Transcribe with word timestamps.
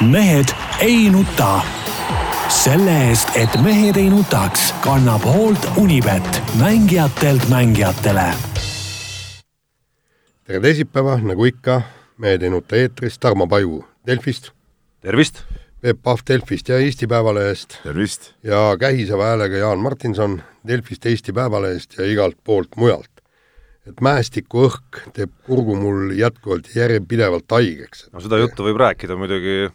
mehed 0.00 0.48
ei 0.80 1.10
nuta. 1.10 1.60
selle 2.48 2.92
eest, 3.08 3.28
et 3.36 3.52
mehed 3.62 3.96
ei 3.96 4.08
nutaks, 4.10 4.72
kannab 4.80 5.22
hoolt 5.24 5.66
Unibet, 5.76 6.42
mängijatelt 6.58 7.48
mängijatele. 7.48 8.24
tere 10.44 10.60
teisipäeva, 10.60 11.18
nagu 11.22 11.44
ikka, 11.44 11.82
Mehed 12.18 12.42
ei 12.42 12.50
nuta 12.50 12.76
eetris, 12.76 13.18
Tarmo 13.18 13.46
Paju 13.46 13.84
Delfist. 14.06 14.50
tervist! 15.00 15.42
Peep 15.80 16.02
Pahv 16.02 16.18
Delfist 16.28 16.68
ja 16.68 16.78
Eesti 16.78 17.06
Päevalehest. 17.06 17.78
tervist! 17.82 18.32
ja 18.42 18.76
kähiseva 18.80 19.24
häälega 19.24 19.56
Jaan 19.56 19.78
Martinson 19.78 20.42
Delfist, 20.68 21.06
Eesti 21.06 21.32
Päevalehest 21.32 21.98
ja 21.98 22.06
igalt 22.06 22.36
poolt 22.44 22.76
mujalt. 22.76 23.10
et 23.86 24.00
mäestikuõhk 24.00 25.12
teeb 25.12 25.30
kurgu 25.44 25.76
mul 25.76 26.10
jätkuvalt 26.16 26.74
järjepidevalt 26.74 27.50
haigeks. 27.50 28.08
no 28.12 28.20
seda 28.20 28.38
juttu 28.38 28.64
võib 28.64 28.80
rääkida 28.80 29.16
muidugi, 29.16 29.68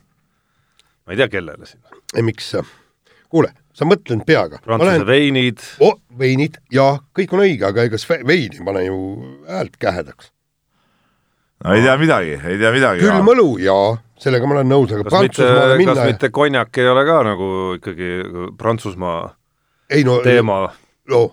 ma 1.06 1.14
ei 1.14 1.20
tea, 1.22 1.30
kellele 1.30 1.70
siin. 1.70 1.82
ei, 2.16 2.24
miks? 2.26 2.52
kuule, 3.30 3.52
sa 3.76 3.88
mõtle 3.88 4.20
nüüd 4.20 4.28
peaga. 4.28 4.62
Prantsuse 4.64 4.92
lähen... 4.92 5.08
veinid. 5.10 5.66
oh, 5.84 6.00
veinid, 6.20 6.60
jaa, 6.74 6.98
kõik 7.18 7.36
on 7.36 7.46
õige, 7.46 7.68
aga 7.70 7.86
ega 7.90 8.00
veini 8.28 8.60
ei 8.62 8.66
pane 8.70 8.86
ju 8.88 8.98
häält 9.50 9.78
kähedaks. 9.82 10.32
no 11.64 11.78
ei 11.78 11.86
tea 11.86 11.96
midagi, 12.02 12.36
ei 12.42 12.60
tea 12.62 12.74
midagi. 12.76 13.06
külm 13.06 13.32
õlu, 13.36 13.48
jaa, 13.64 13.96
sellega 14.22 14.50
ma 14.50 14.60
olen 14.60 14.72
nõus, 14.72 14.92
aga 14.94 15.08
kas 15.08 15.18
Prantsusmaale 15.18 15.80
minna 15.82 15.98
kas 15.98 16.14
mitte 16.14 16.32
konjak 16.36 16.84
ei 16.84 16.92
ole 16.92 17.08
ka 17.08 17.24
nagu 17.30 17.50
ikkagi 17.80 18.12
Prantsusmaa 18.58 19.20
ei, 19.90 20.06
no, 20.08 20.22
teema? 20.26 20.64
no 21.12 21.26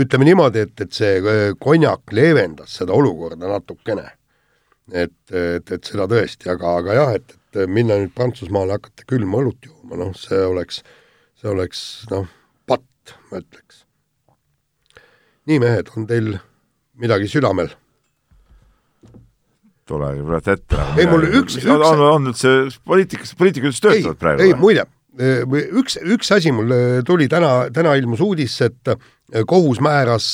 ütleme 0.00 0.26
niimoodi, 0.26 0.64
et, 0.66 0.74
et 0.82 0.92
see 0.94 1.20
konjak 1.62 2.12
leevendas 2.14 2.72
seda 2.80 2.94
olukorda 2.96 3.46
natukene. 3.46 4.08
Et, 4.92 5.14
et, 5.32 5.72
et 5.72 5.90
seda 5.90 6.06
tõesti, 6.10 6.50
aga, 6.52 6.76
aga 6.80 6.96
jah, 6.98 7.12
et, 7.20 7.36
et 7.54 7.70
minna 7.70 7.96
nüüd 8.00 8.12
Prantsusmaale, 8.16 8.76
hakata 8.78 9.06
külma 9.08 9.40
õlut 9.40 9.68
jooma, 9.68 10.00
noh, 10.00 10.12
see 10.18 10.40
oleks, 10.44 10.82
see 11.40 11.50
oleks 11.52 11.84
noh, 12.10 12.26
patt, 12.68 13.14
ma 13.30 13.40
ütleks. 13.40 13.84
nii, 15.48 15.62
mehed, 15.62 15.94
on 15.96 16.08
teil 16.10 16.36
midagi 17.00 17.30
südamel? 17.30 17.72
tulegi 19.84 20.22
praegu 20.24 20.52
ette. 20.54 20.84
ei, 20.96 21.08
mul 21.08 21.26
üks, 21.28 21.58
üks 21.60 21.68
on, 21.68 22.04
on 22.08 22.30
üldse 22.30 22.52
poliitikas, 22.88 23.34
poliitikud 23.36 23.68
üldse 23.68 23.84
töötavad 23.84 24.14
ei, 24.14 24.20
praegu? 24.20 24.46
ei, 24.46 24.54
muide, 24.56 24.86
üks, 25.80 25.98
üks 26.16 26.32
asi 26.34 26.52
mul 26.56 26.72
tuli 27.06 27.28
täna, 27.30 27.68
täna 27.74 27.92
ilmus 28.00 28.22
uudis, 28.24 28.56
et 28.64 28.94
kohus 29.46 29.80
määras 29.80 30.26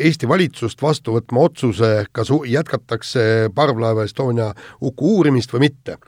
Eesti 0.00 0.28
valitsust 0.28 0.80
vastu 0.82 1.18
võtma 1.18 1.46
otsuse, 1.46 2.06
kas 2.12 2.32
jätkatakse 2.48 3.50
parvlaeva 3.54 4.06
Estonia 4.08 4.52
huku 4.80 5.18
uurimist 5.18 5.52
või 5.52 5.68
mitte. 5.68 5.98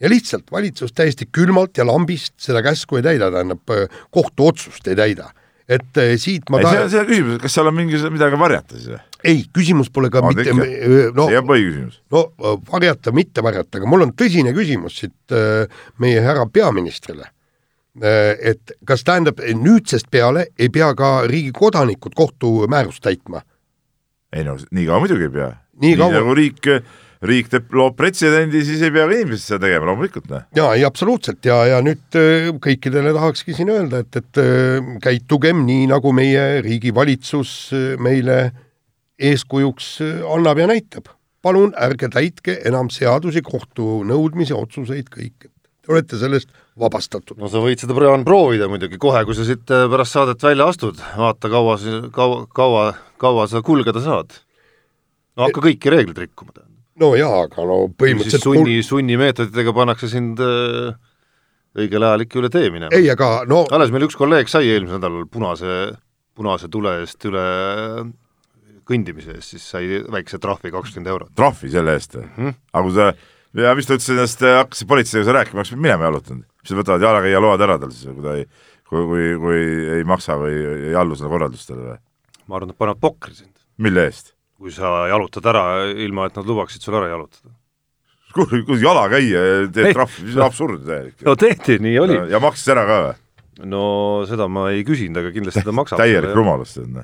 ja 0.00 0.08
lihtsalt 0.08 0.50
valitsus 0.52 0.92
täiesti 0.92 1.28
külmalt 1.32 1.76
ja 1.76 1.84
lambist 1.86 2.34
seda 2.40 2.62
käsku 2.62 2.96
ei 2.96 3.02
täida, 3.02 3.30
tähendab 3.30 3.74
kohtuotsust 4.10 4.88
ei 4.88 4.96
täida. 4.96 5.30
et 5.68 6.02
siit 6.16 6.50
ma 6.50 6.58
ei 6.58 6.64
ta..., 6.64 6.70
see 6.70 6.82
on 6.82 6.90
see 6.90 7.04
küsimus, 7.06 7.38
kas 7.42 7.54
seal 7.54 7.66
on 7.70 7.74
mingi, 7.74 8.02
midagi 8.10 8.38
varjata 8.38 8.76
siis 8.76 8.88
või? 8.90 9.00
ei, 9.24 9.42
küsimus 9.54 9.90
pole 9.92 10.10
ka 10.10 10.22
Ma 10.24 10.32
mitte, 10.34 10.54
no 10.54 11.26
see 11.28 11.38
on 11.38 11.46
põhiküsimus. 11.48 12.00
no 12.10 12.24
varjata, 12.70 13.12
mitte 13.12 13.44
varjata, 13.44 13.78
aga 13.78 13.90
mul 13.90 14.06
on 14.06 14.14
tõsine 14.16 14.54
küsimus 14.56 14.98
siit 15.02 15.36
meie 16.02 16.24
härra 16.24 16.46
peaministrile. 16.52 17.30
Et 18.00 18.72
kas 18.88 19.04
tähendab, 19.04 19.40
nüüdsest 19.40 20.08
peale 20.10 20.46
ei 20.58 20.70
pea 20.72 20.94
ka 20.96 21.26
riigi 21.28 21.52
kodanikud 21.52 22.16
kohtumäärust 22.16 23.02
täitma? 23.04 23.42
ei 24.32 24.46
no 24.46 24.56
nii 24.70 24.86
kaua 24.86 25.02
muidugi 25.02 25.26
ei 25.28 25.34
pea. 25.34 25.52
nii, 25.80 25.92
nii 25.92 25.98
kaua 25.98 26.14
nagu 26.14 26.34
riik, 26.38 26.68
riik 27.26 27.50
teeb, 27.52 27.68
loob 27.76 27.96
pretsedendi, 27.98 28.62
siis 28.66 28.82
ei 28.86 28.92
pea 28.94 29.06
ka 29.08 29.16
inimesed 29.16 29.44
seda 29.44 29.66
tegema, 29.66 29.90
loomulikult. 29.90 30.28
noh. 30.30 30.46
jaa, 30.56 30.72
ei 30.78 30.86
absoluutselt 30.86 31.44
ja, 31.46 31.60
ja 31.74 31.80
nüüd 31.84 32.18
kõikidele 32.64 33.14
tahakski 33.16 33.56
siin 33.56 33.72
öelda, 33.74 34.04
et, 34.04 34.20
et 34.22 34.42
käitugem 35.04 35.64
nii, 35.66 35.88
nagu 35.90 36.14
meie 36.16 36.60
riigi 36.64 36.94
valitsus 36.94 37.54
meile 38.02 38.42
eeskujuks 39.20 39.96
annab 40.34 40.62
ja 40.62 40.68
näitab. 40.70 41.10
palun 41.42 41.72
ärge 41.80 42.10
täitke 42.12 42.58
enam 42.68 42.90
seadusi, 42.92 43.40
kohtunõudmisi, 43.40 44.52
otsuseid, 44.52 45.06
kõike. 45.08 45.48
Te 45.80 45.92
olete 45.94 46.18
sellest 46.20 46.50
vabastatud. 46.78 47.38
no 47.40 47.50
sa 47.50 47.62
võid 47.62 47.82
seda 47.82 47.96
Brian 47.96 48.24
proovida 48.26 48.68
muidugi 48.70 48.98
kohe, 49.00 49.24
kui 49.26 49.36
sa 49.36 49.46
siit 49.48 49.66
pärast 49.66 50.16
saadet 50.16 50.42
välja 50.42 50.68
astud, 50.70 51.00
vaata 51.18 51.50
kaua, 51.52 51.76
kaua, 52.14 52.46
kaua, 52.54 52.86
kaua 53.20 53.46
sa 53.50 53.62
kulgeda 53.66 54.02
saad. 54.04 54.34
no 55.36 55.46
hakka 55.48 55.64
kõiki 55.66 55.92
reegleid 55.92 56.24
rikkuma, 56.26 56.54
tähendab. 56.54 56.78
no 57.02 57.12
jaa, 57.18 57.44
aga 57.48 57.66
no 57.68 57.82
põhimõtteliselt 57.98 58.46
sunni, 58.46 58.80
sunnimeetoditega 58.86 59.74
pannakse 59.76 60.10
sind 60.12 60.40
äh, 60.44 60.94
õigel 61.78 62.06
ajal 62.06 62.26
ikka 62.26 62.40
üle 62.42 62.52
tee 62.52 62.70
minema. 62.70 62.94
ei, 62.94 63.10
aga 63.12 63.44
no 63.50 63.64
alles 63.74 63.92
meil 63.94 64.08
üks 64.08 64.18
kolleeg 64.18 64.50
sai 64.50 64.70
eelmisel 64.70 64.98
nädalal 64.98 65.28
punase, 65.30 65.76
punase 66.38 66.70
tule 66.72 67.00
eest 67.02 67.26
üle 67.30 67.44
kõndimise 68.90 69.36
eest, 69.36 69.54
siis 69.54 69.66
sai 69.74 70.00
väikse 70.10 70.40
trahvi, 70.42 70.72
kakskümmend 70.74 71.12
eurot. 71.12 71.34
trahvi 71.38 71.70
selle 71.72 71.94
eest 71.98 72.16
või 72.16 72.24
mm? 72.26 72.38
-hmm. 72.38 72.56
aga 72.72 72.86
kui 72.86 72.96
sa, 72.96 73.10
ja 73.66 73.74
mis 73.78 73.86
ta 73.86 73.98
ütles 73.98 74.14
ennast, 74.14 74.46
hakkasid 74.62 74.90
politseiga 74.90 75.36
rääkima, 75.38 75.62
oleks 75.62 75.76
minema 75.76 76.08
jalutanud. 76.08 76.46
Mis 76.62 76.72
nad 76.72 76.82
võtavad 76.82 77.06
jalakäija 77.06 77.40
load 77.42 77.64
ära 77.66 77.78
tal 77.80 77.94
siis, 77.94 78.10
kui 78.10 78.24
ta 78.24 78.36
ei, 78.40 78.44
kui, 78.88 79.06
kui, 79.06 79.30
kui 79.42 79.62
ei 79.98 80.04
maksa 80.08 80.36
või 80.40 80.58
ei 80.90 80.98
allu 80.98 81.18
seda 81.18 81.32
korraldustele 81.32 81.86
või? 81.86 81.96
ma 82.50 82.58
arvan, 82.58 82.74
et 82.74 82.80
panevad 82.80 83.00
pokri 83.02 83.36
sind. 83.36 83.54
mille 83.80 84.08
eest? 84.08 84.34
kui 84.60 84.74
sa 84.74 85.06
jalutad 85.08 85.46
ära, 85.48 85.64
ilma 85.88 86.28
et 86.28 86.36
nad 86.36 86.48
lubaksid 86.48 86.84
sul 86.84 86.98
ära 86.98 87.08
jalutada. 87.12 87.54
kuule, 88.36 88.62
kui 88.68 88.82
jalakäija 88.82 89.46
teeb 89.72 89.90
Ei. 89.90 89.96
trahvi, 89.96 90.26
see 90.26 90.40
on 90.40 90.46
absurd 90.46 90.84
täielik. 90.88 91.16
no 91.26 91.36
tehti, 91.40 91.80
nii 91.82 91.96
oli. 92.02 92.20
ja 92.32 92.42
maksis 92.42 92.72
ära 92.74 92.84
ka 92.88 93.00
või? 93.06 93.16
no 93.70 93.84
seda 94.28 94.48
ma 94.52 94.68
ei 94.74 94.84
küsinud, 94.86 95.22
aga 95.22 95.32
kindlasti 95.34 95.64
ta 95.66 95.74
maksab. 95.76 96.02
täielik 96.02 96.36
rumalus 96.36 96.76
see 96.76 96.86
on. 96.86 97.02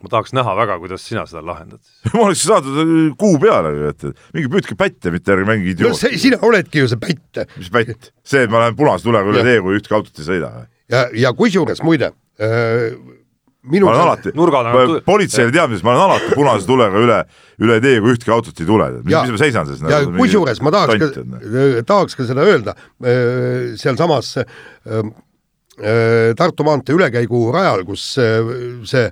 Ma 0.00 0.12
tahaks 0.12 0.34
näha 0.36 0.56
väga, 0.56 0.78
kuidas 0.82 1.04
sina 1.04 1.26
seda 1.28 1.42
lahendad. 1.44 1.80
ma 2.16 2.26
oleks 2.28 2.46
saadud 2.48 3.14
kuu 3.20 3.38
peale, 3.42 3.72
et 3.90 4.08
mingi 4.34 4.50
püüdke 4.52 4.76
pätte, 4.80 5.12
mitte 5.14 5.34
ärge 5.34 5.46
mängige 5.48 5.74
no 5.74 5.92
idiooti. 5.92 6.02
see, 6.06 6.20
sina 6.26 6.40
oledki 6.46 6.84
ju 6.84 6.90
see 6.90 7.00
pätt. 7.00 7.44
mis 7.60 7.70
pätt? 7.72 8.12
see, 8.24 8.46
et 8.46 8.52
ma 8.52 8.64
lähen 8.64 8.78
punase 8.78 9.06
tulega 9.06 9.32
üle 9.32 9.46
tee, 9.46 9.62
kui 9.64 9.80
ühtki 9.80 9.96
autot 9.96 10.22
ei 10.22 10.28
sõida 10.32 10.52
või? 10.56 10.68
ja, 10.90 11.06
ja 11.26 11.34
kusjuures 11.36 11.82
muide 11.86 12.12
äh, 12.40 12.94
minu 13.62 13.86
ma 13.86 13.92
olen 13.92 14.02
alati, 14.06 14.32
nurgad 14.36 14.68
politseile 15.04 15.52
teadmises, 15.52 15.84
ma 15.84 15.92
olen 15.92 16.04
alati 16.06 16.36
punase 16.36 16.68
tulega 16.68 17.00
üle, 17.04 17.18
üle 17.60 17.78
tee, 17.84 17.98
kui 18.00 18.14
ühtki 18.14 18.32
autot 18.32 18.60
ei 18.62 18.68
tule. 18.68 18.86
mis, 19.04 19.16
ma 19.34 19.40
seisan 19.40 19.68
siis? 19.68 19.82
ja 19.84 20.00
kusjuures 20.06 20.62
ma 20.64 20.72
tahaks 20.74 21.02
ka, 21.02 21.24
tahaks 21.88 22.16
ka 22.16 22.28
seda 22.30 22.46
öelda, 22.48 22.76
sealsamas 23.80 24.32
äh, 24.40 24.46
äh, 24.96 26.30
Tartu 26.38 26.64
maantee 26.66 26.96
ülekäigu 26.96 27.48
rajal, 27.54 27.84
kus 27.88 28.14
äh, 28.22 28.54
see 28.88 29.10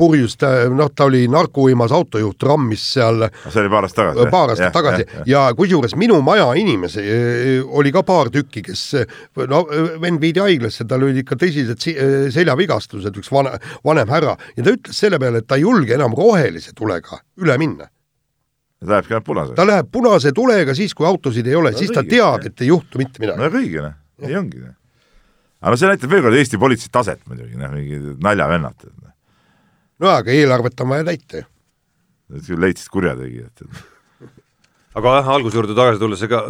purjus, 0.00 0.34
noh, 0.72 0.88
ta 0.96 1.06
oli 1.10 1.26
narkouimas 1.30 1.92
autojuht, 1.92 2.42
rammis 2.48 2.86
seal 2.96 3.26
see 3.46 3.60
oli 3.62 3.70
paar 3.72 3.86
aastat 3.86 4.00
tagasi? 4.02 4.26
paar 4.32 4.54
aastat 4.54 4.74
tagasi 4.74 5.06
ja, 5.06 5.24
ja 5.28 5.44
kusjuures 5.58 5.94
minu 6.00 6.18
maja 6.24 6.48
inimesi 6.58 7.04
eh, 7.04 7.60
oli 7.68 7.92
ka 7.94 8.02
paar 8.08 8.32
tükki, 8.32 8.64
kes 8.70 8.82
no 9.52 9.62
vend 10.02 10.20
viidi 10.24 10.40
haiglasse, 10.42 10.88
tal 10.88 11.04
olid 11.06 11.20
ikka 11.22 11.36
tõsised 11.44 11.80
si- 11.84 11.96
seljavigastused, 12.34 13.16
üks 13.20 13.30
vana, 13.32 13.54
vanem 13.86 14.08
härra 14.10 14.34
ja 14.56 14.64
ta 14.66 14.74
ütles 14.74 14.96
selle 15.04 15.20
peale, 15.22 15.44
et 15.44 15.48
ta 15.50 15.60
ei 15.60 15.64
julge 15.68 15.94
enam 15.96 16.16
rohelise 16.16 16.72
tulega 16.76 17.20
üle 17.40 17.56
minna. 17.60 17.86
ta 18.80 18.94
lähebki 18.94 19.12
ainult 19.14 19.26
punasega. 19.28 19.56
ta 19.60 19.66
läheb 19.68 19.88
punase 19.92 20.32
tulega 20.32 20.74
siis, 20.74 20.94
kui 20.96 21.06
autosid 21.06 21.46
ei 21.46 21.56
ole, 21.58 21.72
No 21.74 21.78
siis 21.78 21.90
ta 21.92 22.00
õige, 22.00 22.16
teab, 22.16 22.46
et 22.48 22.60
ei 22.64 22.70
juhtu 22.72 22.98
mitte 23.02 23.20
midagi. 23.20 23.38
no 23.38 23.44
väga 23.48 23.60
õige, 23.60 23.82
noh, 23.84 23.96
nii 24.24 24.38
ongi. 24.40 24.62
noh. 24.64 24.74
aga 25.60 25.74
no 25.74 25.80
see 25.82 25.90
näitab 25.92 26.10
veel 26.14 26.22
kord 26.24 26.38
Eesti 26.40 26.58
politsei 26.62 26.88
taset 26.92 27.20
muidugi, 27.28 27.58
noh, 27.60 27.74
mingi 27.76 28.00
naljavennad. 28.24 28.88
No 30.00 30.12
aga 30.12 30.34
eelarvet 30.34 30.84
on 30.84 30.92
vaja 30.94 31.06
täita 31.10 31.42
ju. 31.42 31.48
Leidsid 32.60 32.90
kurjategijat. 32.94 33.64
aga 34.98 35.16
jah, 35.18 35.34
alguse 35.36 35.58
juurde 35.58 35.76
tagasi 35.78 36.02
tulles, 36.02 36.22
ega 36.26 36.44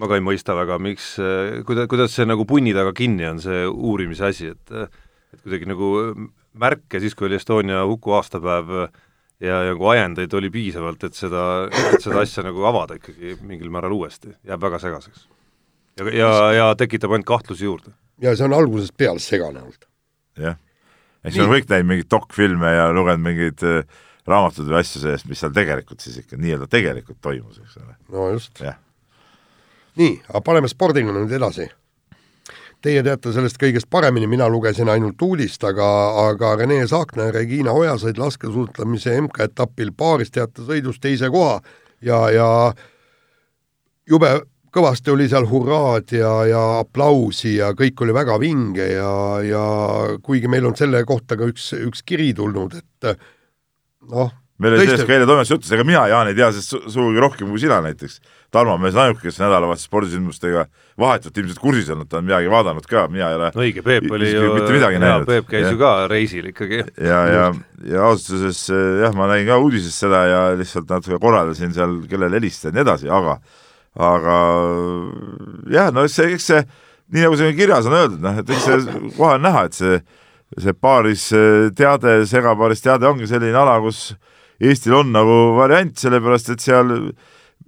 ma 0.00 0.08
ka 0.08 0.16
ei 0.16 0.24
mõista 0.24 0.56
väga, 0.56 0.78
miks, 0.82 1.12
kuida-, 1.68 1.86
kuidas 1.90 2.14
see 2.16 2.28
nagu 2.28 2.46
punni 2.48 2.74
taga 2.76 2.94
kinni 2.96 3.26
on, 3.28 3.40
see 3.42 3.64
uurimise 3.68 4.28
asi, 4.30 4.52
et 4.54 4.76
et 5.30 5.44
kuidagi 5.44 5.68
nagu 5.70 5.88
märke 6.58 7.00
siis, 7.02 7.14
kui 7.14 7.28
oli 7.28 7.38
Estonia 7.38 7.84
huku 7.86 8.16
aastapäev 8.16 8.72
ja, 8.74 8.88
ja 9.48 9.58
nagu 9.72 9.90
ajendeid 9.92 10.32
oli 10.34 10.50
piisavalt, 10.50 11.04
et 11.06 11.18
seda, 11.18 11.44
et 11.70 12.02
seda 12.02 12.22
asja 12.24 12.44
nagu 12.46 12.64
avada 12.66 12.96
ikkagi 12.98 13.36
mingil 13.46 13.70
määral 13.72 13.94
uuesti, 13.96 14.34
jääb 14.46 14.62
väga 14.62 14.80
segaseks. 14.82 15.28
ja, 16.00 16.08
ja, 16.14 16.32
ja 16.56 16.66
tekitab 16.78 17.14
ainult 17.14 17.28
kahtlusi 17.28 17.64
juurde. 17.68 17.94
ja 18.20 18.34
see 18.36 18.48
on 18.48 18.56
algusest 18.56 18.96
peale 18.96 19.22
segane 19.22 19.62
olnud. 19.62 19.86
jah, 20.40 20.58
eks 21.24 21.36
me 21.36 21.44
oleme 21.44 21.58
kõik 21.58 21.72
näinud 21.72 21.90
mingeid 21.90 22.10
dokfilme 22.12 22.70
ja 22.74 22.86
lugenud 22.94 23.24
mingeid 23.24 23.66
äh, 23.66 23.98
raamatuid 24.30 24.68
või 24.68 24.80
asju 24.80 25.02
sellest, 25.02 25.28
mis 25.30 25.42
seal 25.42 25.52
tegelikult 25.54 26.04
siis 26.04 26.20
ikka 26.22 26.38
nii-öelda 26.40 26.68
tegelikult 26.70 27.20
toimus, 27.24 27.60
eks 27.62 27.76
ole. 27.80 27.98
no 28.14 28.30
just. 28.34 28.62
nii, 30.00 30.14
aga 30.28 30.42
paneme 30.46 30.70
spordiga 30.70 31.14
nüüd 31.14 31.32
edasi. 31.40 31.68
Teie 32.80 33.02
teate 33.04 33.28
sellest 33.34 33.58
kõigest 33.60 33.90
paremini, 33.92 34.24
mina 34.30 34.46
lugesin 34.48 34.88
ainult 34.88 35.20
uudist, 35.20 35.64
aga, 35.68 35.86
aga 36.30 36.54
Rene 36.62 36.78
Saakna 36.88 37.26
ja 37.28 37.34
Regina 37.34 37.74
Oja 37.76 37.98
said 38.00 38.16
laskesuusatamise 38.16 39.18
MK-etapil 39.20 39.92
paaristeate 39.92 40.64
sõidus 40.64 40.96
teise 41.00 41.28
koha 41.28 41.58
ja, 42.00 42.22
ja 42.32 42.48
jube 44.08 44.32
kõvasti 44.74 45.12
oli 45.12 45.28
seal 45.30 45.48
hurraad 45.50 46.12
ja, 46.14 46.32
ja 46.48 46.64
aplausi 46.80 47.56
ja 47.58 47.72
kõik 47.78 48.04
oli 48.04 48.16
väga 48.16 48.38
vinge 48.42 48.86
ja, 48.92 49.14
ja 49.44 49.64
kuigi 50.22 50.50
meil 50.50 50.68
on 50.70 50.76
selle 50.78 51.02
kohta 51.08 51.38
ka 51.38 51.48
üks, 51.50 51.72
üks 51.78 52.04
kiri 52.06 52.30
tulnud, 52.36 52.76
et 52.78 53.10
noh, 54.10 54.30
meil 54.60 54.76
oli 54.76 54.86
sellest 54.86 55.08
ka 55.08 55.16
eile 55.16 55.26
toimetuses 55.28 55.54
jutus, 55.54 55.72
ega 55.74 55.86
mina, 55.86 56.04
Jaan, 56.10 56.28
ei 56.30 56.36
tea 56.36 56.50
sellest 56.52 56.74
su 56.74 56.80
sugugi 56.92 57.22
rohkem 57.22 57.48
kui 57.50 57.62
sina 57.62 57.80
näiteks. 57.84 58.20
Tarmo 58.50 58.74
on 58.74 58.82
mees 58.82 58.96
ainuke, 58.98 59.22
kes 59.22 59.38
nädalavahetuse 59.38 59.86
spordisündmustega 59.86 60.64
vahetult 61.00 61.38
ilmselt 61.38 61.60
kursis 61.62 61.90
olnud, 61.94 62.08
ta 62.10 62.18
on 62.18 62.26
midagi 62.26 62.50
vaadanud 62.50 62.86
ka, 62.90 63.04
mina 63.12 63.30
ei 63.30 63.38
ole 63.38 63.50
no 63.54 63.64
õige, 63.64 63.84
Peep 63.86 64.10
oli 64.10 64.32
ju, 64.32 64.50
mitte 64.56 64.74
midagi 64.74 65.00
näinud. 65.00 65.26
Peep 65.30 65.48
käis 65.50 65.68
ja. 65.68 65.72
ju 65.72 65.80
ka 65.80 65.92
reisil 66.10 66.50
ikkagi. 66.50 66.82
ja, 66.98 67.20
ja, 67.30 67.46
ja 67.88 68.04
ausalt 68.08 68.40
öeldes 68.40 68.64
jah, 69.04 69.16
ma 69.16 69.30
nägin 69.30 69.48
ka 69.52 69.60
uudisest 69.62 70.04
seda 70.04 70.22
ja 70.28 70.42
lihtsalt 70.58 70.90
natuke 70.90 71.20
korraldasin 71.22 71.74
seal, 71.76 72.00
kellele 72.10 72.40
helistada 72.40 72.74
ja 72.74 72.80
nii 72.80 72.86
edasi, 72.88 73.10
aga 73.20 73.38
aga 73.98 74.38
jah, 75.72 75.90
no 75.94 76.06
see, 76.08 76.34
eks 76.36 76.50
see, 76.52 76.64
nii 77.10 77.26
nagu 77.26 77.38
siin 77.40 77.56
kirjas 77.58 77.88
on 77.90 77.98
öeldud, 77.98 78.20
noh, 78.22 78.40
et 78.42 78.50
eks 78.50 78.66
see 78.68 78.98
kohe 79.18 79.34
on 79.36 79.46
näha, 79.46 79.66
et 79.70 79.78
see 79.78 80.00
see 80.58 80.74
paaris 80.74 81.28
teade, 81.78 82.24
segapaaris 82.26 82.82
teade 82.82 83.06
ongi 83.06 83.28
selline 83.30 83.54
ala, 83.54 83.78
kus 83.82 84.10
Eestil 84.60 84.92
on 84.98 85.12
nagu 85.14 85.36
variant, 85.56 85.94
sellepärast 85.96 86.50
et 86.52 86.60
seal 86.60 86.90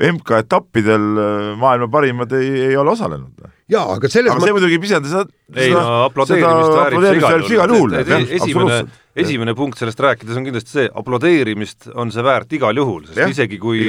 MK-etappidel 0.02 1.04
äh, 1.20 1.46
maailma 1.60 1.88
parimad 1.92 2.32
ei, 2.36 2.48
ei 2.68 2.76
ole 2.76 2.94
osalenud. 2.94 3.44
jaa, 3.70 3.84
aga 3.94 4.08
selles 4.10 4.32
aga 4.32 4.44
see 4.44 4.54
muidugi 4.56 4.76
ei 4.76 4.82
pisenda 4.82 5.08
seda 5.08 5.62
ei 5.62 5.72
no 5.72 5.82
aplodeerimist 6.08 6.74
väärib 6.76 7.04
see 7.04 7.56
igal 7.56 7.74
juhul. 7.76 7.96
esimene, 8.38 8.78
esimene 9.18 9.54
punkt 9.58 9.80
sellest 9.80 10.00
rääkides 10.00 10.38
on 10.38 10.46
kindlasti 10.46 10.76
see, 10.76 10.90
aplodeerimist 11.02 11.90
on 11.94 12.12
see 12.14 12.24
väärt 12.24 12.54
igal 12.56 12.78
juhul, 12.80 13.06
sest 13.08 13.20
ja, 13.20 13.28
isegi 13.32 13.58
kui, 13.62 13.84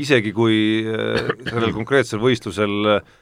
isegi 0.00 0.34
kui 0.36 0.58
äh, 0.84 1.30
sellel 1.48 1.72
konkreetsel 1.76 2.22
võistlusel 2.22 2.94
äh, 2.98 3.14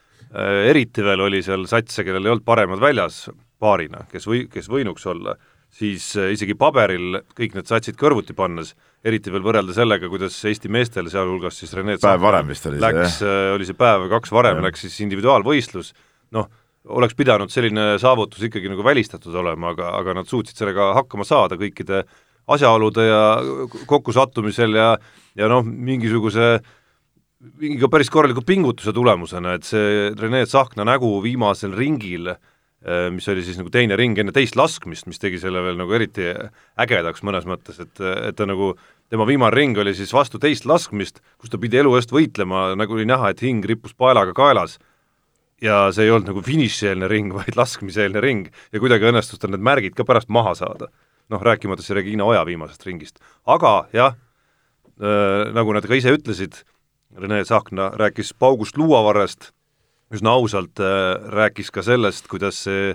eriti 0.71 1.05
veel 1.07 1.27
oli 1.29 1.43
seal 1.47 1.69
satse, 1.71 2.05
kellel 2.07 2.27
ei 2.27 2.35
olnud 2.35 2.47
paremad 2.47 2.83
väljas 2.83 3.27
paarina, 3.63 4.05
kes 4.11 4.27
või, 4.29 4.47
kes 4.53 4.69
võinuks 4.69 5.07
olla, 5.09 5.37
siis 5.73 6.13
isegi 6.17 6.55
paberil 6.59 7.21
kõik 7.37 7.57
need 7.57 7.69
satsid 7.69 7.97
kõrvuti 8.01 8.37
pannes 8.37 8.75
eriti 9.07 9.33
veel 9.33 9.45
võrrelda 9.47 9.75
sellega, 9.77 10.09
kuidas 10.11 10.37
Eesti 10.49 10.71
meestel, 10.73 11.11
sealhulgas 11.13 11.61
siis 11.61 11.75
Rene 11.77 11.97
päev 12.03 12.23
varem 12.25 12.51
vist 12.51 12.67
oli 12.69 12.81
see, 12.81 12.87
läks, 12.87 13.19
äh, 13.23 13.51
oli 13.55 13.69
see 13.69 13.79
päev 13.79 14.05
või 14.05 14.13
kaks 14.17 14.33
varem, 14.35 14.63
läks 14.65 14.87
siis 14.87 14.97
individuaalvõistlus, 15.07 15.93
noh, 16.37 16.49
oleks 16.87 17.17
pidanud 17.19 17.53
selline 17.53 17.97
saavutus 18.03 18.47
ikkagi 18.47 18.71
nagu 18.71 18.85
välistatud 18.87 19.35
olema, 19.35 19.75
aga, 19.75 19.93
aga 19.99 20.17
nad 20.21 20.31
suutsid 20.31 20.59
sellega 20.59 20.93
hakkama 21.01 21.27
saada 21.27 21.59
kõikide 21.61 22.05
asjaolude 22.47 23.07
ja 23.09 23.23
kokkusattumisel 23.91 24.77
ja, 24.79 24.91
ja 25.35 25.49
noh, 25.51 25.67
mingisuguse 25.67 26.61
mingi 27.61 27.79
ka 27.83 27.91
päris 27.93 28.11
korraliku 28.11 28.43
pingutuse 28.47 28.95
tulemusena, 28.95 29.57
et 29.57 29.67
see 29.67 30.13
Rene 30.19 30.45
Tsahkna 30.47 30.87
nägu 30.87 31.11
viimasel 31.25 31.75
ringil 31.77 32.33
Äh, 32.87 33.09
mis 33.11 33.27
oli 33.29 33.43
siis 33.43 33.57
nagu 33.59 33.71
teine 33.73 33.97
ring 33.99 34.19
enne 34.21 34.31
teist 34.37 34.55
laskmist, 34.55 35.09
mis 35.11 35.19
tegi 35.19 35.41
selle 35.43 35.59
veel 35.65 35.79
nagu 35.81 35.95
eriti 35.97 36.29
ägedaks 36.79 37.25
mõnes 37.27 37.47
mõttes, 37.49 37.81
et, 37.83 38.03
et 38.29 38.37
ta 38.39 38.47
nagu, 38.47 38.75
tema 39.11 39.25
viimane 39.27 39.57
ring 39.57 39.79
oli 39.83 39.95
siis 39.97 40.13
vastu 40.15 40.39
teist 40.39 40.69
laskmist, 40.71 41.19
kus 41.41 41.51
ta 41.51 41.59
pidi 41.59 41.81
elu 41.81 41.97
eest 41.99 42.15
võitlema, 42.15 42.69
nagu 42.79 42.95
oli 42.95 43.09
näha, 43.09 43.33
et 43.33 43.43
hing 43.43 43.67
rippus 43.67 43.97
paelaga 43.99 44.37
kaelas. 44.37 44.77
Ja 45.63 45.87
see 45.95 46.07
ei 46.07 46.13
olnud 46.13 46.31
nagu 46.31 46.43
finišieelne 46.45 47.09
ring, 47.11 47.33
vaid 47.39 47.57
laskmiseelne 47.59 48.23
ring 48.25 48.49
ja 48.73 48.83
kuidagi 48.83 49.09
õnnestus 49.11 49.41
tal 49.41 49.55
need 49.55 49.65
märgid 49.65 49.97
ka 49.97 50.07
pärast 50.09 50.33
maha 50.33 50.55
saada. 50.59 50.91
noh, 51.27 51.43
rääkimata 51.43 51.83
siis 51.83 51.97
Regina 51.97 52.25
Oja 52.25 52.45
viimasest 52.47 52.87
ringist. 52.87 53.19
aga 53.47 53.89
jah 53.93 54.15
äh,, 55.01 55.53
nagu 55.53 55.73
nad 55.73 55.87
ka 55.87 55.95
ise 55.95 56.13
ütlesid, 56.15 56.63
Rene 57.17 57.43
Tsahkna 57.45 57.93
rääkis 57.97 58.35
paugust 58.35 58.77
luuavarrest 58.77 59.53
üsna 60.13 60.37
ausalt 60.37 60.79
äh, 60.79 61.17
rääkis 61.33 61.73
ka 61.73 61.83
sellest, 61.83 62.29
kuidas 62.29 62.63
see 62.67 62.95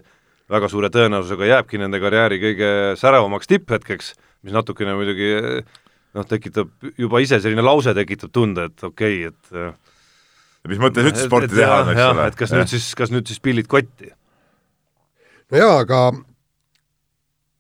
väga 0.52 0.68
suure 0.70 0.90
tõenäosusega 0.92 1.48
jääbki 1.48 1.80
nende 1.80 2.00
karjääri 2.04 2.40
kõige 2.40 2.70
säravamaks 3.00 3.48
tipphetkeks, 3.48 4.14
mis 4.44 4.54
natukene 4.54 4.94
muidugi 4.96 5.32
noh, 6.14 6.28
tekitab 6.28 6.72
juba 7.00 7.22
ise 7.24 7.40
selline 7.40 7.64
lause 7.64 7.94
tekitab 7.96 8.32
tunde, 8.36 8.68
et 8.70 8.84
okei 8.84 9.26
okay,, 9.28 9.32
et 9.32 9.56
ja 9.56 9.72
mis 10.70 10.82
mõttes 10.82 11.08
üldse 11.10 11.26
sporti 11.26 11.56
teha 11.56 11.82
on, 11.82 11.94
eks 11.94 12.08
ole. 12.08 12.26
et 12.30 12.40
kas 12.40 12.54
ja. 12.54 12.62
nüüd 12.62 12.74
siis, 12.74 12.90
kas 12.98 13.14
nüüd 13.14 13.30
siis 13.30 13.42
pillid 13.44 13.70
kotti? 13.72 14.12
no 15.52 15.62
jaa, 15.62 15.78
aga 15.86 16.02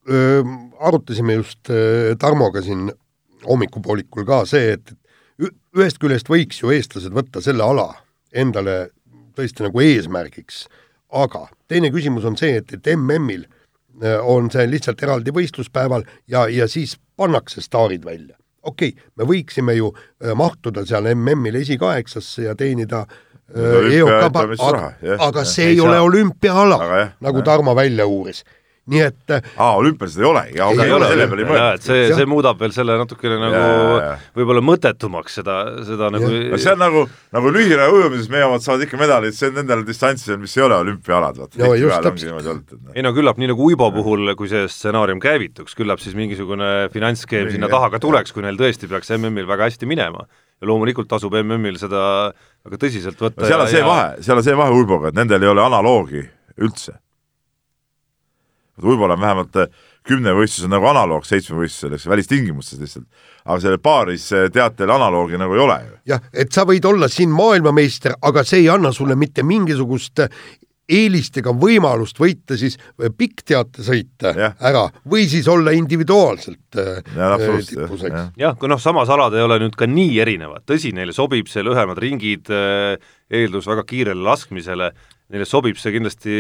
öö, 0.09 0.44
arutasime 0.80 1.39
just 1.39 1.69
öö, 1.69 2.15
Tarmoga 2.19 2.63
siin 2.65 2.92
hommikupoolikul 3.48 4.25
ka 4.27 4.44
see, 4.50 4.75
et 4.77 4.94
ühest 5.77 6.01
küljest 6.01 6.30
võiks 6.30 6.62
ju 6.62 6.74
eestlased 6.75 7.13
võtta 7.15 7.42
selle 7.42 7.65
ala 7.65 7.88
endale 8.31 8.92
tõesti 9.38 9.65
nagu 9.65 9.81
eesmärgiks. 9.81 10.68
aga 11.12 11.48
teine 11.68 11.89
küsimus 11.92 12.25
on 12.27 12.38
see, 12.39 12.59
et, 12.62 12.74
et 12.74 12.94
MM-il 12.95 13.48
on 14.24 14.50
see 14.51 14.68
lihtsalt 14.69 15.01
eraldi 15.03 15.33
võistluspäeval 15.36 16.06
ja, 16.27 16.48
ja 16.48 16.68
siis 16.68 16.95
pannakse 17.18 17.62
staarid 17.62 18.06
välja. 18.06 18.38
Okei 18.63 18.93
okay,, 18.93 19.11
me 19.17 19.27
võiksime 19.29 19.75
ju 19.77 19.91
äh, 19.93 20.33
mahtuda 20.37 20.85
seal 20.85 21.09
MM-il 21.15 21.59
esikaheksasse 21.61 22.47
ja 22.49 22.55
teenida 22.55 23.03
äh, 23.05 23.91
EOK, 23.97 24.29
aga, 24.29 24.81
aga 25.27 25.45
see 25.45 25.73
ei 25.73 25.79
ole 25.83 25.99
olümpiaala, 25.99 26.81
nagu 27.21 27.45
Tarmo 27.45 27.75
välja 27.75 28.07
uuris 28.07 28.43
nii 28.89 29.01
et 29.05 29.29
äh, 29.29 29.49
aa, 29.61 29.75
olümpial 29.77 30.09
seda 30.09 30.23
ei 30.23 30.27
olegi, 30.27 30.55
jaa, 30.57 30.67
okei, 30.73 30.93
ole 30.95 31.09
selle 31.11 31.25
peale 31.29 31.43
ei 31.43 31.47
mõelnud. 31.51 31.83
see, 31.85 32.05
see 32.17 32.25
muudab 32.29 32.57
veel 32.57 32.71
selle 32.73 32.95
natukene 32.97 33.37
nagu 33.37 33.59
võib-olla 34.39 34.63
mõttetumaks, 34.65 35.35
seda, 35.37 35.57
seda 35.85 36.07
ja. 36.07 36.13
nagu 36.15 36.31
no 36.31 36.59
see 36.63 36.73
on 36.73 36.81
nagu, 36.81 37.03
nagu 37.37 37.51
lühiraja 37.53 37.93
ujumises 37.93 38.31
meie 38.33 38.47
omad 38.47 38.65
saavad 38.65 38.87
ikka 38.87 38.97
medalid, 38.97 39.37
see 39.37 39.51
on 39.51 39.59
nendel 39.59 39.83
distantsidel, 39.85 40.39
mis 40.41 40.57
ei 40.57 40.65
ole 40.65 40.79
olümpiaalad, 40.81 41.37
vaata. 41.43 41.61
no 41.61 41.75
just 41.77 42.07
täpselt. 42.07 42.73
No. 42.73 42.95
ei 42.95 43.05
no 43.05 43.11
küllap 43.13 43.37
nii 43.41 43.51
nagu 43.53 43.67
Uibo 43.69 43.91
puhul, 43.93 44.33
kui 44.39 44.49
see 44.49 44.65
stsenaarium 44.71 45.21
käivituks, 45.21 45.77
küllap 45.77 46.01
siis 46.01 46.17
mingisugune 46.17 46.71
finantsskeem 46.95 47.53
sinna 47.53 47.69
taha 47.69 47.91
ka 47.93 48.01
tuleks, 48.01 48.33
kui 48.33 48.41
neil 48.47 48.57
tõesti 48.57 48.89
peaks 48.89 49.13
MM-il 49.19 49.45
väga 49.49 49.69
hästi 49.69 49.89
minema. 49.89 50.25
ja 50.61 50.69
loomulikult 50.69 51.09
tasub 51.09 51.37
MM-il 51.37 51.77
seda 51.81 52.33
väga 52.65 52.81
tõsiselt 52.81 53.21
võtta 53.21 53.45
no 53.45 53.53
seal 53.53 53.61
on 53.61 53.71
see 53.71 53.85
ja... 53.85 53.87
vahe, 53.87 54.09
seal 54.25 54.41
on 54.41 54.49
see 54.49 54.57
vahe 54.57 54.73
Uiboga, 54.81 55.13
et 55.13 55.21
nendel 55.21 55.45
ei 55.45 55.53
ole 55.53 55.69
analoogi 55.69 56.25
üldse 56.61 56.97
võib-olla 58.85 59.17
on 59.17 59.23
vähemalt 59.23 59.59
äh, 59.61 59.67
kümnevõistlus 60.07 60.65
on 60.65 60.73
nagu 60.75 60.87
analoog 60.89 61.27
seitsmevõistlusel, 61.27 61.97
eks 61.97 62.07
välistingimustes 62.09 62.79
lihtsalt. 62.81 63.05
aga 63.45 63.59
sellel 63.61 63.83
paaris 63.83 64.31
äh, 64.33 64.49
teatel 64.53 64.89
analoogi 64.89 65.37
nagu 65.41 65.55
ei 65.57 65.63
ole 65.65 65.77
ju. 65.83 66.01
jah, 66.13 66.25
et 66.33 66.51
sa 66.51 66.65
võid 66.67 66.85
olla 66.85 67.09
siin 67.11 67.29
maailmameister, 67.35 68.17
aga 68.21 68.43
see 68.43 68.65
ei 68.65 68.69
anna 68.73 68.91
sulle 68.91 69.15
mitte 69.15 69.43
mingisugust 69.43 70.25
äh, 70.25 70.41
eelist 70.91 71.38
ega 71.38 71.53
võimalust 71.55 72.17
võita 72.19 72.57
siis 72.59 72.75
pikkteatesõit 72.97 74.25
ära 74.27 74.81
või 75.07 75.27
siis 75.29 75.47
olla 75.47 75.71
individuaalselt 75.77 76.75
ja, 76.75 77.38
tipus, 77.39 78.03
eks. 78.09 78.33
jah, 78.41 78.57
kui 78.59 78.67
noh, 78.67 78.81
samas 78.81 79.09
alad 79.13 79.38
ei 79.38 79.45
ole 79.45 79.59
nüüd 79.61 79.77
ka 79.79 79.88
nii 79.88 80.19
erinevad, 80.19 80.65
tõsi, 80.67 80.91
neile 80.97 81.15
sobib 81.15 81.47
see 81.47 81.63
lühemad 81.63 82.01
ringid, 82.01 82.51
eeldus 83.31 83.69
väga 83.71 83.85
kiirele 83.88 84.25
laskmisele 84.25 84.91
neile 85.31 85.47
sobib 85.47 85.79
see 85.79 85.93
kindlasti 85.95 86.39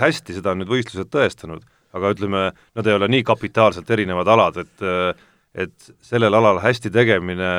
hästi, 0.00 0.36
seda 0.38 0.54
on 0.54 0.62
nüüd 0.62 0.72
võistlused 0.72 1.10
tõestanud, 1.12 1.62
aga 1.96 2.14
ütleme, 2.14 2.48
nad 2.76 2.88
ei 2.88 2.96
ole 2.96 3.10
nii 3.10 3.26
kapitaalselt 3.26 3.90
erinevad 3.90 4.30
alad, 4.30 4.64
et 4.64 4.88
et 5.50 5.88
sellel 6.06 6.34
alal 6.38 6.60
hästi 6.62 6.92
tegemine 6.94 7.50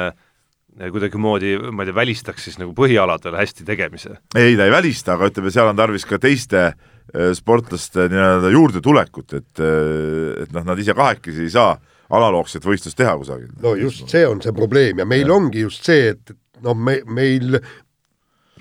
kuidagimoodi, 0.79 1.57
ma 1.71 1.83
ei 1.83 1.89
tea, 1.89 1.95
välistaks 1.97 2.45
siis 2.47 2.57
nagu 2.61 2.71
põhialadel 2.75 3.35
hästi 3.35 3.65
tegemise? 3.67 4.15
ei, 4.39 4.55
ta 4.55 4.67
ei 4.67 4.71
välista, 4.71 5.17
aga 5.17 5.27
ütleme, 5.27 5.51
seal 5.51 5.67
on 5.67 5.79
tarvis 5.79 6.07
ka 6.07 6.19
teiste 6.21 6.61
äh, 6.69 7.33
sportlaste 7.35 8.07
nii-öelda 8.11 8.51
juurdetulekut, 8.53 9.35
et, 9.35 9.51
äh, 9.59 10.45
et 10.45 10.53
noh, 10.55 10.63
nad 10.67 10.79
ise 10.79 10.95
kahekesi 10.95 11.43
ei 11.43 11.51
saa 11.51 11.75
analoogset 12.11 12.63
võistlust 12.67 12.99
teha 12.99 13.17
kusagil. 13.19 13.51
no 13.63 13.75
just 13.79 14.07
see 14.11 14.23
on 14.27 14.39
see 14.43 14.55
probleem 14.55 15.03
ja 15.03 15.07
meil 15.07 15.27
ja. 15.27 15.35
ongi 15.35 15.65
just 15.65 15.87
see, 15.87 16.13
et 16.15 16.35
noh, 16.63 16.77
me, 16.77 17.01
meil 17.07 17.59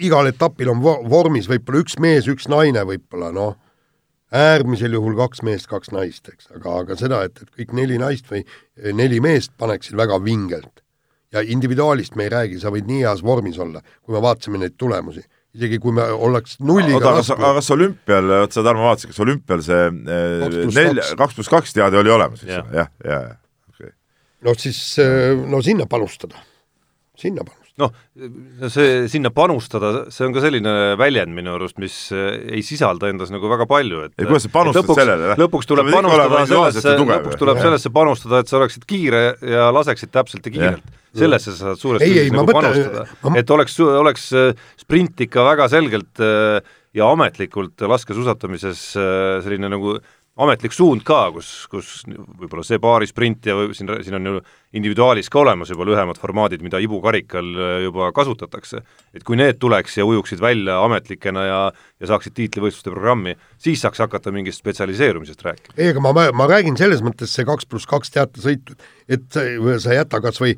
igal 0.07 0.30
etapil 0.30 0.71
on 0.73 0.80
vormis 0.83 1.49
võib-olla 1.50 1.85
üks 1.85 1.99
mees, 2.02 2.28
üks 2.30 2.49
naine 2.50 2.85
võib-olla 2.88 3.30
noh, 3.35 3.57
äärmisel 4.30 4.95
juhul 4.95 5.16
kaks 5.19 5.42
meest, 5.47 5.69
kaks 5.71 5.90
naist, 5.95 6.28
eks, 6.30 6.50
aga, 6.54 6.76
aga 6.85 6.97
seda, 6.99 7.25
et, 7.26 7.42
et 7.42 7.50
kõik 7.59 7.75
neli 7.76 7.99
naist 8.00 8.30
või 8.30 8.45
eh, 8.45 8.92
neli 8.97 9.19
meest 9.23 9.52
paneksid 9.59 9.99
väga 9.99 10.21
vingelt. 10.25 10.85
ja 11.30 11.45
individuaalist 11.47 12.16
me 12.19 12.25
ei 12.26 12.30
räägi, 12.30 12.57
sa 12.59 12.73
võid 12.75 12.88
nii 12.90 13.04
heas 13.04 13.21
vormis 13.23 13.59
olla, 13.59 13.83
kui 14.02 14.14
me 14.14 14.23
vaatasime 14.23 14.59
neid 14.59 14.75
tulemusi. 14.75 15.23
Isegi 15.54 15.78
kui 15.83 15.92
me 15.95 16.02
oleks 16.02 16.57
nulliga 16.59 16.97
oota, 16.99 17.12
kas, 17.21 17.30
aga 17.35 17.52
kas 17.59 17.71
olümpial, 17.75 18.33
vot 18.42 18.54
sa, 18.54 18.64
Tarmo, 18.66 18.87
vaatasid, 18.87 19.12
kas 19.12 19.23
olümpial 19.23 19.62
see 19.66 19.85
eh, 19.87 20.59
nelja, 20.75 21.07
kaks. 21.19 21.38
pluss 21.38 21.50
kaks 21.50 21.75
teade 21.75 21.99
oli 21.99 22.11
olemas, 22.11 22.42
eks 22.42 22.54
ju, 22.54 22.64
jah, 22.75 22.90
jah, 23.07 23.14
jah, 23.26 23.38
okei. 23.71 23.95
no 24.47 24.54
siis, 24.59 24.83
eh, 25.02 25.35
no 25.54 25.62
sinna 25.66 25.87
panustada, 25.90 26.38
sinna 27.19 27.42
panustada 27.42 27.60
noh, 27.80 28.70
see 28.72 29.08
sinna 29.12 29.32
panustada, 29.34 30.06
see 30.12 30.26
on 30.26 30.34
ka 30.37 30.42
selline 30.44 30.75
väljend 31.00 31.34
minu 31.37 31.54
arust, 31.56 31.78
mis 31.82 31.96
eh, 32.14 32.56
ei 32.58 32.64
sisalda 32.66 33.10
endas 33.10 33.32
nagu 33.34 33.50
väga 33.50 33.66
palju, 33.70 34.04
et 34.08 34.14
ei, 34.16 34.28
kuidas 34.28 34.46
sa 34.46 34.52
panustad 34.54 34.84
lõpuks, 34.84 35.00
sellele? 35.00 35.37
lõpuks 35.40 35.70
tuleb 35.70 35.92
panustada 35.94 36.42
sellesse, 36.50 36.96
lõpuks 37.00 37.40
tuleb 37.42 37.62
sellesse 37.64 37.94
panustada, 37.94 38.42
et 38.42 38.52
sa 38.52 38.58
oleksid 38.60 38.87
kiire 38.90 39.22
ja 39.54 39.70
laseksid 39.75 40.12
täpselt 40.14 40.46
ja 40.46 40.54
kiirelt. 40.56 40.92
sellesse 41.16 41.54
sa 41.56 41.70
saad 41.70 41.80
suuresti 41.80 42.06
Ei, 42.06 42.26
ei, 42.26 42.34
nagu 42.34 42.46
mõtlen- 42.46 42.70
panustada 42.70 43.06
ma-, 43.26 43.40
et 43.40 43.56
oleks, 43.56 43.80
oleks 44.04 44.28
äh, 44.37 44.52
sprint 44.80 45.26
ikka 45.26 45.46
väga 45.52 45.70
selgelt 45.72 46.22
äh, 46.22 46.60
ja 46.94 47.06
ametlikult 47.14 47.78
laskesuusatamises 47.87 48.80
selline 49.44 49.68
nagu 49.70 49.92
ametlik 50.40 50.75
suund 50.75 51.04
ka, 51.06 51.20
kus, 51.35 51.50
kus 51.70 51.90
võib-olla 52.09 52.64
see 52.66 52.80
paarisprint 52.82 53.49
ja 53.50 53.56
siin, 53.76 53.92
siin 54.04 54.18
on 54.18 54.28
ju 54.28 54.40
individuaalis 54.78 55.30
ka 55.32 55.40
olemas 55.42 55.73
juba 55.73 55.87
lühemad 55.88 56.18
formaadid, 56.20 56.62
mida 56.64 56.80
ibukarikal 56.82 57.49
äh, 57.54 57.73
juba 57.87 58.11
kasutatakse. 58.16 58.82
et 59.14 59.25
kui 59.26 59.37
need 59.37 59.59
tuleks 59.61 59.99
ja 59.99 60.06
ujuksid 60.06 60.40
välja 60.40 60.78
ametlikena 60.85 61.44
ja, 61.47 61.61
ja 62.00 62.11
saaksid 62.12 62.37
tiitlivõistluste 62.38 62.92
programmi, 62.92 63.37
siis 63.59 63.82
saaks 63.82 64.02
hakata 64.02 64.32
mingist 64.32 64.62
spetsialiseerumisest 64.62 65.42
rääkima. 65.44 65.76
ei, 65.76 65.90
aga 65.94 66.04
ma, 66.04 66.14
ma, 66.32 66.49
räägin 66.50 66.78
selles 66.80 67.02
mõttes 67.04 67.35
see 67.35 67.49
kaks 67.49 67.68
pluss 67.68 67.90
kaks 67.90 68.14
teatesõitu, 68.16 68.78
et 69.09 69.26
sa, 69.35 69.44
sa 69.82 69.99
jäta 70.00 70.23
kas 70.25 70.40
või 70.42 70.56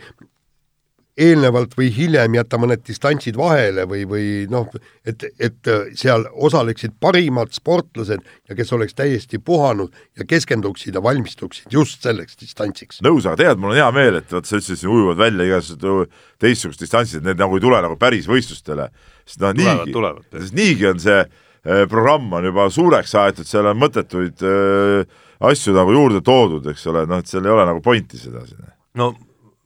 eelnevalt 1.20 1.74
või 1.76 1.90
hiljem 1.92 2.38
jätta 2.38 2.56
mõned 2.60 2.80
distantsid 2.86 3.36
vahele 3.36 3.84
või, 3.88 4.06
või 4.08 4.26
noh, 4.50 4.70
et, 5.04 5.26
et 5.36 5.70
seal 5.98 6.24
osaleksid 6.32 6.94
parimad 7.02 7.52
sportlased 7.52 8.22
ja 8.48 8.56
kes 8.56 8.72
oleks 8.72 8.96
täiesti 8.96 9.40
puhanud 9.42 9.92
ja 10.16 10.24
keskenduksid 10.28 10.96
ja 10.96 11.02
valmistuksid 11.04 11.74
just 11.74 12.06
selleks 12.06 12.38
distantsiks. 12.40 13.02
nõus, 13.04 13.26
aga 13.28 13.42
tead, 13.42 13.60
mul 13.60 13.74
on 13.74 13.80
hea 13.80 13.88
meel, 13.92 14.16
et 14.22 14.32
vot 14.32 14.48
sa 14.48 14.56
ütlesid, 14.56 14.80
siin 14.80 14.92
ujuvad 14.94 15.20
välja 15.20 15.48
igasugused 15.50 16.14
teistsugused 16.40 16.80
distantsid, 16.86 17.20
et 17.20 17.28
need 17.28 17.42
nagu 17.44 17.58
ei 17.58 17.64
tule 17.64 17.80
nagu 17.84 17.98
päris 18.00 18.28
võistlustele, 18.30 18.88
sest 19.28 19.44
noh, 19.44 19.52
niigi, 19.58 19.92
sest 20.38 20.56
niigi 20.56 20.88
on 20.88 21.02
see 21.02 21.18
eh, 21.20 21.82
programm 21.92 22.32
on 22.38 22.48
juba 22.48 22.70
suureks 22.72 23.12
aetud, 23.20 23.48
seal 23.48 23.68
on 23.68 23.76
mõttetuid 23.82 24.46
äh, 24.48 25.20
asju 25.44 25.76
nagu 25.76 25.92
juurde 25.92 26.24
toodud, 26.24 26.72
eks 26.72 26.88
ole, 26.88 27.04
noh, 27.10 27.20
et 27.20 27.28
seal 27.28 27.44
ei 27.44 27.52
ole 27.52 27.68
nagu 27.68 27.84
pointi 27.84 28.16
seda 28.16 28.46
siin. 28.48 28.64
no 28.96 29.12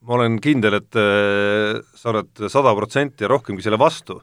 ma 0.07 0.17
olen 0.21 0.39
kindel, 0.43 0.79
et 0.79 0.97
äh, 1.01 1.83
sa 1.99 2.13
oled 2.15 2.49
sada 2.53 2.73
protsenti 2.79 3.27
ja 3.27 3.31
rohkemgi 3.33 3.65
selle 3.65 3.79
vastu, 3.81 4.21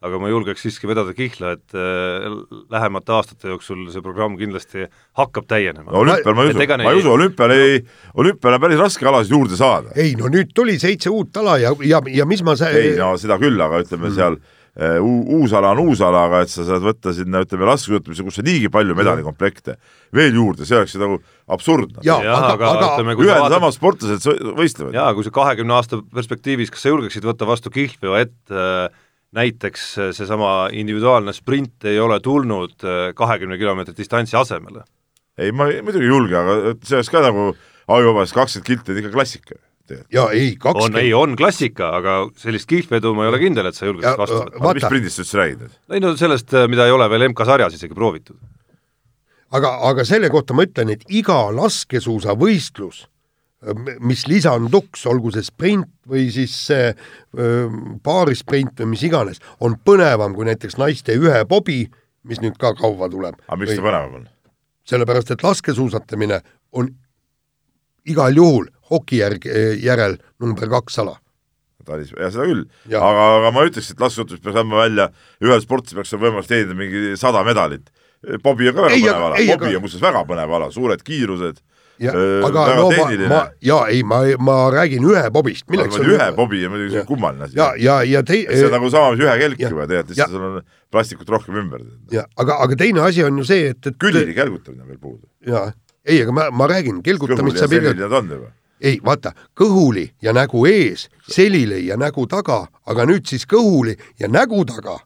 aga 0.00 0.16
ma 0.16 0.30
julgeks 0.32 0.62
siiski 0.64 0.88
vedada 0.88 1.12
kihla, 1.16 1.54
et 1.58 1.76
äh, 1.76 2.28
lähemate 2.72 3.12
aastate 3.14 3.52
jooksul 3.52 3.84
see 3.92 4.02
programm 4.04 4.38
kindlasti 4.40 4.86
hakkab 5.20 5.48
täienema 5.50 5.92
no 5.92 6.00
olümpial 6.02 6.36
ma 6.38 6.46
ei 6.46 6.54
usu, 6.54 6.66
ma 6.70 6.94
ei 6.94 7.02
usu, 7.02 7.12
olümpial 7.12 7.54
ei, 7.56 7.82
olümpial 8.22 8.56
on 8.56 8.64
päris 8.64 8.80
raske 8.80 9.10
alasid 9.10 9.36
juurde 9.36 9.60
saada. 9.60 9.92
ei 10.00 10.16
no 10.18 10.32
nüüd 10.32 10.54
tuli 10.56 10.78
seitse 10.80 11.12
uut 11.12 11.36
ala 11.42 11.58
ja, 11.60 11.74
ja, 11.84 12.00
ja 12.16 12.26
mis 12.28 12.42
ma 12.46 12.56
sa- 12.58 12.72
ei 12.72 12.96
no 12.98 13.12
seda 13.20 13.38
küll, 13.42 13.60
aga 13.60 13.84
ütleme 13.84 14.08
mm. 14.08 14.16
seal 14.16 14.40
uus 14.78 15.52
ala 15.52 15.72
on 15.74 15.80
uus 15.88 16.00
ala, 16.00 16.24
aga 16.28 16.42
et 16.44 16.52
sa 16.52 16.62
saad 16.64 16.84
võtta 16.84 17.12
sinna, 17.16 17.42
ütleme, 17.44 17.66
laskesuusatamise, 17.68 18.22
kus 18.24 18.38
on 18.38 18.46
niigi 18.46 18.68
palju 18.72 18.94
medalikomplekte 18.96 19.74
veel 20.14 20.34
juurde, 20.38 20.64
see 20.68 20.78
oleks 20.78 20.94
ju 20.94 21.00
nagu 21.02 21.18
absurdne. 21.50 21.98
Ühed 23.26 23.34
ja 23.34 23.50
samad 23.56 23.74
sportlased 23.74 24.54
võistlevad. 24.56 24.94
jaa, 24.94 25.10
kui 25.14 25.26
sa 25.26 25.30
kahekümne 25.34 25.74
aasta 25.74 25.98
perspektiivis, 26.14 26.70
kas 26.70 26.86
sa 26.86 26.92
julgeksid 26.94 27.26
võtta 27.26 27.48
vastu 27.50 27.70
kihlveo 27.74 28.14
ette 28.20 28.54
äh, 28.54 28.86
näiteks 29.36 29.88
äh, 29.98 30.12
seesama 30.16 30.68
individuaalne 30.72 31.32
sprint 31.34 31.84
ei 31.90 31.98
ole 32.02 32.20
tulnud 32.20 32.78
äh, 32.86 33.10
kahekümne 33.18 33.58
kilomeetri 33.58 33.94
distantsi 33.98 34.36
asemele? 34.38 34.86
ei, 35.38 35.52
ma 35.52 35.66
ei- 35.70 35.82
muidugi 35.82 36.04
ei 36.06 36.10
julge, 36.14 36.36
aga 36.36 36.76
see 36.84 36.96
oleks 36.98 37.10
ka 37.10 37.22
nagu 37.26 37.50
ajuvabas 37.90 38.32
kakskümmend 38.36 38.66
kilti 38.70 38.92
on 38.94 38.98
ikka 39.02 39.12
klassika. 39.14 39.54
Ja 40.12 40.26
ei, 40.36 40.54
on, 40.64 40.96
ei, 40.98 41.12
on 41.16 41.36
klassika, 41.38 41.90
aga 41.98 42.16
sellist 42.40 42.68
kihlvedu 42.70 43.12
ma 43.16 43.26
ei 43.26 43.32
ole 43.32 43.40
kindel, 43.42 43.70
et 43.70 43.76
sa 43.78 43.88
julgeksid 43.88 44.18
vastu 44.20 44.38
võtta. 44.38 44.56
mis 44.56 44.64
Vaata. 44.66 44.86
sprindist 44.86 45.18
sa 45.18 45.24
üldse 45.24 45.40
räägid 45.40 45.62
nüüd? 45.64 45.76
ei 45.96 46.02
no 46.04 46.14
sellest, 46.20 46.54
äh, 46.54 46.66
mida 46.70 46.86
ei 46.88 46.94
ole 46.94 47.08
veel 47.12 47.28
MK-sarjas 47.30 47.76
isegi 47.78 47.96
proovitud. 47.96 48.38
aga, 49.56 49.72
aga 49.90 50.06
selle 50.08 50.30
kohta 50.32 50.56
ma 50.56 50.66
ütlen, 50.68 50.92
et 50.94 51.06
iga 51.08 51.38
laskesuusavõistlus, 51.56 53.04
mis 54.00 54.24
lisanduks, 54.30 55.04
olgu 55.10 55.32
see 55.34 55.44
sprint 55.44 55.90
või 56.08 56.30
siis 56.32 56.54
see 56.70 56.90
öö, 57.36 57.66
paarisprint 58.02 58.80
või 58.80 58.94
mis 58.94 59.04
iganes, 59.04 59.42
on 59.60 59.76
põnevam 59.84 60.32
kui 60.36 60.48
näiteks 60.48 60.78
naiste 60.80 61.12
ühepobi, 61.18 61.82
mis 62.24 62.40
nüüd 62.40 62.56
ka 62.60 62.72
kaua 62.78 63.10
tuleb. 63.12 63.36
aga 63.46 63.60
miks 63.60 63.76
see 63.76 63.84
põnevam 63.84 64.22
on? 64.22 64.28
sellepärast, 64.90 65.30
et 65.30 65.44
laskesuusatamine 65.44 66.40
on 66.72 66.88
igal 68.08 68.36
juhul 68.36 68.70
hoki 68.90 69.20
järg, 69.22 69.46
järel 69.82 70.18
number 70.42 70.68
kaks 70.68 70.98
ala. 71.02 71.16
Talis, 71.86 72.10
ja 72.12 72.28
seda 72.30 72.44
küll, 72.44 72.66
aga, 72.92 73.22
aga 73.38 73.50
ma 73.56 73.64
ütleks, 73.66 73.88
et 73.94 74.00
laskesuusatus 74.02 74.42
peaks 74.44 74.58
andma 74.60 74.82
välja, 74.82 75.08
ühel 75.42 75.62
sportlasel 75.64 75.96
peaks 76.02 76.12
olema 76.12 76.26
võimalus 76.28 76.50
teenida 76.50 76.76
mingi 76.76 77.16
sada 77.18 77.40
medalit. 77.46 77.88
Bobi 78.44 78.68
on 78.68 78.76
ka 78.76 78.84
väga 78.84 78.94
Ei, 78.98 79.04
põnev 79.06 79.26
ala, 79.30 79.38
Bobi 79.56 79.76
on 79.78 79.84
muuseas 79.86 80.02
väga 80.04 80.20
põnev 80.28 80.52
ala, 80.58 80.68
suured 80.74 81.00
kiirused, 81.06 81.62
ja 82.00 82.12
Öö, 82.16 82.42
aga 82.44 82.66
no 82.76 82.84
ma, 82.84 82.92
tehniline. 82.92 83.28
ma, 83.32 83.40
jaa, 83.64 83.86
ei, 83.92 84.02
ma, 84.04 84.20
ma 84.44 84.58
räägin 84.72 85.04
ühepobist, 85.08 85.64
aga 85.66 85.74
milleks 85.74 85.98
ühe 86.04 86.28
Bobi 86.36 86.62
on 86.68 86.72
muidugi 86.74 86.96
Jah. 87.00 87.06
kummaline 87.08 87.44
asi. 87.48 87.56
ja, 87.58 87.70
ja, 87.80 87.96
ja 88.08 88.22
tei-, 88.24 88.44
see 88.48 88.68
on 88.68 88.72
nagu 88.76 88.92
sama, 88.92 89.10
mis 89.16 89.24
ühe 89.24 89.34
kelk 89.42 89.60
Jah. 89.64 89.72
juba, 89.74 89.88
Ja- 89.88 90.04
lihtsalt 90.04 90.32
sul 90.36 90.46
on 90.46 90.62
plastikut 90.92 91.28
rohkem 91.32 91.58
ümber. 91.64 91.84
ja 92.12 92.24
aga, 92.36 92.60
aga 92.64 92.76
teine 92.76 93.00
asi 93.04 93.24
on 93.24 93.40
ju 93.40 93.44
see, 93.48 93.72
et, 93.74 93.86
et 93.86 93.96
külili 94.00 94.36
kelgutamine 94.36 94.84
on 94.84 94.88
veel 94.92 95.00
puudu. 95.00 95.24
jaa, 95.48 95.72
ei, 96.04 96.22
aga 96.22 96.32
ma, 96.32 96.48
ma 96.52 96.68
räägin, 96.72 97.02
kelgutamist 97.04 97.60
saab 97.60 97.72
selline 97.76 98.52
ei 98.80 99.00
vaata, 99.04 99.32
kõhuli 99.58 100.08
ja 100.22 100.34
nägu 100.36 100.64
ees, 100.66 101.08
selili 101.28 101.84
ja 101.86 101.98
nägu 102.00 102.26
taga, 102.30 102.64
aga 102.86 103.06
nüüd 103.08 103.28
siis 103.28 103.46
kõhuli 103.48 103.96
ja 104.20 104.28
nägu 104.28 104.64
taga 104.68 104.98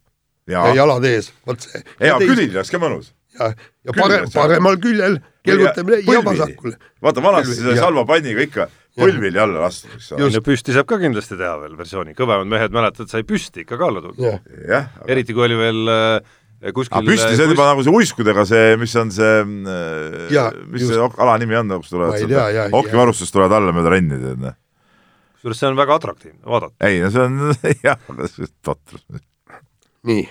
ja, 0.47 0.59
ja 0.59 0.69
ja, 0.69 0.75
jalad 0.83 1.05
ees, 1.09 1.33
vot 1.47 1.61
see. 1.61 1.83
ja 2.01 2.19
külili 2.21 2.55
oleks 2.55 2.73
ka 2.73 2.81
mõnus. 2.83 3.13
ja, 3.39 3.51
ja 3.51 3.93
külili 3.93 4.03
pare, 4.03 4.21
oleks 4.23 4.35
hea. 4.35 4.43
paremal 4.43 4.79
küljel 4.83 5.19
kelgutamine 5.45 6.01
ja, 6.03 6.17
ja 6.19 6.25
vasakul. 6.25 6.79
vaata 7.03 7.25
vanasti 7.25 7.51
Põlvili, 7.51 7.61
selle 7.63 7.77
jah. 7.79 7.87
salvapanniga 7.89 8.47
ikka 8.49 8.69
põlvili 8.95 9.41
alla 9.43 9.65
lastud, 9.67 9.97
eks 9.97 10.13
ole. 10.15 10.31
no 10.31 10.45
püsti 10.47 10.77
saab 10.77 10.89
ka 10.91 11.01
kindlasti 11.03 11.39
teha 11.41 11.57
veel 11.65 11.75
versiooni, 11.79 12.15
kõvemad 12.19 12.51
mehed 12.51 12.75
mäletad, 12.77 13.11
sai 13.11 13.27
püsti 13.27 13.65
ikka 13.65 13.81
ka 13.81 13.91
alla 13.91 14.05
tulla. 14.05 14.35
jah, 14.37 14.41
jah, 14.71 14.91
eriti 15.11 15.37
kui 15.37 15.49
oli 15.49 15.59
veel 15.59 15.95
äh, 15.95 16.35
kuskil 16.75 16.99
aga 16.99 17.11
püsti 17.11 17.37
see 17.37 17.47
on 17.47 17.53
juba 17.55 17.67
nagu 17.71 17.85
see 17.85 17.95
uiskudega 17.99 18.47
see, 18.49 18.75
mis 18.81 18.95
on 19.01 19.13
see, 19.15 19.35
Jaa, 20.35 20.49
mis 20.71 20.85
just. 20.85 20.95
see 20.95 21.11
ala 21.25 21.37
nimi 21.43 21.59
on, 21.59 21.77
kus 21.83 21.93
tulevad 21.93 22.73
hokivarustusest 22.75 23.37
tulevad 23.37 23.59
alla 23.59 23.75
mööda 23.77 23.93
renni, 23.97 24.19
tead 24.23 24.43
noh. 24.45 24.57
kusjuures 25.37 25.63
see 25.63 25.71
on 25.71 25.79
väga 25.81 26.01
atraktiivne, 26.01 26.43
vaadata. 26.49 26.75
ei 26.89 27.03
no 27.05 27.13
see 27.15 27.29
on 27.29 27.55
jah, 27.87 28.01
aga 28.15 28.31
see 28.31 28.49
on 28.49 28.53
totrus. 28.71 29.07
nii, 30.11 30.27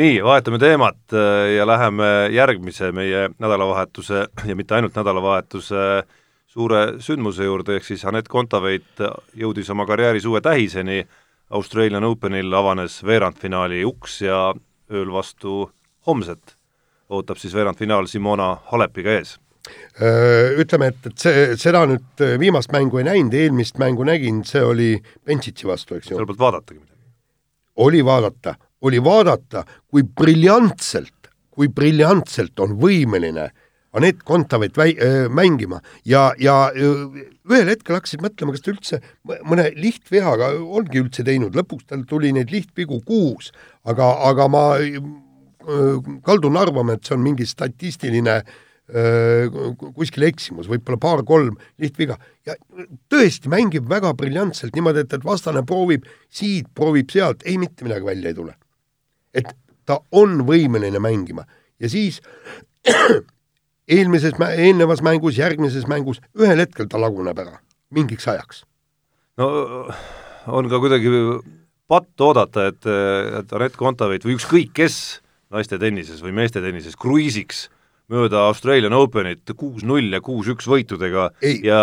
nii, 0.00 0.18
vahetame 0.24 0.60
teemat 0.62 1.16
äh, 1.16 1.54
ja 1.58 1.68
läheme 1.68 2.12
järgmise 2.34 2.92
meie 2.96 3.28
nädalavahetuse 3.38 4.26
ja 4.46 4.58
mitte 4.58 4.78
ainult 4.78 4.96
nädalavahetuse 4.96 6.04
suure 6.54 6.84
sündmuse 7.02 7.48
juurde, 7.48 7.78
ehk 7.78 7.86
siis 7.86 8.04
Anett 8.06 8.30
Kontaveit 8.30 9.02
jõudis 9.34 9.70
oma 9.74 9.86
karjääris 9.90 10.26
uue 10.30 10.40
tähiseni, 10.44 11.02
Australian 11.54 12.06
Openil 12.06 12.54
avanes 12.54 13.00
veerandfinaali 13.04 13.82
uks 13.84 14.20
ja 14.22 14.38
ööl 14.92 15.12
vastu 15.12 15.70
homset. 16.06 16.56
ootab 17.08 17.38
siis 17.38 17.54
veerandfinaal 17.54 18.06
Simona 18.08 18.56
Halepiga 18.70 19.12
ees. 19.18 19.38
Ütleme, 20.60 20.90
et, 20.92 21.06
et 21.08 21.20
see, 21.20 21.44
seda 21.60 21.84
nüüd 21.88 22.20
äh, 22.24 22.34
viimast 22.40 22.72
mängu 22.74 23.00
ei 23.00 23.06
näinud, 23.06 23.32
eelmist 23.38 23.78
mängu 23.80 24.04
nägin, 24.04 24.42
see 24.44 24.60
oli 24.64 24.88
Benchitsi 25.24 25.68
vastu, 25.68 25.96
eks 25.96 26.10
ju. 26.10 26.16
Seal. 26.16 26.24
polnud 26.26 26.40
vaadatagi 26.40 26.80
midagi. 26.80 26.98
oli 27.76 28.02
vaadata, 28.04 28.56
oli 28.84 29.00
vaadata, 29.04 29.64
kui 29.88 30.02
briljantselt, 30.04 31.30
kui 31.50 31.68
briljantselt 31.68 32.60
on 32.60 32.76
võimeline 32.80 33.50
Anett 33.94 34.24
Kontaveit 34.26 34.74
väi-, 34.74 34.96
mängima. 35.30 35.78
Ja, 36.04 36.32
ja 36.38 36.72
ühel 36.74 37.68
hetkel 37.70 37.94
hakkasid 37.94 38.24
mõtlema, 38.24 38.50
kas 38.50 38.64
ta 38.64 38.72
üldse 38.72 38.98
mõ- 39.22 39.38
mõne 39.46 39.68
lihtveaga 39.78 40.50
ongi 40.58 40.98
üldse 40.98 41.22
teinud, 41.22 41.54
lõpuks 41.54 41.86
tal 41.86 42.02
tuli 42.10 42.32
neid 42.34 42.50
lihtvigu 42.50 42.98
kuus, 43.06 43.52
aga, 43.84 44.10
aga 44.30 44.48
ma 44.48 44.64
öö, 44.80 45.96
kaldun 46.24 46.56
arvama, 46.60 46.96
et 46.96 47.04
see 47.06 47.16
on 47.16 47.24
mingi 47.24 47.46
statistiline 47.48 48.36
öö, 48.40 49.48
kuskil 49.96 50.26
eksimus, 50.28 50.68
võib-olla 50.70 51.00
paar-kolm 51.00 51.58
lihtviga 51.80 52.18
ja 52.46 52.56
tõesti 53.12 53.52
mängib 53.52 53.88
väga 53.90 54.12
briljantselt 54.18 54.76
niimoodi, 54.76 55.04
et, 55.04 55.16
et 55.16 55.26
vastane 55.26 55.64
proovib 55.66 56.08
siit, 56.28 56.68
proovib 56.76 57.12
sealt, 57.12 57.44
ei 57.48 57.58
mitte 57.60 57.86
midagi 57.86 58.08
välja 58.08 58.32
ei 58.32 58.40
tule. 58.40 58.56
et 59.34 59.48
ta 59.84 59.98
on 60.12 60.44
võimeline 60.48 61.00
mängima 61.02 61.44
ja 61.80 61.88
siis 61.92 62.20
eelmises, 63.96 64.36
eelnevas 64.52 65.02
mängus, 65.04 65.38
järgmises 65.38 65.88
mängus, 65.90 66.20
ühel 66.38 66.60
hetkel 66.60 66.88
ta 66.88 67.00
laguneb 67.00 67.38
ära, 67.38 67.58
mingiks 67.90 68.28
ajaks. 68.28 68.64
no 69.40 69.48
on 70.46 70.68
ka 70.68 70.80
kuidagi 70.80 71.10
patt 71.88 72.20
oodata, 72.20 72.68
et, 72.72 72.86
et 73.40 73.52
Anett 73.52 73.76
Kontaveit 73.76 74.24
või 74.24 74.38
ükskõik 74.38 74.72
kes 74.76 74.96
naiste 75.54 75.78
tennises 75.78 76.22
või 76.24 76.34
meeste 76.36 76.62
tennises 76.64 76.96
kruiisiks 76.96 77.68
mööda 78.12 78.42
Australian 78.50 78.92
Openit 78.96 79.48
kuus-null 79.56 80.12
ja 80.12 80.20
kuus-üks 80.24 80.66
võitudega 80.68 81.30
Ei. 81.42 81.60
ja, 81.64 81.80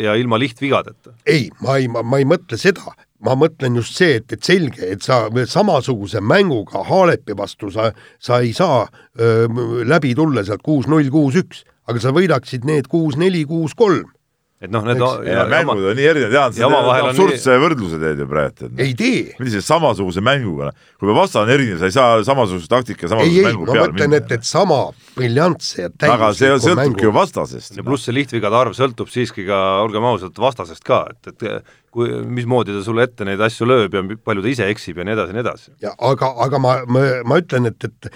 ja 0.00 0.16
ilma 0.20 0.38
lihtvigadeta. 0.40 1.14
ei, 1.26 1.48
ma 1.64 1.78
ei, 1.80 1.88
ma, 1.88 2.02
ei 2.18 2.26
mõtle 2.28 2.58
seda, 2.60 2.92
ma 3.24 3.36
mõtlen 3.38 3.78
just 3.80 3.96
see, 3.96 4.18
et, 4.20 4.32
et 4.36 4.44
selge, 4.44 4.84
et 4.84 5.04
sa 5.04 5.24
samasuguse 5.52 6.20
mänguga 6.20 6.84
Haalepi 6.88 7.36
vastu 7.38 7.72
sa, 7.72 7.88
sa 8.20 8.42
ei 8.44 8.52
saa 8.56 8.84
öö, 9.20 9.48
läbi 9.88 10.12
tulla 10.18 10.44
sealt 10.44 10.64
kuus-null, 10.66 11.08
kuus-üks, 11.12 11.64
aga 11.88 12.02
sa 12.02 12.12
võidaksid 12.12 12.68
need 12.68 12.90
kuus-neli, 12.92 13.46
kuus-kolm 13.48 14.12
et 14.56 14.72
noh, 14.72 14.84
need 14.88 15.02
Eks. 15.04 15.26
ja 15.28 15.42
mängud 15.50 15.84
on 15.90 15.98
nii 15.98 16.06
erinevad, 16.08 16.32
Jaan, 16.32 16.54
ja 16.56 16.64
sa 16.64 16.68
omavahel 16.70 17.02
teed 17.02 17.10
on 17.10 17.12
absurdse 17.12 17.56
võrdluse 17.60 17.98
teed 18.00 18.20
ju 18.22 18.26
praegu, 18.30 18.68
et 18.68 18.78
ei 18.86 18.94
tee 18.96 19.34
millise 19.36 19.60
samasuguse 19.66 20.22
mänguga, 20.24 20.70
kui 20.96 21.16
vastane 21.16 21.44
on 21.44 21.52
erinev, 21.52 21.80
sa 21.82 21.90
ei 21.90 21.96
saa 21.96 22.22
samasuguse 22.24 22.70
taktika, 22.72 23.04
ei, 23.04 23.10
samasuguse 23.12 23.42
ei, 23.42 23.44
mängu 23.44 23.66
ma 23.66 23.74
peale 23.76 23.92
mõtlen, 23.92 24.14
et, 24.16 24.30
et 24.38 24.46
sama 24.48 24.78
briljantse 25.16 25.82
ja 25.82 25.90
aga 26.08 26.30
see 26.32 26.48
täiusliku 26.48 26.70
sõltubki 26.70 27.04
ju 27.04 27.12
vastasest 27.16 27.76
ja. 27.76 27.84
pluss 27.84 28.08
see 28.08 28.16
lihtvigade 28.16 28.58
arv 28.62 28.76
sõltub 28.78 29.10
siiski 29.12 29.44
ka, 29.48 29.58
olgem 29.82 30.06
ausad, 30.08 30.32
vastasest 30.40 30.86
ka, 30.88 31.02
et, 31.12 31.34
et 31.34 31.74
kui, 31.92 32.08
mismoodi 32.38 32.78
ta 32.78 32.84
sulle 32.86 33.04
ette 33.04 33.26
neid 33.28 33.42
asju 33.44 33.68
lööb 33.68 33.98
ja 33.98 34.04
palju 34.24 34.46
ta 34.46 34.52
ise 34.54 34.70
eksib 34.72 35.02
ja 35.02 35.04
nii 35.04 35.18
edasi 35.18 35.34
ja 35.34 35.36
nii 35.36 35.44
edasi. 35.44 35.74
ja 35.84 35.92
aga, 36.12 36.32
aga 36.46 36.62
ma, 36.64 36.78
ma, 36.88 37.04
ma 37.28 37.42
ütlen, 37.42 37.68
et, 37.68 37.90
et 37.90 38.08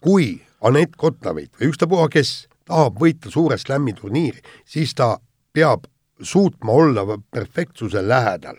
kui 0.00 0.38
Anett 0.64 0.96
Kottaveit 0.96 1.52
või 1.58 1.68
ükstapuha 1.72 2.08
kes 2.14 2.32
tahab 2.70 2.96
võita 3.02 3.28
suure 3.32 3.58
slam'i 3.60 3.92
turniiri, 3.98 4.40
siis 4.64 4.94
ta 4.96 5.16
peab 5.52 5.84
suutma 6.22 6.72
olla 6.72 7.18
perfektsuse 7.30 8.08
lähedal. 8.08 8.56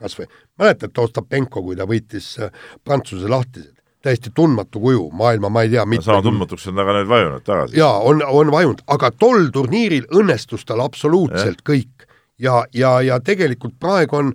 kas 0.00 0.16
või, 0.16 0.26
mäletate 0.58 1.00
Ostapenko, 1.00 1.62
kui 1.62 1.76
ta 1.76 1.84
võitis 1.84 2.32
äh, 2.40 2.48
Prantsuse 2.84 3.28
lahtised, 3.28 3.74
täiesti 4.00 4.30
tundmatu 4.34 4.80
kuju, 4.80 5.10
maailma 5.12 5.50
ma 5.52 5.62
ei 5.66 5.74
tea, 5.74 5.84
sama 6.00 6.22
tundmatuks 6.24 6.70
on 6.70 6.80
aga 6.80 6.94
nüüd 6.96 7.10
vajunud 7.10 7.44
tagasi. 7.44 7.76
jaa, 7.76 7.98
on, 8.08 8.22
on 8.24 8.52
vajunud, 8.52 8.80
aga 8.86 9.10
tol 9.10 9.50
turniiril 9.52 10.06
õnnestus 10.16 10.64
tal 10.64 10.80
absoluutselt 10.80 11.60
ja. 11.60 11.66
kõik 11.72 12.06
ja, 12.40 12.62
ja, 12.72 12.94
ja 13.04 13.20
tegelikult 13.20 13.76
praegu 13.80 14.16
on, 14.16 14.32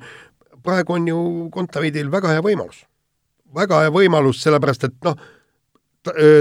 praegu 0.63 0.99
on 0.99 1.07
ju 1.09 1.23
Kontaveidil 1.53 2.11
väga 2.13 2.35
hea 2.35 2.43
võimalus. 2.45 2.83
väga 3.55 3.81
hea 3.85 3.95
võimalus, 3.95 4.43
sellepärast 4.43 4.85
et 4.89 4.95
noh, 5.07 5.17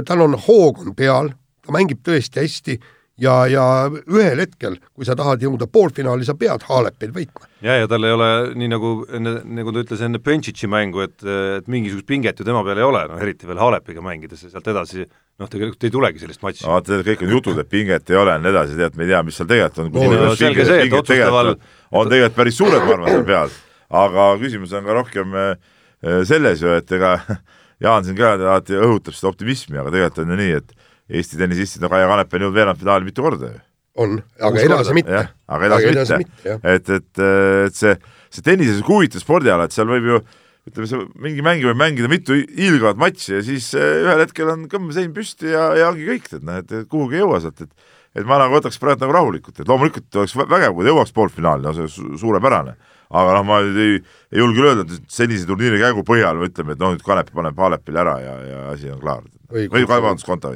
tal 0.04 0.20
on 0.20 0.36
hoog 0.46 0.84
on 0.84 0.94
peal, 0.94 1.32
ta 1.64 1.72
mängib 1.72 2.04
tõesti 2.04 2.42
hästi 2.42 2.78
ja, 3.20 3.34
ja 3.50 3.64
ühel 3.90 4.42
hetkel, 4.42 4.78
kui 4.94 5.06
sa 5.06 5.16
tahad 5.18 5.42
jõuda 5.44 5.68
poolfinaali, 5.70 6.26
sa 6.26 6.34
pead 6.38 6.64
Halepil 6.68 7.12
võitma. 7.14 7.46
ja, 7.64 7.76
ja 7.82 7.90
tal 7.90 8.06
ei 8.06 8.14
ole 8.14 8.30
nii 8.58 8.70
nagu 8.72 8.94
enne, 9.14 9.36
nagu 9.60 9.74
ta 9.74 9.84
ütles 9.84 10.02
enne 10.06 10.20
Benchic'i 10.22 10.70
mängu, 10.70 11.04
et, 11.04 11.16
et 11.22 11.68
mingisugust 11.70 12.08
pinget 12.08 12.40
ju 12.40 12.46
tema 12.46 12.64
peal 12.66 12.80
ei 12.82 12.88
ole, 12.88 13.04
noh 13.10 13.22
eriti 13.22 13.48
veel 13.50 13.62
Halepiga 13.62 14.02
mängides 14.04 14.46
ja 14.46 14.50
sealt 14.52 14.72
edasi 14.74 15.04
noh, 15.04 15.50
tegelikult 15.50 15.86
ei 15.86 15.94
tulegi 15.94 16.22
sellist 16.22 16.42
matši. 16.44 16.66
no 16.66 16.76
vaata, 16.76 17.00
kõik 17.06 17.24
on 17.26 17.34
jutud, 17.36 17.58
et 17.62 17.70
pinget 17.70 18.10
ei 18.10 18.18
ole 18.20 18.36
ja 18.36 18.42
nii 18.42 18.52
edasi, 18.54 18.78
tead, 18.78 18.98
me 18.98 19.06
ei 19.06 19.12
tea, 19.12 19.22
mis 19.26 19.38
seal 19.38 19.50
tegelikult 19.50 19.84
on. 19.86 19.92
No, 19.94 20.20
no 20.28 20.36
selge 20.38 20.66
see, 20.68 20.86
et 20.86 20.98
otsustaval- 20.98 21.56
on 21.94 22.10
tegelikult 22.10 22.38
päris 22.38 22.58
suured, 22.58 22.82
ma 22.82 22.96
arvan, 22.98 23.10
seal 23.14 23.26
peal. 23.28 23.58
aga 23.94 24.30
küsimus 24.42 24.72
on 24.74 24.86
ka 24.86 24.96
rohkem 24.96 25.36
eh, 25.38 25.54
selles 26.26 26.62
ju, 26.62 26.72
et 26.74 26.98
ega 26.98 27.18
Jaan 27.82 28.04
siin 28.06 28.16
ka 28.16 28.36
alati 28.36 28.76
õhutab 28.78 29.16
seda 29.16 29.32
optimismi, 29.32 29.78
aga 29.80 29.90
tegelikult 29.90 30.22
on 30.22 30.32
ju 30.32 30.36
nii, 30.38 30.58
et 30.60 30.83
Eesti 31.10 31.36
tennisistid 31.40 31.82
on 31.84 31.92
Kaia 31.92 32.06
Kanep 32.08 32.32
on 32.34 32.44
jõudnud 32.46 32.56
veerandfinaali 32.56 33.04
mitu 33.10 33.22
korda 33.26 33.50
ju. 33.52 33.58
on, 34.00 34.16
aga 34.40 34.62
edasi 34.64 34.94
mitte 34.96 35.12
aga 35.48 35.66
edasi 35.68 36.16
mitte. 36.22 36.40
jah. 36.48 36.62
et, 36.64 36.88
et, 36.88 37.20
et 37.68 37.76
see, 37.76 37.92
see 38.32 38.42
tennises 38.46 38.80
on 38.82 38.88
huvitav 38.88 39.20
spordiala, 39.22 39.68
et 39.68 39.76
seal 39.76 39.86
võib 39.90 40.08
ju 40.08 40.20
ütleme, 40.70 40.88
see 40.88 41.02
mingi 41.20 41.44
mängija 41.44 41.68
võib 41.70 41.80
mängida 41.82 42.08
mitu 42.08 42.38
hiilgavat 42.40 42.96
matši 43.02 43.34
ja 43.36 43.42
siis 43.44 43.68
eh, 43.76 44.00
ühel 44.06 44.22
hetkel 44.24 44.48
on 44.54 44.64
kõmmesein 44.72 45.12
püsti 45.14 45.52
ja, 45.52 45.68
ja 45.76 45.90
ongi 45.92 46.08
kõik, 46.08 46.30
et 46.32 46.42
noh, 46.48 46.62
et 46.64 46.72
kuhugi 46.88 47.20
ei 47.20 47.22
jõua 47.26 47.42
sealt, 47.44 47.60
et 47.66 47.92
et 48.14 48.22
ma 48.30 48.36
nagu 48.38 48.54
võtaks 48.54 48.76
praegu 48.78 49.02
nagu 49.02 49.10
rahulikult, 49.16 49.56
et 49.58 49.66
loomulikult 49.68 50.16
oleks 50.20 50.36
vä- 50.38 50.46
vägev, 50.46 50.74
kui 50.76 50.84
ta 50.86 50.92
jõuaks 50.92 51.10
poolfinaali, 51.16 51.64
no 51.66 51.72
see 51.74 51.88
su- 51.90 52.12
suurepärane. 52.20 52.76
aga 53.10 53.32
noh, 53.34 53.42
ma 53.46 53.56
nüüd 53.62 53.78
ei, 53.82 53.96
ei 54.32 54.38
julge 54.38 54.62
öelda, 54.62 54.84
et 54.86 55.10
senise 55.10 55.46
turniiri 55.46 55.80
käigu 55.82 56.04
põhjal 56.06 56.38
me 56.38 56.46
ütleme, 56.46 56.72
et 56.76 56.80
noh, 56.82 56.92
nüüd 56.94 57.02
Kanep 57.04 57.32
paneb 57.34 57.58
Halepile 57.58 58.00
ära 58.04 58.14
ja, 58.22 58.34
ja 58.48 58.60
asi 58.70 58.90
on 58.90 59.00
klaar. 59.02 59.26
Või- 59.54 59.68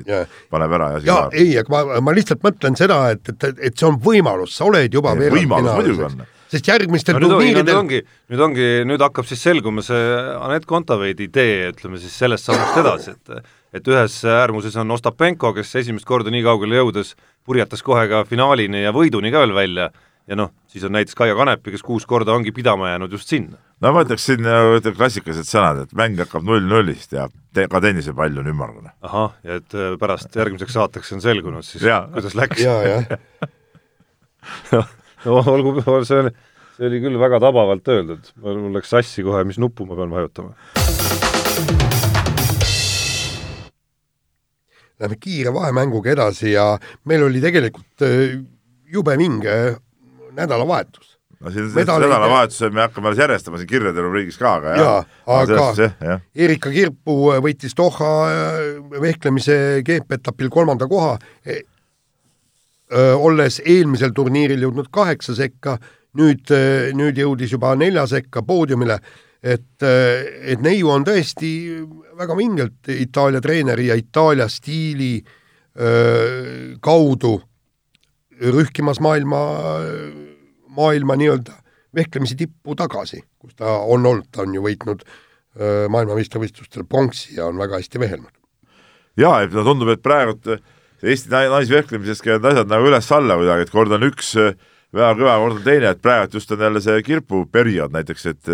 Jaa. 0.08 0.24
paneb 0.50 0.74
ära 0.78 0.90
ja 0.90 0.98
asi 1.00 1.06
jaa, 1.10 1.28
ei, 1.32 1.52
aga 1.60 1.74
ma, 1.74 2.00
ma 2.08 2.16
lihtsalt 2.16 2.42
mõtlen 2.44 2.78
seda, 2.78 2.98
et, 3.14 3.30
et, 3.34 3.62
et 3.70 3.78
see 3.78 3.86
on 3.88 4.00
võimalus, 4.02 4.56
sa 4.58 4.66
oled 4.66 4.98
juba 4.98 5.14
Ei, 5.18 5.30
võimalus 5.34 5.76
muidugi 5.76 6.06
on., 6.08 6.26
sest 6.48 6.68
järgmistel 6.70 7.18
no 7.18 7.28
turniiridel 7.28 7.76
ongi, 7.76 8.02
nüüd 8.32 8.42
ongi, 8.42 8.66
nüüd 8.88 9.04
hakkab 9.04 9.28
siis 9.28 9.42
selguma 9.44 9.84
see 9.84 10.02
Anett 10.38 10.66
Kontaveidi 10.68 11.28
tee, 11.32 11.68
ütleme 11.74 12.00
siis 12.00 12.16
sellest 12.18 12.48
sammust 12.48 12.82
edasi, 12.82 13.14
et 13.16 13.54
et 13.76 13.88
ühes 13.92 14.14
äärmuses 14.24 14.76
on 14.80 14.90
Ostapenko, 14.94 15.52
kes 15.52 15.74
esimest 15.82 16.06
korda 16.08 16.32
nii 16.32 16.40
kaugele 16.46 16.78
jõudes 16.78 17.12
purjetas 17.44 17.82
kohe 17.84 18.06
ka 18.08 18.22
finaalini 18.24 18.80
ja 18.80 18.94
võiduni 18.96 19.28
ka 19.34 19.42
veel 19.44 19.52
välja 19.56 19.90
ja 20.28 20.36
noh, 20.36 20.52
siis 20.68 20.84
on 20.84 20.92
näiteks 20.94 21.16
Kaia 21.16 21.36
Kanepi, 21.36 21.72
kes 21.72 21.82
kuus 21.84 22.06
korda 22.06 22.34
ongi 22.36 22.52
pidama 22.52 22.90
jäänud 22.90 23.12
just 23.12 23.30
sinna. 23.32 23.56
no 23.80 23.92
ma 23.94 24.02
ütleks 24.04 24.26
siin, 24.28 24.44
ütleme 24.44 24.96
klassikalised 24.98 25.48
sõnad, 25.48 25.86
et 25.86 25.94
mäng 25.96 26.20
hakkab 26.20 26.44
null-nullist 26.46 27.14
ja 27.16 27.28
te, 27.56 27.66
ka 27.70 27.80
tennisepall 27.84 28.36
on 28.42 28.50
ümmargune. 28.52 28.92
ahah, 29.02 29.32
ja 29.44 29.58
et 29.62 29.76
äh, 29.76 29.94
pärast 30.00 30.36
järgmiseks 30.36 30.76
saateks 30.76 31.14
on 31.16 31.24
selgunud 31.24 31.66
siis 31.66 31.86
kuidas 32.12 32.36
läks. 32.38 32.62
no 35.24 35.40
olgu, 35.40 35.78
see 36.06 36.20
oli, 36.22 36.34
see 36.76 36.90
oli 36.90 37.02
küll 37.06 37.18
väga 37.20 37.40
tabavalt 37.42 37.88
öeldud, 37.94 38.32
mul 38.44 38.76
läks 38.76 38.92
sassi 38.94 39.24
kohe, 39.26 39.42
mis 39.48 39.60
nuppu 39.60 39.88
ma 39.88 39.96
pean 39.98 40.12
vajutama. 40.12 40.54
lähme 44.98 45.14
kiire 45.22 45.52
vahemänguga 45.54 46.10
edasi 46.10 46.56
ja 46.56 46.72
meil 47.06 47.22
oli 47.22 47.40
tegelikult 47.40 48.02
äh, 48.02 48.40
jube 48.90 49.14
vinge 49.20 49.78
nädalavahetus. 50.36 51.14
no 51.40 51.50
siin 51.54 51.68
nädalavahetusel 51.74 52.70
me 52.74 52.80
hakkame 52.86 53.08
alles 53.08 53.18
järjestama 53.22 53.58
siin 53.60 53.68
kirjade 53.70 54.02
rubriigis 54.02 54.38
ka, 54.38 54.54
aga 54.58 54.76
Jaa, 54.76 54.98
aga- 55.26 55.58
jah, 55.78 55.92
jah, 56.02 56.20
Erika 56.34 56.70
Kirpu 56.74 57.16
võitis 57.44 57.76
Doha 57.78 58.12
äh, 58.28 59.00
vehklemise 59.00 59.58
GP-etapil 59.86 60.50
kolmanda 60.50 60.88
koha, 60.90 61.16
olles 63.20 63.60
eelmisel 63.66 64.14
turniiril 64.16 64.62
jõudnud 64.64 64.86
kaheksa 64.92 65.34
sekka, 65.36 65.74
nüüd, 66.16 66.48
nüüd 66.96 67.18
jõudis 67.20 67.52
juba 67.52 67.74
nelja 67.76 68.06
sekka 68.08 68.40
poodiumile, 68.42 68.96
et, 69.44 69.84
et 69.84 70.62
neiu 70.64 70.88
on 70.90 71.04
tõesti 71.04 71.50
väga 72.18 72.36
vingelt 72.38 72.88
Itaalia 72.90 73.42
treeneri 73.44 73.90
ja 73.90 73.94
Itaalia 74.00 74.48
stiili 74.50 75.18
öö, 75.78 76.74
kaudu 76.80 77.36
rühkimas 78.38 79.00
maailma, 79.04 79.40
maailma 80.76 81.16
nii-öelda 81.18 81.56
vehklemise 81.96 82.36
tippu 82.38 82.76
tagasi, 82.78 83.22
kus 83.40 83.56
ta 83.58 83.78
on 83.80 84.06
olnud, 84.06 84.28
ta 84.32 84.44
on 84.44 84.54
ju 84.54 84.62
võitnud 84.62 85.04
öö, 85.04 85.88
maailmameistrivõistlustel 85.92 86.84
pronksi 86.88 87.38
ja 87.38 87.48
on 87.48 87.58
väga 87.58 87.80
hästi 87.80 88.00
vehelnud. 88.00 88.34
jaa, 89.18 89.42
et 89.42 89.54
no 89.56 89.64
tundub, 89.66 89.90
et 89.94 90.02
praegu 90.04 90.36
et 90.36 90.60
Eesti 90.98 91.30
nai- 91.30 91.46
naisvehklemises 91.50 92.18
käivad 92.24 92.48
asjad 92.50 92.70
nagu 92.70 92.88
üles-alla 92.88 93.36
kuidagi, 93.38 93.66
et 93.68 93.70
kord 93.70 93.92
on 93.94 94.06
üks 94.08 94.32
äh, 94.40 94.56
väga 94.94 95.12
kõva, 95.20 95.36
kord 95.44 95.58
on 95.60 95.66
teine, 95.66 95.92
et 95.92 96.00
praegu 96.02 96.32
just 96.34 96.50
on 96.54 96.64
jälle 96.64 96.82
see 96.82 97.02
kirpu 97.06 97.44
periood 97.52 97.94
näiteks, 97.94 98.26
et 98.32 98.50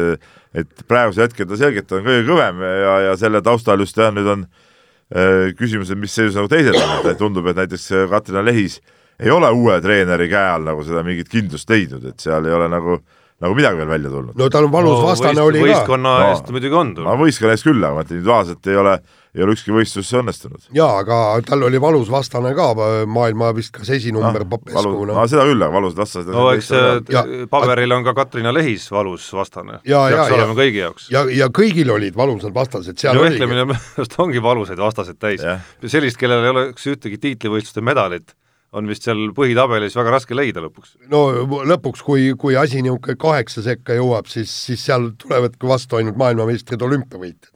et 0.55 0.85
praegusel 0.87 1.25
hetkel 1.25 1.49
ta 1.51 1.57
selgelt 1.59 1.93
on 1.93 2.05
kõige 2.05 2.27
kõvem 2.29 2.61
ja, 2.63 2.99
ja 3.09 3.17
selle 3.19 3.41
taustal 3.43 3.81
just 3.83 3.97
jah, 3.99 4.13
nüüd 4.15 4.29
on 4.31 4.45
äh, 4.45 5.55
küsimused, 5.59 5.99
mis 5.99 6.15
seisus 6.15 6.37
nagu 6.39 6.51
teised 6.53 6.77
on, 6.77 7.09
et 7.11 7.19
tundub, 7.19 7.49
et 7.49 7.59
näiteks 7.63 7.89
äh, 7.93 8.05
Katrina 8.13 8.45
Lehis 8.45 8.81
ei 9.25 9.31
ole 9.35 9.51
uue 9.57 9.81
treeneri 9.85 10.29
käe 10.31 10.49
all 10.55 10.69
nagu 10.71 10.85
seda 10.87 11.03
mingit 11.07 11.29
kindlust 11.33 11.71
leidnud, 11.73 12.05
et 12.13 12.21
seal 12.21 12.45
ei 12.47 12.53
ole 12.55 12.69
nagu, 12.73 13.01
nagu 13.41 13.57
midagi 13.59 13.81
veel 13.83 13.89
välja 13.97 14.13
tulnud. 14.13 14.37
no 14.39 14.49
tal 14.53 14.69
on 14.69 14.73
valus 14.73 15.01
no, 15.01 15.09
vastane 15.11 15.41
oli 15.43 15.61
ka. 15.65 15.67
võistkonna 15.73 16.15
No. 16.21 16.31
eest 16.31 16.51
muidugi 16.55 16.75
on 16.77 16.93
ma 16.95 17.01
tulnud. 17.01 17.21
võistkonna 17.27 17.57
ees 17.57 17.65
küll, 17.67 17.85
aga 17.85 18.05
ütlen 18.05 18.19
individuaalselt 18.21 18.67
ei 18.71 18.77
ole, 18.81 18.93
ei 19.35 19.43
ole 19.43 19.55
ükski 19.57 19.73
võistlus 19.75 20.13
õnnestunud. 20.21 20.69
jaa, 20.77 20.91
aga 21.03 21.17
tal 21.49 21.65
oli 21.67 21.81
valus 21.83 22.11
vastane 22.13 22.53
ka, 22.55 22.69
maailma 23.11 23.49
vist 23.57 23.73
kas 23.75 23.91
esinumber 23.97 24.45
no, 24.45 24.51
Popescu, 24.53 24.93
no 25.11 25.25
seda 25.27 25.49
küll, 25.49 25.65
aga 25.67 25.75
valusad 25.75 25.99
vastased 26.05 26.31
no 26.31 26.45
eks 26.55 26.71
Ja- 26.71 27.25
äh, 27.25 27.49
paberil 27.51 27.93
on 27.97 28.05
ka 28.07 28.15
Katrina 28.15 28.53
Lehis 28.55 28.87
valus 28.95 29.27
vastane. 29.35 29.81
Peaks 29.83 30.31
ja- 30.31 30.39
olema 30.39 30.55
kõigi 30.55 30.81
jaoks. 30.85 31.11
ja, 31.11 31.25
ja 31.31 31.49
kõigil 31.49 31.91
olid 31.91 32.15
valusad 32.17 32.55
vastased, 32.55 32.97
seal 33.03 33.19
oligi, 33.19 33.35
vehklemine 33.41 33.65
minu 33.73 33.81
arust 33.99 34.15
ongi 34.23 34.41
valusaid 34.43 34.79
vastaseid 34.79 35.19
täis 35.19 35.43
sellist, 35.91 36.17
kellel 36.23 36.45
ei 36.45 36.51
oleks 36.55 36.87
ühtegi 36.87 37.19
tiitlivõistluste 37.19 37.83
medalit, 37.83 38.35
on 38.75 38.89
vist 38.91 39.07
seal 39.07 39.21
põhitabelis 39.37 39.95
väga 39.97 40.13
raske 40.17 40.37
leida 40.37 40.63
lõpuks. 40.65 40.97
no 41.13 41.25
lõpuks, 41.71 42.03
kui, 42.05 42.31
kui 42.39 42.57
asi 42.59 42.83
niisugune 42.83 43.17
kaheksa 43.21 43.63
sekka 43.65 43.97
jõuab, 43.99 44.31
siis, 44.31 44.53
siis 44.69 44.83
seal 44.89 45.13
tulevadki 45.21 45.69
vastu 45.71 46.01
ainult 46.01 46.19
maailmameistrid, 46.21 46.83
olümpiavõitjad, 46.83 47.53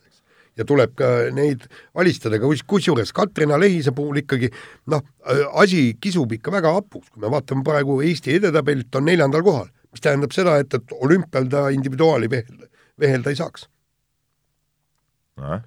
ja 0.59 0.67
tuleb 0.69 0.95
ka 0.99 1.09
neid 1.35 1.67
alistada, 1.99 2.39
aga 2.39 2.51
kus- 2.51 2.65
kusjuures 2.67 3.13
Katrina 3.15 3.59
Lehise 3.61 3.95
puhul 3.95 4.23
ikkagi 4.23 4.51
noh, 4.91 5.03
asi 5.63 5.93
kisub 6.01 6.33
ikka 6.35 6.55
väga 6.55 6.75
hapuks, 6.79 7.11
kui 7.13 7.23
me 7.25 7.33
vaatame 7.35 7.67
praegu 7.67 8.01
Eesti 8.03 8.39
edetabelit, 8.39 8.91
on 8.99 9.09
neljandal 9.11 9.45
kohal, 9.47 9.69
mis 9.93 10.05
tähendab 10.05 10.35
seda, 10.37 10.59
et, 10.63 10.75
et 10.75 10.95
olümpial 10.99 11.51
ta 11.51 11.69
individuaali 11.75 12.31
vehelda, 12.31 12.71
vehelda 13.01 13.35
ei 13.35 13.43
saaks. 13.43 13.69
no,. 15.39 15.61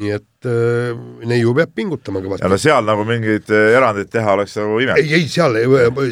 Nii 0.00 0.12
et 0.14 0.48
äh, 0.48 0.96
neiu 1.28 1.52
peab 1.56 1.72
pingutama 1.76 2.20
ja 2.20 2.26
kõvasti. 2.26 2.48
No. 2.48 2.58
seal 2.60 2.86
nagu 2.88 3.04
mingeid 3.08 3.50
eh, 3.52 3.70
erandeid 3.76 4.10
teha 4.12 4.36
oleks 4.38 4.56
nagu 4.56 4.80
ime. 4.80 4.96
ei, 5.00 5.10
ei 5.20 5.28
seal, 5.30 5.58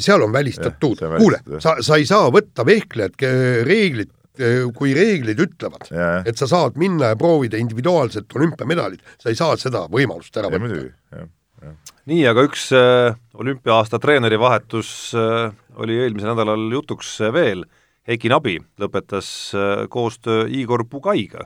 seal 0.02 0.24
on 0.26 0.32
välistatud. 0.34 1.00
Kuule 1.16 1.40
sa, 1.62 1.78
sa 1.84 2.00
ei 2.00 2.08
saa 2.08 2.28
võtta 2.34 2.66
vehklejat, 2.68 3.16
reeglid, 3.68 4.12
kui 4.76 4.92
reeglid 4.96 5.40
ütlevad, 5.42 5.88
ja, 5.90 5.96
ja, 6.18 6.20
et 6.28 6.38
sa 6.40 6.48
saad 6.48 6.76
minna 6.80 7.12
ja 7.12 7.18
proovida 7.18 7.60
individuaalset 7.60 8.30
olümpiamedalit, 8.36 9.02
sa 9.20 9.32
ei 9.32 9.38
saa 9.38 9.56
seda 9.60 9.86
võimalust 9.92 10.36
ära 10.40 10.52
ja 10.52 10.60
võtta. 10.60 11.26
nii, 12.08 12.22
aga 12.28 12.44
üks 12.48 12.70
äh, 12.76 13.16
olümpia-aasta 13.36 14.00
treeneri 14.00 14.38
vahetus 14.40 15.12
äh, 15.16 15.50
oli 15.80 15.98
eelmisel 16.04 16.34
nädalal 16.34 16.68
jutuks 16.72 17.16
veel, 17.34 17.66
Heiki 18.08 18.30
Nabi 18.32 18.56
lõpetas 18.80 19.28
äh, 19.56 19.84
koostöö 19.92 20.46
Igor 20.48 20.86
Pugaiga, 20.88 21.44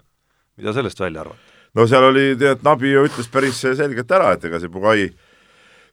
mida 0.59 0.75
sellest 0.77 1.03
välja 1.03 1.25
arvate? 1.25 1.54
No 1.75 1.87
seal 1.91 2.09
oli, 2.11 2.33
tead, 2.41 2.65
Nabi 2.67 2.95
ju 2.95 3.05
ütles 3.09 3.31
päris 3.33 3.61
selgelt 3.65 4.11
ära, 4.15 4.35
et 4.37 4.49
ega 4.49 4.61
see 4.63 4.73
Pugai 4.73 5.09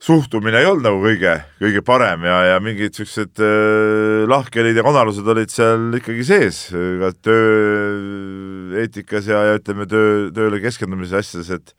suhtumine 0.01 0.61
ei 0.61 0.65
olnud 0.65 0.87
nagu 0.87 1.01
kõige, 1.03 1.35
kõige 1.61 1.83
parem 1.85 2.23
ja, 2.25 2.37
ja 2.49 2.57
mingid 2.63 2.95
siuksed 2.97 3.41
äh, 3.45 4.23
lahkhelid 4.29 4.79
ja 4.79 4.85
kanalused 4.85 5.27
olid 5.33 5.53
seal 5.53 5.91
ikkagi 5.99 6.25
sees 6.25 6.63
ka 6.73 7.11
tööeetikas 7.27 9.29
ja, 9.29 9.43
ja 9.51 9.59
ütleme, 9.59 9.85
töö, 9.89 10.31
tööle 10.33 10.61
keskendumise 10.63 11.21
asjades, 11.21 11.53
et 11.57 11.77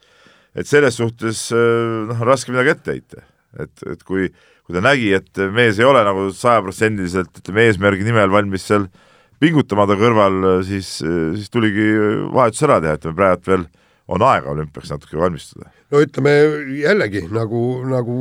et 0.53 0.69
selles 0.69 0.99
suhtes 1.01 1.47
äh, 1.57 2.09
noh, 2.11 2.25
raske 2.29 2.53
midagi 2.53 2.75
ette 2.77 2.95
heita. 2.95 3.27
et, 3.59 3.87
et 3.91 4.03
kui, 4.07 4.29
kui 4.67 4.77
ta 4.77 4.83
nägi, 4.85 5.11
et 5.17 5.43
mees 5.53 5.81
ei 5.81 5.89
ole 5.89 6.05
nagu 6.07 6.29
sajaprotsendiliselt, 6.37 7.43
ütleme, 7.43 7.67
eesmärgi 7.69 8.07
nimel 8.07 8.31
valmis 8.33 8.69
seal 8.69 8.87
pingutama 9.43 9.89
ta 9.91 9.97
kõrval, 9.99 10.63
siis, 10.63 11.01
siis 11.03 11.51
tuligi 11.51 11.89
vahetus 12.31 12.63
ära 12.69 12.79
teha, 12.85 13.01
ütleme 13.01 13.19
praegu 13.19 13.51
veel 13.51 13.65
on 14.13 14.25
aega 14.27 14.53
olümpiaks 14.53 14.93
natuke 14.95 15.21
valmistuda. 15.21 15.71
no 15.93 16.03
ütleme 16.05 16.35
jällegi 16.81 17.27
nagu, 17.33 17.63
nagu 17.89 18.19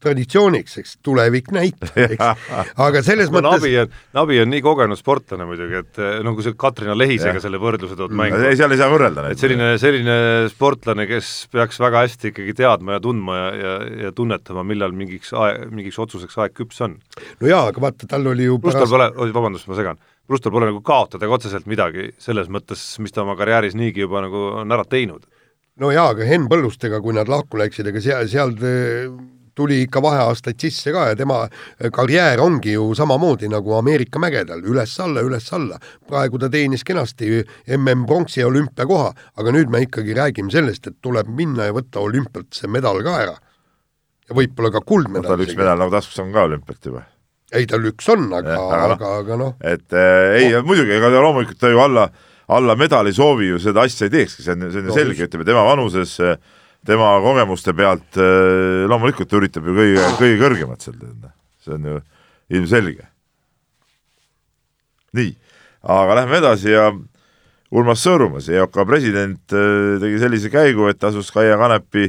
traditsiooniks, 0.00 0.76
eks 0.80 0.94
tulevik 1.04 1.50
näitab, 1.52 1.92
eks. 2.00 2.46
aga 2.86 3.02
selles 3.04 3.28
no, 3.28 3.36
mõttes 3.36 3.60
Nabi 3.60 3.72
on, 3.82 3.94
Nabi 4.16 4.38
on 4.42 4.50
nii 4.52 4.62
kogenud 4.64 4.98
sportlane 4.98 5.46
muidugi, 5.48 5.82
et 5.82 6.00
no 6.24 6.32
kui 6.36 6.46
sa 6.46 6.54
Katrina 6.56 6.96
Lehisega 6.96 7.42
selle 7.42 7.60
võrdluse 7.60 7.98
tood 7.98 8.14
mängu. 8.16 8.40
ei, 8.48 8.56
seal 8.58 8.72
ei 8.72 8.80
saa 8.80 8.90
võrrelda 8.92 9.26
neid. 9.26 9.36
et 9.36 9.44
selline, 9.44 9.70
selline 9.82 10.16
sportlane, 10.52 11.06
kes 11.10 11.32
peaks 11.52 11.80
väga 11.82 12.04
hästi 12.06 12.32
ikkagi 12.32 12.56
teadma 12.62 12.96
ja 12.96 13.04
tundma 13.04 13.36
ja, 13.36 13.50
ja, 13.60 13.74
ja 14.06 14.14
tunnetama, 14.16 14.64
millal 14.66 14.96
mingiks 14.96 15.34
aeg, 15.36 15.68
mingiks 15.74 16.00
otsuseks 16.00 16.40
aeg 16.40 16.56
küps 16.56 16.80
on. 16.86 16.96
no 17.42 17.50
jaa, 17.50 17.66
aga 17.68 17.84
vaata, 17.88 18.08
tal 18.10 18.32
oli 18.32 18.48
ju 18.48 18.56
pluss 18.62 18.78
pärast... 18.78 18.96
tal 18.96 19.12
pole, 19.12 19.36
vabandust, 19.36 19.68
ma 19.68 19.78
segan, 19.78 20.00
pluss 20.30 20.44
tal 20.44 20.54
pole 20.54 20.70
nagu 20.70 20.78
kaotada 20.86 21.26
ka 21.26 21.36
otseselt 21.40 21.66
midagi 21.66 22.12
selles 22.22 22.46
mõttes, 22.52 22.84
mis 23.02 23.10
ta 23.14 23.24
oma 23.24 23.34
karjääris 23.38 23.74
niigi 23.78 24.04
juba 24.04 24.22
nagu 24.22 24.46
on 24.62 24.76
ära 24.76 24.86
teinud. 24.86 25.26
no 25.82 25.90
jaa, 25.90 26.12
aga 26.14 26.28
Henn 26.28 26.46
Põllustega, 26.50 27.02
kui 27.02 27.16
nad 27.16 27.28
lahku 27.30 27.58
läksid, 27.58 27.88
ega 27.90 28.02
seal, 28.04 28.28
seal 28.30 28.54
tuli 29.58 29.80
ikka 29.84 30.02
vaheaastaid 30.02 30.60
sisse 30.62 30.92
ka 30.94 31.08
ja 31.10 31.16
tema 31.18 31.42
karjäär 31.92 32.40
ongi 32.40 32.76
ju 32.76 32.86
samamoodi 32.94 33.50
nagu 33.50 33.74
Ameerika 33.78 34.22
mägedel 34.22 34.62
üles, 34.62 34.94
üles-alla, 34.94 35.24
üles-alla. 35.26 35.80
praegu 36.08 36.38
ta 36.38 36.50
teenis 36.52 36.84
kenasti 36.86 37.42
MM-pronksi 37.76 38.40
ja 38.40 38.48
olümpiakoha, 38.48 39.12
aga 39.36 39.54
nüüd 39.56 39.72
me 39.72 39.82
ikkagi 39.86 40.14
räägime 40.16 40.54
sellest, 40.54 40.86
et 40.86 41.00
tuleb 41.02 41.28
minna 41.28 41.70
ja 41.70 41.76
võtta 41.76 42.00
olümpialt 42.00 42.54
see 42.54 42.70
medal 42.70 43.02
ka 43.02 43.16
ära. 43.24 43.38
ja 44.28 44.36
võib-olla 44.36 44.70
ka 44.70 44.84
kuldmedal 44.86 45.42
üks 45.42 45.58
medal 45.58 45.78
nagu 45.82 45.90
taskus 45.90 46.22
on 46.22 46.32
ka 46.32 46.46
olümpialt 46.46 46.86
juba. 46.86 47.09
Ei, 47.56 47.66
tal 47.70 47.84
üks 47.90 48.08
on, 48.12 48.28
aga, 48.36 48.56
aga, 48.76 49.12
aga 49.20 49.38
noh. 49.40 49.52
et 49.60 49.96
äh, 49.96 50.36
ei 50.38 50.54
oh., 50.54 50.64
muidugi, 50.66 50.94
ega 50.96 51.10
ta 51.12 51.22
loomulikult 51.24 51.60
ta 51.60 51.72
ju 51.72 51.82
alla, 51.82 52.06
alla 52.50 52.76
medali 52.78 53.12
soovi 53.16 53.50
ju 53.50 53.60
seda 53.62 53.84
asja 53.86 54.08
ei 54.08 54.14
teekski, 54.14 54.44
see 54.46 54.56
on, 54.56 54.66
see 54.70 54.82
on 54.82 54.88
ju 54.88 54.92
no, 54.92 54.96
selge, 54.96 55.28
ütleme 55.28 55.46
tema 55.48 55.66
vanuses 55.66 56.16
tema 56.86 57.12
kogemuste 57.24 57.74
pealt 57.76 58.18
äh, 58.20 58.86
loomulikult 58.90 59.30
ta 59.30 59.38
üritab 59.40 59.68
ju 59.68 59.76
kõige, 59.76 60.08
kõige 60.22 60.40
kõrgemat 60.44 60.86
seal 60.86 60.98
teha, 61.02 61.34
see 61.64 61.76
on 61.76 61.88
ju 61.90 62.00
ilmselge. 62.60 63.06
nii, 65.18 65.30
aga 65.98 66.20
lähme 66.22 66.42
edasi 66.42 66.74
ja 66.74 66.90
Urmas 67.70 68.02
Sõõrumas, 68.02 68.48
EOK 68.50 68.80
president 68.82 69.52
tegi 70.02 70.16
sellise 70.18 70.50
käigu, 70.50 70.88
et 70.90 71.04
asus 71.06 71.28
Kaia 71.30 71.54
Kanepi 71.58 72.08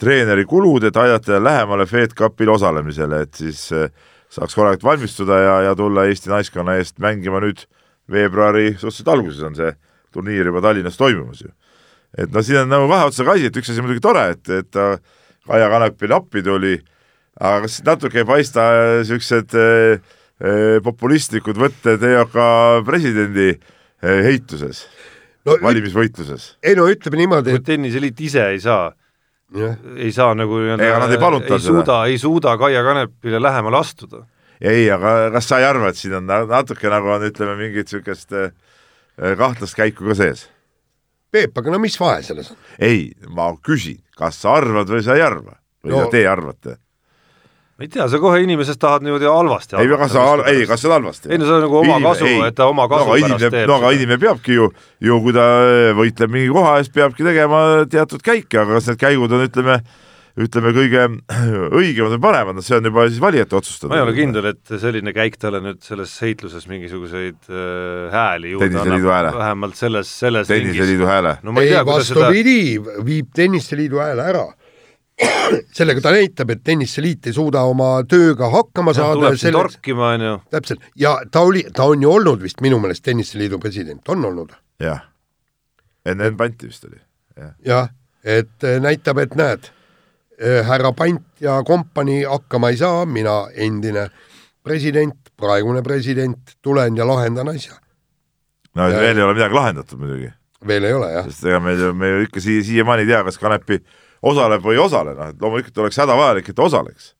treeneri 0.00 0.44
kulud, 0.48 0.84
et 0.84 0.96
aidata 0.96 1.38
lähemale 1.42 1.86
Fed 1.86 2.14
Cupil 2.18 2.50
osalemisele, 2.54 3.22
et 3.26 3.34
siis 3.38 3.66
äh, 3.72 3.90
saaks 4.34 4.56
korralikult 4.56 4.90
valmistuda 4.92 5.40
ja, 5.40 5.56
ja 5.70 5.74
tulla 5.78 6.08
Eesti 6.10 6.32
naiskonna 6.32 6.78
eest 6.80 6.98
mängima 7.02 7.42
nüüd 7.44 7.66
veebruari 8.10 8.74
suhteliselt 8.74 9.12
alguses 9.14 9.44
on 9.46 9.54
see 9.58 9.70
turniir 10.14 10.50
juba 10.50 10.62
Tallinnas 10.64 10.98
toimumas 11.00 11.44
ju 11.44 11.52
et 12.18 12.32
no 12.32 12.42
siin 12.44 12.62
on 12.62 12.70
nagu 12.70 12.88
kahe 12.90 13.08
otsaga 13.10 13.36
asi, 13.36 13.50
et 13.50 13.58
üks 13.58 13.70
asi 13.70 13.82
on 13.82 13.88
muidugi 13.88 14.04
tore, 14.04 14.24
et, 14.34 14.50
et 14.60 14.70
ta 14.74 14.94
Kaia 15.44 15.68
Kanepile 15.68 16.16
appi 16.16 16.42
tuli, 16.44 16.74
aga 17.36 17.64
kas 17.66 17.80
natuke 17.84 18.22
ei 18.22 18.28
paista 18.28 18.66
niisugused 19.00 19.56
äh, 19.60 20.12
äh, 20.40 20.76
populistlikud 20.84 21.58
võtted 21.60 22.04
EOK 22.08 22.38
presidendi 22.86 23.50
äh, 23.52 24.20
heituses 24.30 24.84
no,, 25.44 25.58
valimisvõitluses? 25.58 26.54
ei 26.64 26.78
no 26.78 26.86
ütleme 26.90 27.24
niimoodi, 27.24 27.58
et 27.58 27.66
tenniseliit 27.66 28.22
ise 28.24 28.46
ei 28.54 28.62
saa 28.62 28.92
Ja. 29.54 29.74
ei 29.96 30.10
saa 30.12 30.34
nagu 30.34 30.58
ega 30.66 30.98
nad 30.98 31.12
ei 31.14 31.20
palunud 31.22 31.46
tal 31.46 31.60
seda. 31.62 31.70
suuda, 31.70 31.98
ei 32.10 32.18
suuda 32.18 32.56
Kaia 32.58 32.82
Kanepile 32.82 33.38
lähemale 33.42 33.78
astuda. 33.78 34.24
ei, 34.60 34.88
aga 34.90 35.30
kas 35.36 35.48
sa 35.50 35.60
ei 35.62 35.68
arva, 35.68 35.92
et 35.92 36.00
siin 36.00 36.16
on 36.18 36.26
natuke 36.26 36.90
nagu 36.90 37.12
on, 37.14 37.26
ütleme, 37.28 37.54
mingit 37.60 37.86
niisugust 37.86 38.34
kahtlast 39.38 39.78
käiku 39.78 40.10
ka 40.10 40.18
sees? 40.18 40.48
Peep, 41.34 41.54
aga 41.58 41.74
no 41.74 41.78
mis 41.82 41.98
vahe 42.00 42.22
selles 42.26 42.50
on? 42.54 42.58
ei, 42.78 43.12
ma 43.30 43.52
küsin, 43.62 44.00
kas 44.18 44.40
sa 44.42 44.56
arvad 44.58 44.90
või 44.90 45.04
sa 45.06 45.18
ei 45.18 45.22
arva 45.22 45.58
või 45.84 45.94
no, 45.94 46.08
teie 46.10 46.26
arvate? 46.30 46.78
Ma 47.74 47.82
ei 47.82 47.90
tea, 47.90 48.06
sa 48.06 48.20
kohe 48.22 48.38
inimesest 48.44 48.78
tahad 48.78 49.02
niimoodi 49.02 49.26
halvasti 49.26 49.74
ei, 49.82 49.90
kas 49.98 50.12
sa, 50.14 50.24
ei, 50.46 50.62
kas 50.68 50.84
see 50.84 50.90
on 50.90 50.94
halvasti? 50.94 51.32
ei 51.32 51.40
no 51.42 51.48
see 51.48 51.56
on 51.56 51.64
nagu 51.66 51.80
oma 51.80 51.98
kasu, 52.04 52.30
et 52.46 52.54
ta 52.54 52.68
oma 52.70 52.86
kasu 52.90 53.08
no, 53.08 53.16
pärast 53.16 53.26
inimene, 53.26 53.50
teeb. 53.50 53.66
no 53.70 53.78
aga 53.80 53.90
inimene 53.96 54.22
peabki 54.22 54.54
ju, 54.60 54.70
ju 55.02 55.18
kui 55.24 55.34
ta 55.34 55.46
võitleb 55.98 56.34
mingi 56.36 56.54
koha 56.54 56.78
eest, 56.78 56.94
peabki 56.94 57.26
tegema 57.26 57.64
teatud 57.90 58.22
käike, 58.22 58.62
aga 58.62 58.78
kas 58.78 58.92
need 58.92 59.00
käigud 59.02 59.34
on, 59.34 59.42
ütleme, 59.48 59.80
ütleme, 60.46 60.74
kõige 60.78 61.02
õigemad 61.80 62.14
või 62.14 62.22
paremad, 62.28 62.62
see 62.62 62.78
on 62.78 62.90
juba 62.92 63.08
siis 63.08 63.22
valijate 63.26 63.58
otsustada. 63.58 63.90
ma 63.90 63.98
ei 63.98 64.06
ole 64.06 64.14
kindel, 64.20 64.50
et 64.54 64.74
selline 64.86 65.14
käik 65.16 65.42
talle 65.42 65.58
nüüd 65.64 65.82
selles 65.82 66.14
heitluses 66.22 66.70
mingisuguseid 66.70 67.50
äh, 67.50 68.14
hääli 68.14 68.54
juurde 68.54 68.84
annab, 68.84 69.34
vähemalt 69.34 69.82
selles, 69.82 70.14
selles 70.22 70.46
tenniseliidu 70.46 71.10
hääle 71.10 71.40
no,. 71.42 71.58
ei, 71.58 71.74
vastupidi 71.90 72.60
seda..., 72.78 73.02
viib 73.10 73.34
Tenniseliidu 73.34 73.98
hääle 73.98 74.30
ära 74.30 74.52
sellega 75.76 76.02
ta 76.02 76.10
näitab, 76.14 76.50
et 76.50 76.64
Tenniseliit 76.66 77.28
ei 77.30 77.36
suuda 77.36 77.62
oma 77.70 77.90
tööga 78.10 78.48
hakkama 78.50 78.90
ja, 78.90 79.00
saada. 79.00 79.20
tuleb 79.20 79.38
siin 79.38 79.54
torkima, 79.54 80.14
on 80.16 80.26
ju. 80.26 80.34
täpselt, 80.50 80.88
ja 80.98 81.16
ta 81.30 81.44
oli, 81.46 81.62
ta 81.74 81.86
on 81.90 82.02
ju 82.02 82.10
olnud 82.10 82.42
vist 82.42 82.64
minu 82.64 82.80
meelest 82.82 83.04
Tenniseliidu 83.06 83.60
president, 83.62 84.02
on 84.08 84.24
olnud? 84.32 84.56
jah, 84.82 85.06
enne 86.06 86.32
Panti 86.36 86.72
vist 86.72 86.90
oli 86.90 86.98
ja.. 86.98 87.52
jah, 87.66 87.88
et 88.24 88.70
näitab, 88.82 89.22
et 89.22 89.38
näed 89.38 89.70
Äh, 90.42 90.66
härra 90.66 90.92
Pant 90.92 91.22
ja 91.40 91.62
kompanii 91.62 92.24
hakkama 92.24 92.72
ei 92.72 92.76
saa, 92.76 93.06
mina 93.06 93.46
endine 93.54 94.08
president, 94.66 95.14
praegune 95.38 95.82
president, 95.82 96.56
tulen 96.62 96.96
ja 96.96 97.06
lahendan 97.06 97.48
asja. 97.48 97.74
no 98.74 98.88
ja, 98.88 98.98
veel 98.98 99.18
ei 99.18 99.22
ole 99.22 99.34
midagi 99.34 99.54
lahendatud 99.54 99.98
muidugi. 99.98 100.32
veel 100.66 100.84
ei 100.84 100.92
ole, 100.92 101.12
jah. 101.12 101.28
sest 101.30 101.46
ega 101.46 101.60
me, 101.60 101.76
me 101.92 102.10
ju 102.10 102.24
ikka 102.26 102.42
siia, 102.42 102.64
siiamaani 102.66 103.06
ei 103.06 103.12
tea, 103.12 103.22
kas 103.24 103.38
Kanepi 103.38 103.78
osaleb 104.30 104.64
või 104.64 104.78
ei 104.78 104.82
osale, 104.84 105.14
noh, 105.18 105.30
et 105.32 105.40
loomulikult 105.42 105.80
oleks 105.84 106.00
hädavajalik, 106.02 106.50
et 106.50 106.62
osaleks. 106.66 107.14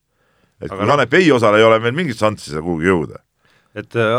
et 0.61 0.71
Aga 0.71 0.79
kui 0.79 0.87
no. 0.87 0.93
Kanep 0.95 1.17
ei 1.21 1.33
osale, 1.35 1.61
ei 1.61 1.67
ole 1.67 1.81
meil 1.83 1.97
mingit 1.97 2.21
šanssi 2.21 2.53
seda 2.53 2.63
kuhugi 2.65 2.89
jõuda. 2.91 3.21
et 3.75 3.97
äh, 3.99 4.15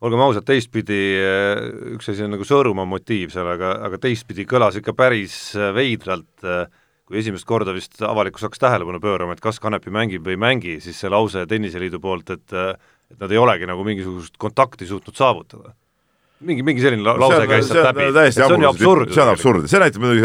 olgem 0.00 0.24
ausad, 0.24 0.46
teistpidi 0.48 1.00
äh, 1.20 1.60
üks 1.94 2.08
asi 2.12 2.24
on 2.24 2.32
nagu 2.32 2.46
Sõõrumaa 2.48 2.88
motiiv 2.88 3.30
seal, 3.34 3.48
aga, 3.52 3.76
aga 3.86 4.00
teistpidi 4.00 4.46
kõlas 4.48 4.78
ikka 4.80 4.96
päris 4.96 5.54
äh, 5.56 5.72
veidralt 5.76 6.48
kui 7.06 7.20
esimest 7.20 7.46
korda 7.46 7.70
vist 7.70 8.00
avalikkus 8.02 8.42
hakkas 8.42 8.58
tähelepanu 8.58 8.98
pöörama, 8.98 9.36
et 9.36 9.40
kas 9.40 9.60
Kanepi 9.62 9.92
mängib 9.94 10.24
või 10.26 10.34
ei 10.34 10.40
mängi, 10.42 10.78
siis 10.82 10.98
see 10.98 11.10
lause 11.12 11.44
Tenniseliidu 11.46 12.00
poolt, 12.02 12.32
et 12.34 12.54
et 13.10 13.20
nad 13.20 13.30
ei 13.30 13.38
olegi 13.38 13.68
nagu 13.68 13.84
mingisugust 13.86 14.34
kontakti 14.40 14.86
suutnud 14.88 15.14
saavutada. 15.14 15.74
Mingi, 16.40 16.66
mingi 16.66 16.84
selline 16.84 17.04
la 17.06 17.14
lause 17.20 17.40
on, 17.42 17.48
käis 17.50 17.70
sealt 17.70 17.90
läbi, 17.92 18.32
see 18.34 18.44
on 18.44 18.66
absurd. 18.68 19.12
see 19.14 19.22
on 19.22 19.32
absurd, 19.32 19.68
see 19.70 19.80
näitab 19.82 20.04
muidugi 20.04 20.24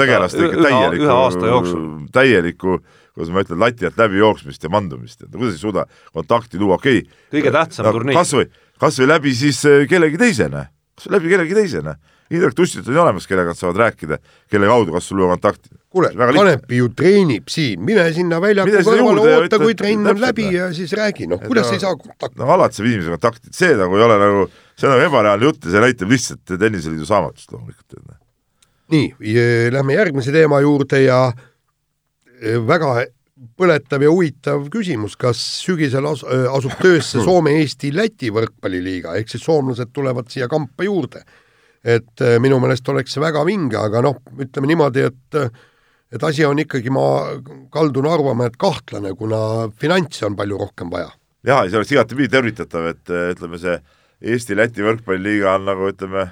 tegelaste 0.00 0.48
ikka 0.48 0.66
täielikku, 0.66 1.04
ühe 1.06 1.14
aasta 1.14 1.52
jooksul. 1.52 1.86
täielikku 2.16 2.78
kuidas 3.12 3.32
ma 3.34 3.42
ütlen, 3.44 3.60
lati 3.60 3.86
alt 3.86 3.98
läbi 4.00 4.22
jooksmist 4.22 4.62
ja 4.64 4.70
mandumist, 4.72 5.20
et 5.26 5.34
kuidas 5.34 5.58
ei 5.58 5.60
suuda 5.60 5.84
kontakti 6.16 6.60
luua, 6.60 6.78
okei 6.80 7.02
okay.. 7.02 7.18
kõige 7.36 7.52
tähtsam 7.52 7.86
no, 7.86 7.92
turniir. 7.98 8.16
kas 8.16 8.32
või, 8.38 8.48
kas 8.80 9.00
või 9.02 9.10
läbi 9.10 9.34
siis 9.36 9.60
eh, 9.68 9.84
kellegi 9.90 10.20
teisena, 10.20 10.64
kas 10.96 11.08
või 11.08 11.18
läbi 11.18 11.34
kellegi 11.34 11.58
teisena 11.60 11.98
Indrek 12.32 12.54
Tussit 12.56 12.86
on 12.88 12.96
ju 12.96 13.02
olemas, 13.02 13.26
kellega 13.28 13.52
nad 13.52 13.58
saavad 13.58 13.80
rääkida, 13.82 14.18
kelle 14.50 14.68
kaudu 14.70 14.94
kas 14.94 15.08
sul 15.08 15.18
luua 15.20 15.34
kontakti. 15.34 15.68
Kuule, 15.92 16.10
Kanepi 16.16 16.80
ju 16.80 16.88
treenib 16.96 17.50
siin, 17.52 17.82
mine 17.84 18.06
sinna 18.16 18.40
väljaku 18.42 18.82
kõrvale, 18.86 19.36
oota, 19.36 19.60
kui 19.60 19.76
trenn 19.78 20.08
on 20.12 20.20
läbi 20.22 20.48
ja 20.54 20.70
siis 20.76 20.92
räägi, 20.96 21.28
noh, 21.30 21.40
kuidas 21.42 21.68
no, 21.68 21.76
ei 21.76 21.82
saa 21.82 21.96
kontakti? 21.96 22.40
no 22.40 22.50
alati 22.54 22.78
saab 22.80 22.88
inimese 22.88 23.14
kontakti, 23.14 23.54
see 23.56 23.72
nagu 23.78 23.98
ei 23.98 24.04
ole 24.06 24.18
nagu, 24.22 24.44
see 24.72 24.88
on 24.88 24.94
nagu 24.96 25.06
ebareaalne 25.08 25.48
jutt 25.48 25.66
ja 25.66 25.74
see 25.74 25.82
näitab 25.84 26.12
lihtsalt 26.14 26.54
tenniseliidu 26.54 27.08
saamatust 27.08 27.52
loomulikult. 27.52 27.98
nii, 28.92 29.08
lähme 29.74 29.98
järgmise 29.98 30.34
teema 30.34 30.60
juurde 30.64 31.02
ja 31.04 31.24
e, 32.40 32.56
väga 32.68 32.94
põletav 33.58 34.04
ja 34.04 34.12
huvitav 34.12 34.64
küsimus, 34.72 35.16
kas 35.18 35.40
sügisel 35.64 36.06
as-, 36.08 36.24
asub 36.56 36.76
töösse 36.80 37.20
Soome-Eesti-Läti 37.26 38.30
võrkpalliliiga, 38.34 39.16
ehk 39.18 39.32
siis 39.32 39.44
soomlased 39.44 39.92
tulevad 39.92 40.30
siia 40.32 40.48
kampa 40.50 40.86
juurde. 40.88 41.24
Et 41.82 42.22
äh, 42.22 42.36
minu 42.38 42.60
meelest 42.62 42.86
oleks 42.92 43.16
see 43.16 43.22
väga 43.22 43.42
vinge, 43.44 43.74
aga 43.74 44.04
noh, 44.06 44.20
ütleme 44.38 44.70
niimoodi, 44.70 45.08
et 45.10 45.38
et 46.12 46.24
asi 46.28 46.44
on 46.46 46.60
ikkagi, 46.60 46.92
ma 46.92 47.06
kaldun 47.72 48.06
arvama, 48.10 48.50
et 48.50 48.58
kahtlane, 48.60 49.14
kuna 49.18 49.70
finantse 49.80 50.26
on 50.28 50.36
palju 50.38 50.60
rohkem 50.60 50.92
vaja. 50.92 51.10
jaa, 51.46 51.64
see 51.66 51.80
oleks 51.80 51.94
igatepidi 51.94 52.30
tervitatav, 52.32 52.86
et 52.92 53.12
ütleme, 53.32 53.60
see 53.62 53.78
Eesti-Läti 54.32 54.84
võrkpalliliiga 54.86 55.56
on 55.56 55.66
nagu 55.66 55.88
ütleme, 55.90 56.28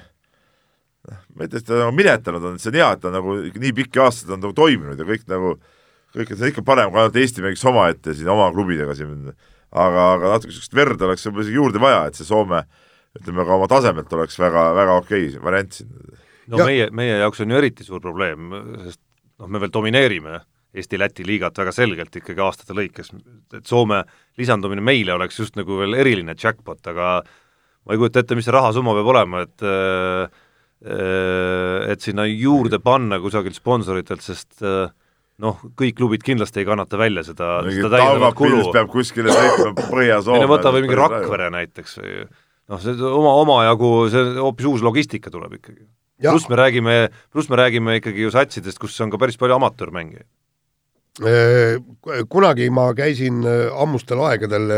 noh, 1.09 1.23
ma 1.35 1.45
ei 1.45 1.51
tea, 1.51 1.63
ta 1.67 1.81
nagu 1.81 1.95
minetanud 1.97 2.45
on, 2.51 2.59
see 2.61 2.71
on 2.71 2.79
hea, 2.79 2.91
et 2.95 3.03
ta 3.03 3.11
nagu 3.13 3.35
nii 3.41 3.73
pikki 3.81 4.03
aastaid 4.03 4.31
on 4.37 4.43
nagu 4.45 4.55
toiminud 4.55 5.01
ja 5.01 5.07
kõik 5.09 5.25
nagu, 5.31 5.57
kõik, 6.15 6.31
see 6.35 6.45
on 6.45 6.53
ikka 6.53 6.65
parem, 6.67 6.93
kui 6.93 7.01
ainult 7.01 7.19
Eesti 7.23 7.43
mängiks 7.43 7.67
omaette 7.67 8.15
siin 8.15 8.31
oma 8.31 8.47
klubidega 8.55 8.95
siin, 8.95 9.33
aga, 9.71 10.07
aga 10.15 10.33
natuke 10.35 10.53
niisugust 10.53 10.77
verd 10.77 11.03
oleks 11.09 11.27
võib-olla 11.27 11.47
isegi 11.47 11.59
juurde 11.59 11.83
vaja, 11.83 12.07
et 12.07 12.19
see 12.19 12.29
Soome 12.29 12.63
ütleme 13.17 13.43
ka 13.43 13.57
oma 13.57 13.67
tasemelt 13.67 14.13
oleks 14.15 14.39
väga, 14.39 14.69
väga 14.77 14.99
okei 15.01 15.31
okay 15.33 15.43
variant 15.43 15.79
siin. 15.81 15.91
no 16.53 16.61
ja. 16.61 16.69
meie, 16.69 16.91
meie 16.95 17.17
jaoks 17.25 17.43
on 17.43 17.51
ju 17.51 17.59
eriti 17.59 17.83
suur 17.87 17.99
probleem, 18.03 18.53
sest 18.85 19.01
noh, 19.41 19.49
me 19.49 19.61
veel 19.61 19.73
domineerime 19.73 20.39
Eesti-Läti 20.71 21.25
liigat 21.27 21.57
väga 21.59 21.73
selgelt 21.75 22.15
ikkagi 22.15 22.39
aastate 22.45 22.75
lõikes, 22.77 23.11
et 23.57 23.67
Soome 23.67 24.05
lisandumine 24.39 24.83
meile 24.85 25.17
oleks 25.17 25.41
just 25.41 25.57
nagu 25.59 25.81
veel 25.81 25.97
eriline 25.99 26.35
jackpot, 26.37 26.79
aga 26.87 27.17
ma 27.19 27.91
ei 27.91 27.99
kujuta 27.99 28.23
ette, 28.23 28.37
mis 28.39 28.47
see 28.47 28.55
rahasumma 28.55 28.95
peab 28.95 29.11
olema, 29.11 29.43
et 29.47 29.65
äh, 29.67 30.39
et 31.91 32.01
sinna 32.01 32.23
juurde 32.25 32.79
panna 32.81 33.19
kusagilt 33.21 33.57
sponsoritelt, 33.59 34.23
sest 34.25 34.63
äh, 34.65 34.87
noh, 35.41 35.59
kõik 35.77 35.97
klubid 35.99 36.23
kindlasti 36.25 36.63
ei 36.63 36.69
kannata 36.69 36.97
välja 36.97 37.25
seda, 37.27 37.57
seda 37.67 37.91
täiendavat 37.97 38.37
kulu. 38.37 38.63
peab 38.73 38.89
kuskile 38.93 39.33
sõitma 39.35 39.75
Põhja-Soome. 39.91 40.47
võta 40.49 40.73
või 40.73 40.85
mingi 40.85 40.97
Rakvere 40.97 41.51
näiteks 41.53 41.99
või 41.99 42.15
noh, 42.23 42.81
see 42.81 42.95
oma, 43.11 43.35
omajagu, 43.43 43.91
see 44.13 44.35
hoopis 44.39 44.69
uus 44.71 44.85
logistika 44.85 45.33
tuleb 45.33 45.59
ikkagi. 45.59 45.83
Pluss 46.29 46.49
me 46.49 46.59
räägime, 46.59 46.95
pluss 47.33 47.49
me 47.49 47.57
räägime 47.59 47.97
ikkagi 47.99 48.27
ju 48.27 48.31
satsidest, 48.33 48.79
kus 48.81 48.99
on 49.01 49.11
ka 49.13 49.19
päris 49.21 49.39
palju 49.41 49.57
amatöörmängijaid. 49.57 50.29
Kunagi 52.31 52.69
ma 52.71 52.91
käisin 52.95 53.41
ammustel 53.75 54.21
aegadel 54.23 54.69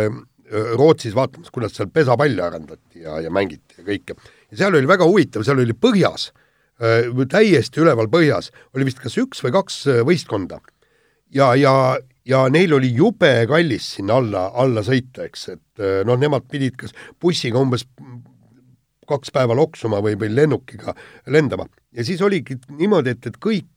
Rootsis 0.77 1.15
vaatamas, 1.15 1.51
kuidas 1.53 1.73
seal 1.77 1.89
pesapalli 1.93 2.41
arendati 2.41 3.01
ja, 3.01 3.19
ja 3.23 3.29
mängiti 3.33 3.79
ja 3.79 3.85
kõike. 3.87 4.15
ja 4.51 4.57
seal 4.59 4.75
oli 4.77 4.89
väga 4.89 5.05
huvitav, 5.07 5.45
seal 5.45 5.61
oli 5.63 5.73
põhjas, 5.73 6.29
täiesti 7.31 7.81
üleval 7.81 8.09
põhjas, 8.11 8.51
oli 8.75 8.85
vist 8.89 9.01
kas 9.01 9.17
üks 9.21 9.41
või 9.45 9.53
kaks 9.55 9.79
võistkonda. 10.05 10.59
ja, 11.33 11.53
ja, 11.55 11.97
ja 12.25 12.43
neil 12.53 12.73
oli 12.77 12.91
jube 12.93 13.31
kallis 13.49 13.95
sinna 13.95 14.19
alla, 14.21 14.49
alla 14.53 14.83
sõita, 14.85 15.25
eks, 15.25 15.47
et 15.55 15.85
noh, 16.05 16.19
nemad 16.19 16.45
pidid 16.51 16.77
kas 16.77 16.93
bussiga 17.21 17.61
umbes 17.61 17.87
kaks 19.09 19.33
päeva 19.35 19.55
loksuma 19.57 20.01
või, 20.03 20.17
või 20.19 20.31
lennukiga 20.33 20.95
lendama. 21.27 21.67
ja 21.91 22.05
siis 22.05 22.21
oligi 22.21 22.57
niimoodi, 22.77 23.15
et, 23.17 23.27
et 23.27 23.37
kõik, 23.41 23.69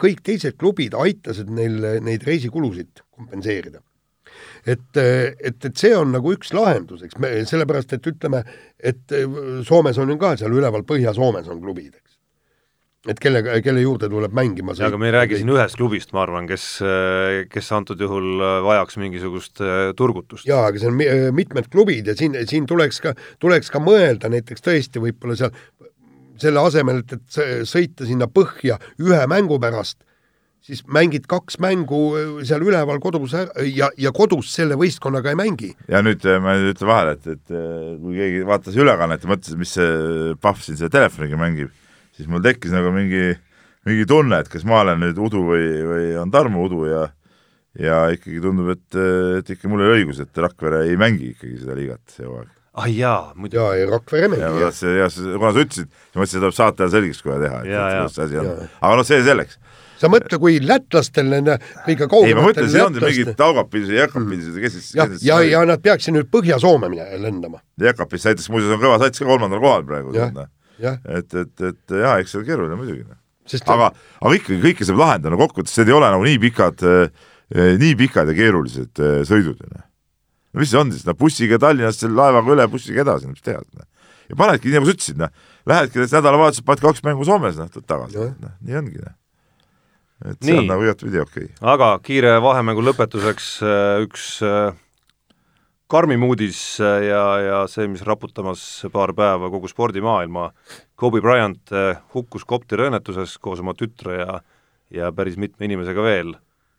kõik 0.00 0.24
teised 0.26 0.58
klubid 0.58 0.96
aitasid 0.98 1.50
neil 1.50 2.02
neid 2.04 2.26
reisikulusid 2.26 3.04
kompenseerida 3.10 3.82
et, 4.66 4.96
et, 4.96 5.64
et 5.64 5.76
see 5.76 5.92
on 5.96 6.12
nagu 6.14 6.34
üks 6.34 6.52
lahendus, 6.56 7.04
eks 7.06 7.18
me, 7.22 7.32
sellepärast 7.48 7.94
et 7.96 8.06
ütleme, 8.10 8.42
et 8.78 9.16
Soomes 9.66 9.98
on 10.00 10.12
ju 10.12 10.18
ka 10.20 10.34
seal 10.40 10.54
üleval 10.56 10.84
Põhja-Soomes 10.88 11.48
on 11.52 11.62
klubid, 11.62 11.94
eks. 11.94 12.09
Et 13.08 13.20
kelle, 13.22 13.40
kelle 13.64 13.80
juurde 13.80 14.10
tuleb 14.12 14.34
mängima 14.36 14.74
see 14.76 14.84
aga 14.84 14.98
me 15.00 15.08
ei 15.08 15.14
räägi 15.14 15.38
siin 15.40 15.52
ühest 15.54 15.78
klubist, 15.80 16.12
ma 16.12 16.24
arvan, 16.26 16.48
kes, 16.50 16.66
kes 17.52 17.70
antud 17.72 18.00
juhul 18.04 18.42
vajaks 18.66 18.98
mingisugust 19.00 19.62
äh, 19.64 19.94
turgutust. 19.96 20.44
jaa, 20.48 20.66
aga 20.68 20.82
see 20.82 20.90
on 20.90 21.00
mitmed 21.36 21.70
klubid 21.72 22.10
ja 22.12 22.16
siin, 22.18 22.36
siin 22.50 22.68
tuleks 22.68 23.00
ka, 23.04 23.14
tuleks 23.40 23.72
ka 23.72 23.80
mõelda 23.80 24.28
näiteks 24.32 24.66
tõesti 24.66 25.02
võib-olla 25.02 25.38
seal 25.40 25.56
selle 26.40 26.60
asemel, 26.64 27.02
et, 27.04 27.16
et 27.16 27.66
sõita 27.68 28.06
sinna 28.08 28.28
põhja 28.32 28.78
ühe 29.00 29.24
mängu 29.28 29.58
pärast 29.60 30.00
siis 30.64 30.82
mängid 30.92 31.24
kaks 31.30 31.58
mängu 31.62 32.00
äh, 32.18 32.32
seal 32.48 32.64
üleval 32.66 33.00
kodus 33.02 33.34
ära 33.38 33.64
ja, 33.64 33.88
ja 33.98 34.12
kodus 34.12 34.52
selle 34.54 34.76
võistkonnaga 34.80 35.32
ei 35.32 35.38
mängi. 35.38 35.70
ja 35.88 36.02
nüüd 36.04 36.24
äh, 36.28 36.40
ma 36.42 36.56
ütlen 36.60 36.90
vahele, 36.90 37.16
et, 37.16 37.28
et 37.38 37.54
äh, 37.54 37.94
kui 38.00 38.18
keegi 38.18 38.42
vaatas 38.48 38.76
ülekannet 38.80 39.24
ja 39.24 39.30
mõtles, 39.32 39.56
mis 39.60 39.72
see 39.78 40.34
Pahv 40.40 40.60
siin 40.64 40.78
selle 40.78 40.92
telefoniga 40.92 41.40
mängib, 41.40 41.72
siis 42.20 42.28
mul 42.30 42.44
tekkis 42.44 42.74
nagu 42.74 42.92
mingi, 42.94 43.32
mingi 43.88 44.06
tunne, 44.08 44.42
et 44.42 44.52
kas 44.52 44.66
ma 44.68 44.82
olen 44.84 45.02
nüüd 45.06 45.18
Udu 45.20 45.42
või, 45.48 45.66
või 45.88 46.06
on 46.20 46.32
Tarmo 46.34 46.66
Udu 46.68 46.84
ja 46.90 47.08
ja 47.78 48.00
ikkagi 48.10 48.40
tundub, 48.42 48.72
et, 48.74 48.96
et 49.38 49.52
ikka 49.54 49.70
mul 49.70 49.84
oli 49.86 50.00
õigus, 50.00 50.18
et 50.22 50.40
Rakvere 50.42 50.84
ei 50.88 50.96
mängi 50.98 51.32
ikkagi 51.36 51.60
seda 51.60 51.76
liigat 51.78 52.02
see 52.10 52.26
hooaeg 52.26 52.50
ah 52.80 52.86
jaa, 52.90 53.32
muidugi. 53.34 53.58
jaa, 53.58 53.74
ja 53.78 53.90
Rakvere 53.90 54.30
mängi. 54.32 54.42
ja, 54.42 54.70
ja, 54.70 55.06
ja 55.06 55.10
kuna 55.38 55.52
sa 55.54 55.64
ütlesid, 55.64 55.90
siis 55.90 56.14
ma 56.14 56.22
mõtlesin, 56.22 56.38
et 56.38 56.44
tuleb 56.44 56.56
saate 56.56 56.84
ajal 56.84 56.94
selgeks 56.96 57.22
kohe 57.26 57.38
teha, 57.42 57.62
et, 57.62 57.70
kuidas 57.70 58.16
see 58.16 58.26
asi 58.26 58.40
on. 58.42 58.50
aga 58.80 58.98
noh, 59.00 59.06
see 59.06 59.22
selleks 59.26 59.60
sa 60.00 60.08
mõtle, 60.12 60.38
kui 60.40 60.60
lätlastel 60.64 61.28
nende 61.30 61.56
kõige 61.84 62.06
kaugematel 62.06 62.30
ei, 62.30 62.36
ma 62.38 62.46
mõtlen, 62.46 62.70
see 62.72 62.84
on 62.84 62.96
mingid 63.02 63.32
Taugapilsed 63.38 63.94
ja 63.94 64.06
Jäkapilsed 64.06 64.56
ja 64.56 64.64
kes 64.64 64.76
siis 64.78 64.88
jah, 64.96 65.12
ja, 65.12 65.40
ja, 65.42 65.58
ja 65.58 65.64
nad 65.68 65.82
peaksid 65.84 66.16
nüüd 66.16 66.30
Põhja-Soome 66.32 66.88
lendama. 67.20 67.60
Jäkapils 67.80 68.24
näiteks 68.30 68.48
muuseas 68.52 68.76
on 68.76 68.82
kõva 68.82 68.96
sats 69.02 69.20
ka 69.20 69.28
kolmandal 69.28 69.60
kohal 69.62 69.84
praegu. 69.88 70.14
Et, 70.86 71.34
et, 71.34 71.66
et 71.70 71.94
jaa, 72.02 72.16
eks 72.20 72.34
see 72.34 72.40
on 72.40 72.46
keeruline 72.48 72.78
muidugi. 72.78 73.04
Sest 73.50 73.68
aga, 73.72 73.90
aga 74.20 74.34
ikkagi 74.36 74.60
kõike 74.62 74.86
saab 74.86 75.00
lahendada, 75.00 75.34
no 75.34 75.40
kokkuvõttes 75.40 75.76
need 75.80 75.90
ei 75.90 75.96
ole 75.96 76.10
nagu 76.12 76.26
nii 76.26 76.40
pikad 76.42 76.84
eh,, 76.86 77.30
nii 77.80 77.94
pikad 77.98 78.30
ja 78.30 78.36
keerulised 78.38 79.02
eh, 79.02 79.22
sõidud. 79.28 79.62
no 79.70 80.62
mis 80.62 80.70
see 80.72 80.80
on 80.80 80.92
siis, 80.94 81.06
no 81.08 81.16
bussiga 81.18 81.58
Tallinnast, 81.62 82.04
laevaga 82.06 82.54
üle, 82.56 82.68
bussiga 82.70 83.04
edasi, 83.04 83.26
no 83.26 83.34
mis 83.34 83.46
teha. 83.46 83.62
ja 84.30 84.38
panedki, 84.38 84.70
nii 84.70 84.78
nagu 84.78 84.90
sa 84.90 84.94
ütlesid, 84.96 85.18
noh, 85.20 85.32
lähedki 85.66 86.04
nädalavahetusel, 86.06 86.66
paned 86.68 86.84
kaks 86.84 87.02
mängu 87.06 87.26
Soomes, 87.26 87.58
noh, 87.58 87.72
tuled 87.72 87.88
tagasi, 87.90 88.30
noh, 88.38 88.54
nii 88.62 88.78
ongi, 88.84 89.02
noh 89.02 89.16
et 90.20 90.36
see 90.44 90.52
Nii. 90.52 90.62
on 90.62 90.68
nagu 90.68 90.84
igatpidi 90.84 91.20
okei 91.22 91.46
okay.. 91.48 91.56
aga 91.72 91.94
kiire 92.04 92.34
vahemängu 92.44 92.84
lõpetuseks 92.84 93.48
üks 94.04 94.26
karmim 95.90 96.22
uudis 96.28 96.60
äh, 96.80 97.08
ja, 97.08 97.24
ja 97.42 97.58
see, 97.70 97.88
mis 97.90 98.04
raputamas 98.06 98.62
paar 98.92 99.12
päeva 99.16 99.50
kogu 99.52 99.68
spordimaailma, 99.70 100.50
Kobe 101.00 101.22
Bryant 101.24 101.72
hukkus 102.14 102.46
kopteriõnnetuses 102.48 103.38
koos 103.42 103.62
oma 103.64 103.74
tütre 103.74 104.20
ja 104.20 104.40
ja 104.90 105.12
päris 105.12 105.36
mitme 105.36 105.68
inimesega 105.68 106.02
veel. 106.02 106.34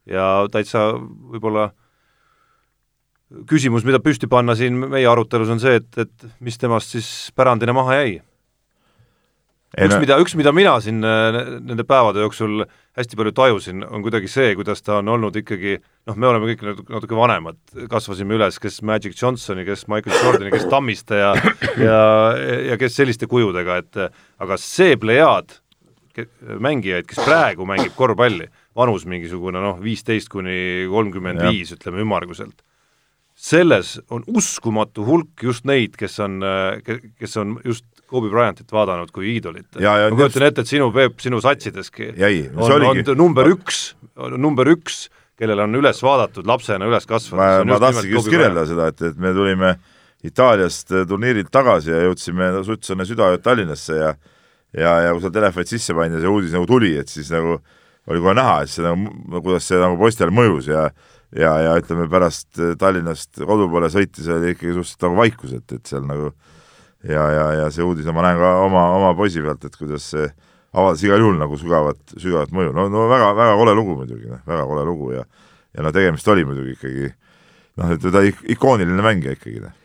ja 0.06 0.48
täitsa 0.52 0.92
võib-olla 1.32 1.70
küsimus, 3.48 3.86
mida 3.88 4.02
püsti 4.04 4.28
panna 4.28 4.56
siin 4.58 4.76
meie 4.92 5.08
arutelus, 5.08 5.52
on 5.54 5.62
see, 5.62 5.78
et, 5.80 5.98
et 6.02 6.26
mis 6.44 6.58
temast 6.60 6.96
siis 6.96 7.08
pärandina 7.38 7.74
maha 7.74 8.02
jäi 8.02 8.16
üks, 9.78 9.96
mida, 10.02 10.18
üks, 10.20 10.36
mida 10.36 10.52
mina 10.56 10.74
siin 10.84 11.00
äh, 11.06 11.38
nende 11.64 11.86
päevade 11.88 12.24
jooksul 12.24 12.66
hästi 12.98 13.18
palju 13.20 13.32
tajusin, 13.36 13.86
on 13.88 14.04
kuidagi 14.04 14.28
see, 14.32 14.52
kuidas 14.60 14.84
ta 14.84 14.98
on 15.00 15.12
olnud 15.14 15.38
ikkagi 15.40 15.78
noh, 15.80 16.18
me 16.18 16.28
oleme 16.28 16.50
kõik 16.52 16.66
natuke, 16.68 16.94
natuke 16.98 17.18
vanemad, 17.18 17.60
kasvasime 17.92 18.36
üles, 18.36 18.60
kes 18.62 18.82
Magic 18.88 19.16
Johnsoni, 19.16 19.64
kes 19.68 19.86
Michael 19.92 20.18
Jordani, 20.18 20.52
kes 20.52 20.68
Tammiste 20.72 21.22
ja 21.22 21.32
ja, 21.80 22.02
ja 22.72 22.80
kes 22.82 22.98
selliste 23.00 23.30
kujudega, 23.32 23.80
et 23.84 24.02
aga 24.44 24.60
see 24.60 24.98
plejaad 25.00 25.56
mängijaid, 26.60 27.08
kes 27.08 27.22
praegu 27.24 27.64
mängib 27.70 27.96
korvpalli, 27.96 28.50
vanus 28.76 29.08
mingisugune 29.08 29.62
noh, 29.64 29.80
viisteist 29.80 30.28
kuni 30.32 30.90
kolmkümmend 30.92 31.46
viis, 31.48 31.72
ütleme 31.78 32.04
ümmarguselt, 32.04 32.60
selles 33.32 33.96
on 34.12 34.28
uskumatu 34.28 35.06
hulk 35.08 35.48
just 35.48 35.64
neid, 35.66 35.96
kes 35.98 36.20
on, 36.20 36.44
kes 36.84 37.40
on 37.40 37.56
just 37.64 37.88
Kobe 38.12 38.28
Bryantit 38.32 38.72
vaadanud 38.74 39.12
kui 39.16 39.32
iidolit. 39.36 39.70
ma 39.80 39.96
kujutan 40.12 40.48
ette, 40.50 40.66
et 40.66 40.70
sinu, 40.70 40.90
Peep, 40.96 41.20
sinu 41.24 41.40
satsideski 41.44 42.12
Jäi, 42.20 42.44
on, 42.56 42.76
oligi... 42.76 43.06
on 43.14 43.20
number 43.22 43.48
üks, 43.54 43.80
number 44.36 44.68
üks, 44.74 45.06
kellele 45.40 45.64
on 45.64 45.80
üles 45.80 46.02
vaadatud 46.04 46.48
lapsena 46.50 46.90
üles 46.90 47.08
kasvanud. 47.08 47.40
ma, 47.64 47.78
ma 47.78 47.80
tahtsingi 47.86 48.18
just 48.18 48.32
kirjeldada 48.32 48.68
seda, 48.70 48.90
et, 48.92 49.06
et 49.12 49.22
me 49.22 49.34
tulime 49.38 49.76
Itaaliast 50.28 50.92
turniirilt 51.10 51.50
tagasi 51.54 51.94
ja 51.94 52.04
jõudsime 52.04 52.52
suts 52.68 52.92
enne 52.94 53.08
südaööd 53.10 53.42
Tallinnasse 53.46 53.96
ja 53.98 54.12
ja, 54.76 54.92
ja 55.08 55.16
kui 55.16 55.24
seal 55.24 55.34
telefonid 55.36 55.72
sisse 55.72 55.96
pandi 55.96 56.20
ja 56.20 56.26
see 56.26 56.32
uudis 56.32 56.54
nagu 56.56 56.68
tuli, 56.68 56.94
et 57.00 57.10
siis 57.12 57.32
nagu 57.34 57.58
oli 58.12 58.22
kohe 58.22 58.36
näha, 58.36 58.62
et 58.64 58.72
see 58.72 58.84
nagu, 58.86 59.40
kuidas 59.40 59.66
see 59.72 59.80
nagu 59.80 59.98
poistele 60.00 60.36
mõjus 60.36 60.68
ja 60.72 60.90
ja, 61.32 61.52
ja 61.64 61.76
ütleme, 61.80 62.10
pärast 62.12 62.60
Tallinnast 62.80 63.40
kodu 63.40 63.72
poole 63.72 63.88
sõites 63.92 64.28
oli 64.28 64.52
ikkagi 64.52 64.76
suhteliselt 64.76 65.08
nagu 65.08 65.22
vaikus, 65.24 65.56
et, 65.56 65.78
et 65.80 65.88
seal 65.88 66.04
nagu 66.04 66.34
äh, 66.34 66.61
ja, 67.04 67.26
ja, 67.32 67.46
ja 67.62 67.68
see 67.74 67.86
uudis 67.86 68.08
ma 68.14 68.26
näen 68.26 68.40
ka 68.40 68.56
oma, 68.66 68.88
oma 68.98 69.14
poisi 69.18 69.42
pealt, 69.44 69.66
et 69.66 69.78
kuidas 69.78 70.10
see 70.14 70.28
avaldas 70.72 71.04
igal 71.04 71.20
juhul 71.20 71.40
nagu 71.40 71.58
sügavat, 71.60 72.00
sügavat 72.16 72.54
mõju, 72.56 72.74
no, 72.76 72.88
no 72.92 73.08
väga, 73.12 73.34
väga 73.38 73.56
kole 73.60 73.76
lugu 73.76 73.98
muidugi, 74.00 74.30
noh, 74.32 74.44
väga 74.48 74.68
kole 74.70 74.86
lugu 74.88 75.12
ja 75.16 75.26
ja 75.76 75.84
no 75.86 75.92
tegemist 75.96 76.28
oli 76.28 76.46
muidugi 76.46 76.76
ikkagi 76.76 77.12
noh, 77.80 77.94
et 77.96 78.08
ta 78.14 78.24
ik 78.28 78.42
ikooniline 78.56 79.04
mängija 79.04 79.36
ikkagi, 79.38 79.64
noh. 79.64 79.76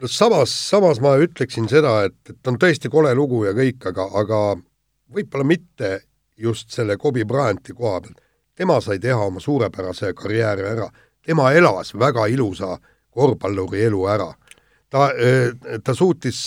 no 0.00 0.10
samas, 0.10 0.52
samas 0.70 1.00
ma 1.04 1.16
ütleksin 1.20 1.68
seda, 1.70 1.98
et, 2.08 2.18
et 2.32 2.50
on 2.50 2.58
tõesti 2.60 2.90
kole 2.92 3.12
lugu 3.16 3.44
ja 3.46 3.54
kõik, 3.56 3.80
aga, 3.92 4.08
aga 4.22 4.42
võib-olla 5.12 5.48
mitte 5.48 5.92
just 6.36 6.72
selle 6.74 6.98
Kobe 7.00 7.24
Bryanti 7.24 7.76
koha 7.76 8.00
pealt. 8.04 8.20
tema 8.56 8.80
sai 8.80 8.98
teha 8.98 9.28
oma 9.28 9.40
suurepärase 9.40 10.12
karjääri 10.16 10.64
ära, 10.64 10.88
tema 11.24 11.52
elas 11.52 11.94
väga 11.94 12.26
ilusa 12.32 12.78
korvpalluri 13.10 13.84
elu 13.84 14.06
ära 14.08 14.32
ta, 14.90 15.10
ta 15.84 15.94
suutis 15.94 16.46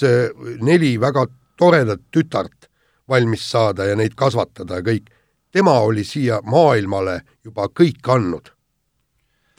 neli 0.62 0.98
väga 1.02 1.26
toredat 1.60 2.02
tütart 2.12 2.70
valmis 3.10 3.44
saada 3.52 3.86
ja 3.90 3.96
neid 3.96 4.16
kasvatada 4.16 4.80
ja 4.80 4.86
kõik. 4.86 5.10
tema 5.52 5.80
oli 5.80 6.04
siia 6.04 6.42
maailmale 6.46 7.22
juba 7.44 7.68
kõik 7.68 8.06
andnud 8.08 8.52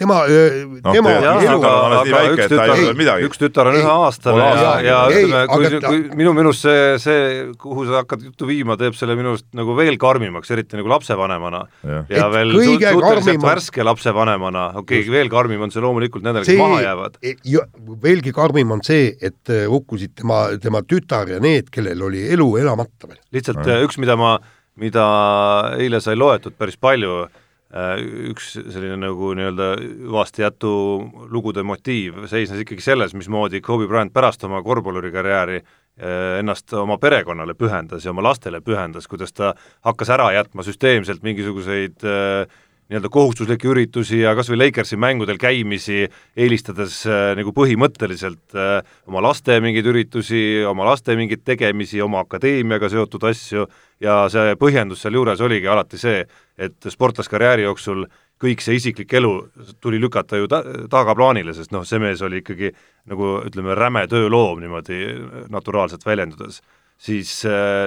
tema 0.00 0.16
no,, 0.26 0.92
tema 0.94 1.12
jah, 1.12 1.38
elu 1.44 1.56
aga, 1.58 1.70
aga 1.86 2.00
väike, 2.08 2.34
üks 2.34 2.50
tütar, 2.52 3.22
üks 3.26 3.40
tütar 3.40 3.70
on 3.70 3.78
üheaastane 3.80 4.46
ja, 4.46 4.70
ja 4.84 4.98
ei, 5.12 5.26
ütleme, 5.26 5.42
kui, 5.50 5.70
ta... 5.74 5.90
kui 5.90 6.20
minu 6.20 6.32
meelest 6.36 6.64
see, 6.64 6.84
see, 7.02 7.26
kuhu 7.60 7.84
sa 7.88 8.00
hakkad 8.00 8.24
juttu 8.30 8.48
viima, 8.48 8.76
teeb 8.80 8.96
selle 8.98 9.16
minu 9.18 9.34
arust 9.34 9.48
nagu 9.56 9.76
veel 9.78 9.98
karmimaks, 10.00 10.52
eriti 10.54 10.78
nagu 10.80 10.92
lapsevanemana. 10.92 11.64
ja, 11.84 11.98
ja 12.08 12.22
et 12.28 12.36
veel 12.36 12.54
suhteliselt 12.56 13.04
karmim... 13.04 13.42
värske 13.44 13.86
lapsevanemana, 13.86 14.64
okei 14.80 15.02
okay,, 15.04 15.14
veel 15.18 15.32
karmim 15.32 15.66
on 15.66 15.74
see 15.74 15.84
loomulikult 15.84 16.24
nendele, 16.24 16.48
kes 16.48 16.60
maha 16.60 16.80
jäävad. 16.86 17.20
veelgi 18.06 18.34
karmim 18.36 18.76
on 18.78 18.84
see, 18.86 19.12
et 19.20 19.52
äh, 19.52 19.66
hukkusid 19.70 20.16
tema, 20.22 20.46
tema 20.62 20.84
tütar 20.86 21.28
ja 21.36 21.42
need, 21.42 21.68
kellel 21.74 22.08
oli 22.08 22.24
elu 22.32 22.48
elamata 22.62 23.10
veel. 23.10 23.20
lihtsalt 23.36 23.62
ja. 23.68 23.82
üks, 23.84 24.00
mida 24.00 24.16
ma, 24.20 24.38
mida 24.80 25.06
eile 25.76 26.00
sai 26.00 26.16
loetud 26.16 26.56
päris 26.56 26.80
palju, 26.80 27.22
Äh, 27.28 27.39
üks 27.70 28.56
selline 28.59 28.96
nagu 28.98 29.30
nii-öelda 29.38 29.66
hüvasti 29.78 30.42
jätu 30.42 30.70
lugude 31.30 31.62
motiiv 31.62 32.24
seisnes 32.30 32.64
ikkagi 32.64 32.83
selles, 32.83 33.14
mismoodi 33.14 33.61
Kobe 33.62 33.87
Bryant 33.87 34.11
pärast 34.14 34.42
oma 34.48 34.59
korvpallurikarjääri 34.66 35.61
äh, 35.61 36.40
ennast 36.40 36.74
oma 36.74 36.98
perekonnale 36.98 37.54
pühendas 37.54 38.04
ja 38.04 38.11
oma 38.11 38.24
lastele 38.26 38.59
pühendas, 38.61 39.06
kuidas 39.06 39.30
ta 39.33 39.52
hakkas 39.87 40.11
ära 40.11 40.33
jätma 40.35 40.66
süsteemselt 40.66 41.22
mingisuguseid 41.22 42.02
äh, 42.02 42.59
nii-öelda 42.90 43.09
kohustuslikke 43.12 43.68
üritusi 43.70 44.18
ja 44.24 44.33
kas 44.35 44.48
või 44.50 44.64
Lakersi 44.64 44.96
mängudel 44.98 45.38
käimisi, 45.38 46.09
eelistades 46.37 46.96
äh, 47.07 47.31
nagu 47.38 47.53
põhimõtteliselt 47.55 48.57
äh, 48.59 48.81
oma 49.07 49.22
laste 49.22 49.61
mingeid 49.62 49.87
üritusi, 49.87 50.64
oma 50.66 50.88
laste 50.88 51.14
mingeid 51.18 51.44
tegemisi, 51.46 52.00
oma 52.03 52.24
akadeemiaga 52.24 52.90
seotud 52.90 53.29
asju 53.31 53.68
ja 54.03 54.24
see 54.33 54.57
põhjendus 54.59 55.05
sealjuures 55.05 55.42
oligi 55.46 55.70
alati 55.70 56.00
see, 56.03 56.24
et 56.59 56.90
sportlaskarjääri 56.90 57.68
jooksul 57.68 58.09
kõik 58.40 58.64
see 58.64 58.81
isiklik 58.81 59.14
elu 59.20 59.33
tuli 59.81 60.00
lükata 60.03 60.40
ju 60.40 60.50
ta-, 60.50 60.64
tagaplaanile, 60.90 61.55
sest 61.55 61.70
noh, 61.76 61.87
see 61.87 62.00
mees 62.03 62.24
oli 62.26 62.40
ikkagi 62.42 62.72
nagu 63.12 63.37
ütleme, 63.44 63.76
räme 63.79 64.07
tööloom 64.11 64.64
niimoodi 64.64 64.98
naturaalselt 65.53 66.03
väljendudes, 66.09 66.59
siis, 66.98 67.37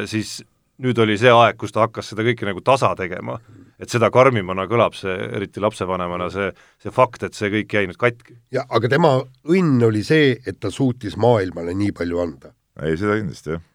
siis 0.07 0.37
nüüd 0.83 0.99
oli 1.03 1.17
see 1.19 1.33
aeg, 1.33 1.57
kus 1.59 1.73
ta 1.73 1.83
hakkas 1.87 2.13
seda 2.13 2.23
kõike 2.25 2.47
nagu 2.47 2.63
tasa 2.65 2.93
tegema. 2.95 3.39
Et 3.79 3.89
seda 3.89 4.09
karmimana 4.13 4.67
kõlab 4.69 4.95
see, 4.97 5.15
eriti 5.37 5.63
lapsevanemana, 5.63 6.29
see, 6.33 6.51
see 6.81 6.93
fakt, 6.93 7.23
et 7.27 7.37
see 7.37 7.51
kõik 7.53 7.77
jäi 7.77 7.85
nüüd 7.89 7.99
katki. 7.99 8.39
jah, 8.53 8.67
aga 8.69 8.91
tema 8.95 9.17
õnn 9.49 9.83
oli 9.89 10.03
see, 10.03 10.37
et 10.45 10.59
ta 10.59 10.71
suutis 10.71 11.17
maailmale 11.17 11.75
nii 11.77 11.91
palju 11.91 12.23
anda. 12.23 12.53
ei, 12.81 12.97
seda 12.97 13.19
kindlasti, 13.19 13.57
jah 13.57 13.69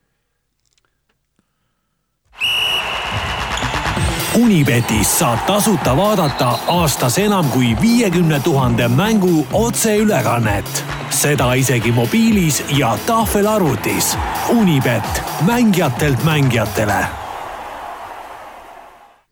Unibetis 4.38 5.10
saab 5.18 5.40
tasuta 5.48 5.96
vaadata 5.98 6.52
aastas 6.70 7.16
enam 7.18 7.48
kui 7.50 7.72
viiekümne 7.80 8.40
tuhande 8.40 8.88
mängu 8.88 9.46
otseülekannet. 9.52 10.84
seda 11.10 11.52
isegi 11.54 11.92
mobiilis 11.92 12.64
ja 12.78 12.98
tahvelarvutis. 13.06 14.16
Unibet, 14.48 15.22
mängijatelt 15.46 16.24
mängijatele. 16.24 17.17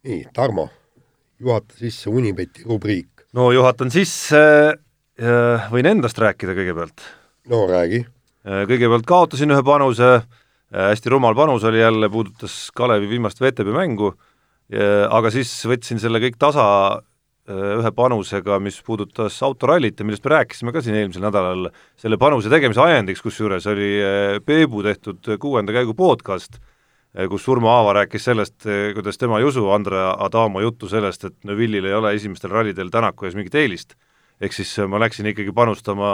Nii, 0.07 0.27
Tarmo, 0.35 0.69
juhata 1.43 1.75
sisse 1.79 2.11
Unibeti 2.11 2.65
rubriik. 2.67 3.27
no 3.37 3.51
juhatan 3.53 3.91
sisse, 3.93 4.43
äh, 5.19 5.71
võin 5.73 5.91
endast 5.91 6.19
rääkida 6.23 6.55
kõigepealt. 6.57 7.03
no 7.51 7.65
räägi. 7.71 8.05
Äh, 8.47 8.65
kõigepealt 8.71 9.07
kaotasin 9.07 9.51
ühe 9.51 9.65
panuse, 9.67 10.13
äh, 10.23 10.87
hästi 10.93 11.11
rumal 11.11 11.35
panus 11.35 11.65
oli 11.65 11.83
jälle, 11.83 12.11
puudutas 12.11 12.71
Kalevi 12.75 13.11
viimast 13.11 13.41
VTB 13.41 13.75
mängu 13.75 14.15
aga 14.67 15.31
siis 15.31 15.51
võtsin 15.63 16.01
selle 16.03 16.19
kõik 16.19 16.41
tasa 16.43 16.65
ühe 17.47 17.91
panusega, 17.95 18.57
mis 18.59 18.81
puudutas 18.83 19.37
autorallit 19.47 19.95
ja 19.95 20.03
millest 20.03 20.25
me 20.27 20.33
rääkisime 20.33 20.73
ka 20.75 20.81
siin 20.83 20.97
eelmisel 20.99 21.23
nädalal, 21.23 21.69
selle 21.95 22.19
panuse 22.19 22.51
tegemise 22.51 22.83
ajendiks 22.83 23.23
kusjuures 23.23 23.69
oli 23.71 23.93
Peebu 24.43 24.83
tehtud 24.83 25.31
kuuenda 25.39 25.71
käigu 25.71 25.95
podcast, 25.95 26.59
kus 27.31 27.47
Urmo 27.49 27.71
Aava 27.73 27.95
rääkis 28.03 28.27
sellest, 28.29 28.67
kuidas 28.95 29.17
tema 29.17 29.39
ei 29.41 29.47
usu 29.49 29.71
Andre 29.73 30.03
Adamo 30.19 30.61
juttu 30.61 30.89
sellest, 30.89 31.25
et 31.25 31.37
Neville'il 31.49 31.89
ei 31.89 31.95
ole 31.97 32.13
esimestel 32.17 32.53
rallidel 32.53 32.91
Tänaku 32.93 33.25
ees 33.27 33.39
mingit 33.39 33.55
eelist. 33.55 33.97
ehk 34.41 34.53
siis 34.53 34.75
ma 34.89 35.01
läksin 35.01 35.27
ikkagi 35.33 35.53
panustama 35.57 36.11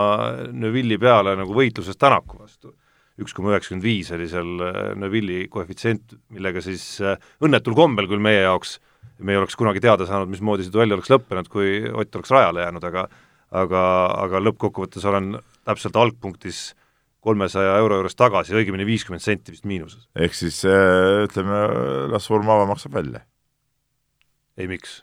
Neville'i 0.52 0.98
peale 0.98 1.34
nagu 1.36 1.54
võitluses 1.54 1.98
Tänaku 1.98 2.38
vastu 2.38 2.74
üks 3.20 3.34
koma 3.36 3.52
üheksakümmend 3.52 3.84
viis 3.84 4.10
oli 4.14 4.28
seal 4.30 4.62
äh, 4.64 4.78
Neville'i 4.98 5.48
koefitsient, 5.52 6.16
millega 6.32 6.62
siis 6.64 6.84
äh, 7.04 7.18
õnnetul 7.44 7.76
kombel 7.76 8.08
küll 8.10 8.22
meie 8.22 8.44
jaoks, 8.44 8.78
me 9.22 9.34
ei 9.34 9.40
oleks 9.40 9.58
kunagi 9.58 9.82
teada 9.84 10.06
saanud, 10.08 10.30
mismoodi 10.32 10.66
see 10.66 10.74
duell 10.74 10.96
oleks 10.96 11.12
lõppenud, 11.12 11.50
kui 11.52 11.82
Ott 11.92 12.16
oleks 12.18 12.32
rajale 12.32 12.64
jäänud, 12.64 12.86
aga 12.88 13.06
aga, 13.52 13.82
aga 14.24 14.40
lõppkokkuvõttes 14.46 15.04
olen 15.08 15.34
täpselt 15.68 15.96
algpunktis 16.00 16.70
kolmesaja 17.22 17.76
euro 17.80 18.00
juures 18.00 18.18
tagasi, 18.18 18.54
õigemini 18.58 18.86
viiskümmend 18.88 19.22
senti 19.22 19.54
vist 19.54 19.66
miinuses. 19.68 20.08
ehk 20.18 20.34
siis 20.36 20.62
äh, 20.68 21.24
ütleme, 21.26 21.62
las 22.12 22.30
Urmo 22.30 22.56
Aava 22.56 22.70
maksab 22.74 22.98
välja? 22.98 23.24
ei, 24.58 24.68
miks? 24.70 25.02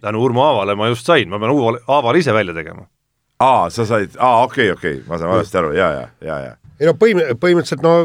tänu 0.00 0.22
Urmo 0.24 0.44
Aavale 0.46 0.76
ma 0.78 0.90
just 0.92 1.06
sain, 1.06 1.28
ma 1.28 1.40
pean 1.42 1.54
Uuvale, 1.54 1.82
Aavale 1.88 2.22
ise 2.22 2.34
välja 2.34 2.54
tegema. 2.54 2.86
aa, 3.40 3.66
sa 3.70 3.86
said, 3.86 4.14
aa 4.18 4.44
okei 4.44 4.70
okay,, 4.70 4.78
okei 4.78 5.00
okay., 5.00 5.08
ma 5.08 5.18
saan 5.18 5.34
valesti 5.34 5.60
aru 5.60 5.74
ja, 5.76 5.90
ja, 6.00 6.08
ja, 6.24 6.38
ja 6.50 6.56
ei 6.80 6.88
no 6.88 6.96
põhim-, 7.00 7.24
põhimõtteliselt 7.40 7.84
no 7.84 7.96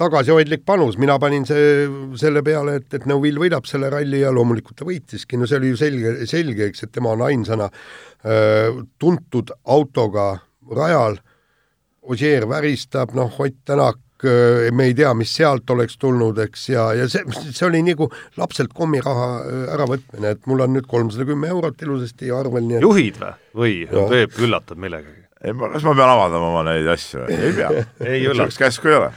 tagasihoidlik 0.00 0.64
panus, 0.68 0.98
mina 1.00 1.16
panin 1.20 1.46
see, 1.48 1.86
selle 2.20 2.42
peale, 2.44 2.78
et, 2.80 2.88
et 2.98 3.06
Neuvill 3.08 3.40
võidab 3.40 3.68
selle 3.68 3.88
ralli 3.92 4.20
ja 4.20 4.32
loomulikult 4.34 4.76
ta 4.80 4.88
võitiski, 4.88 5.38
no 5.40 5.48
see 5.48 5.60
oli 5.60 5.72
ju 5.72 5.78
selge, 5.80 6.12
selge, 6.28 6.68
eks, 6.68 6.84
et 6.84 6.92
tema 6.92 7.14
on 7.16 7.24
ainsana 7.26 7.70
äh, 7.70 8.76
tuntud 9.00 9.54
autoga 9.64 10.34
rajal, 10.76 11.18
Ožeer 12.06 12.46
väristab, 12.48 13.14
noh, 13.18 13.32
Ott 13.40 13.56
Tänak 13.66 13.98
äh, 14.24 14.70
me 14.72 14.88
ei 14.90 14.94
tea, 14.94 15.12
mis 15.18 15.34
sealt 15.34 15.70
oleks 15.70 15.98
tulnud, 15.98 16.38
eks, 16.46 16.68
ja, 16.70 16.88
ja 16.94 17.08
see, 17.10 17.24
see 17.50 17.66
oli 17.66 17.82
nagu 17.86 18.08
lapselt 18.38 18.74
kommiraha 18.76 19.28
äh, 19.42 19.62
äravõtmine, 19.76 20.34
et 20.36 20.50
mul 20.50 20.64
on 20.64 20.76
nüüd 20.76 20.88
kolmsada 20.90 21.26
kümme 21.28 21.50
eurot 21.52 21.82
ilusasti 21.82 22.32
arvel, 22.34 22.66
nii 22.68 22.80
et 22.80 22.86
juhid 22.86 23.22
või, 23.56 23.78
või 23.90 24.10
Peep 24.12 24.42
üllatab 24.46 24.82
millegagi? 24.82 25.26
ei, 25.42 25.54
kas 25.54 25.84
ma 25.84 25.94
pean 25.94 26.12
avaldama 26.12 26.52
oma 26.52 26.62
neid 26.70 26.86
asju? 26.90 27.26
ei 27.30 27.52
pea 27.56 27.72
ei 28.12 28.22
üllata. 28.26 28.48
üks 28.50 28.60
käsku 28.60 28.90
ei 28.90 28.98
ole, 28.98 29.10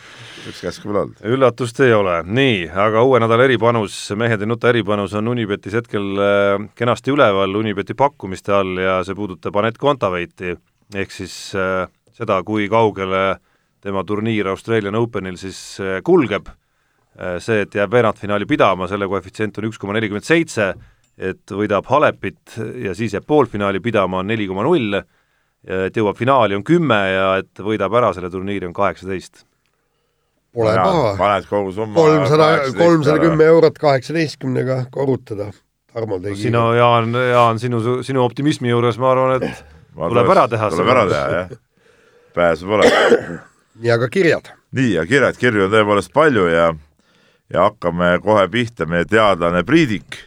üks 0.50 0.64
käsku 0.66 0.90
pole 0.90 1.04
olnud. 1.06 1.22
üllatust 1.36 1.80
ei 1.86 1.94
ole, 1.96 2.20
nii, 2.26 2.66
aga 2.88 3.04
uue 3.08 3.22
nädala 3.24 3.46
eripanus, 3.48 3.98
Mehed 4.20 4.44
ei 4.44 4.50
nuta 4.50 4.72
eripanus 4.72 5.16
on 5.18 5.32
Unibetis 5.32 5.78
hetkel 5.80 6.10
äh, 6.26 6.66
kenasti 6.80 7.16
üleval 7.16 7.56
Unibeti 7.62 7.96
pakkumiste 7.98 8.56
all 8.56 8.82
ja 8.82 9.00
see 9.08 9.18
puudutab 9.18 9.62
Anett 9.62 9.80
Kontaveiti, 9.82 10.58
ehk 10.96 11.16
siis 11.16 11.38
äh, 11.58 11.88
seda, 12.20 12.42
kui 12.44 12.68
kaugele 12.72 13.40
tema 13.84 14.04
turniir 14.04 14.52
Australian 14.52 15.00
Openil 15.00 15.40
siis 15.40 15.60
äh, 15.84 16.00
kulgeb, 16.06 16.52
see, 17.44 17.64
et 17.66 17.74
jääb 17.76 17.92
veerandfinaali 17.92 18.46
pidama, 18.48 18.88
selle 18.88 19.08
koefitsient 19.10 19.58
on 19.60 19.66
üks 19.68 19.80
koma 19.82 19.96
nelikümmend 19.98 20.24
seitse, 20.24 20.70
et 21.20 21.52
võidab 21.52 21.90
Halepit 21.90 22.54
ja 22.80 22.94
siis 22.96 23.16
jääb 23.18 23.26
poolfinaali 23.28 23.82
pidama, 23.84 24.22
on 24.22 24.30
neli 24.30 24.46
koma 24.48 24.64
null 24.64 25.02
et 25.68 25.96
jõuab 25.96 26.18
finaali, 26.20 26.56
on 26.58 26.64
kümme 26.66 26.98
ja 27.12 27.30
et 27.42 27.64
võidab 27.64 27.96
ära 28.00 28.12
selle 28.16 28.32
turniiri, 28.32 28.68
on 28.70 28.76
kaheksateist. 28.76 29.46
Pole 30.56 30.74
paha. 30.74 31.10
paned 31.20 31.46
kogu 31.46 31.74
summa 31.76 31.94
kolmsada, 31.94 32.46
kolmsada 32.74 33.22
kümme 33.22 33.46
eurot 33.52 33.78
kaheksateistkümnega 33.82 34.80
korrutada. 34.94 35.52
Tarmo 35.94 36.18
tegi. 36.22 36.44
sinu, 36.48 36.64
Jaan, 36.78 37.14
Jaan, 37.14 37.60
sinu, 37.62 37.82
sinu 38.06 38.24
optimismi 38.24 38.70
juures 38.70 38.98
ma 39.02 39.12
arvan, 39.14 39.44
et 39.44 39.64
tuleb 39.94 40.32
ära 40.34 40.48
teha. 40.50 40.70
tuleb 40.74 40.92
ära 40.94 41.06
teha, 41.10 41.28
jah. 41.36 41.54
Pääsu 42.40 42.70
pole. 42.70 42.88
nii, 43.80 43.92
aga 43.92 44.10
kirjad? 44.12 44.54
nii, 44.72 44.94
ja 44.96 45.06
kirjad, 45.10 45.38
kirju 45.40 45.68
on 45.68 45.76
tõepoolest 45.76 46.16
palju 46.16 46.48
ja 46.52 46.72
ja 47.50 47.66
hakkame 47.66 48.18
kohe 48.24 48.46
pihta, 48.52 48.86
meie 48.90 49.08
teadlane 49.10 49.64
Priidik 49.66 50.20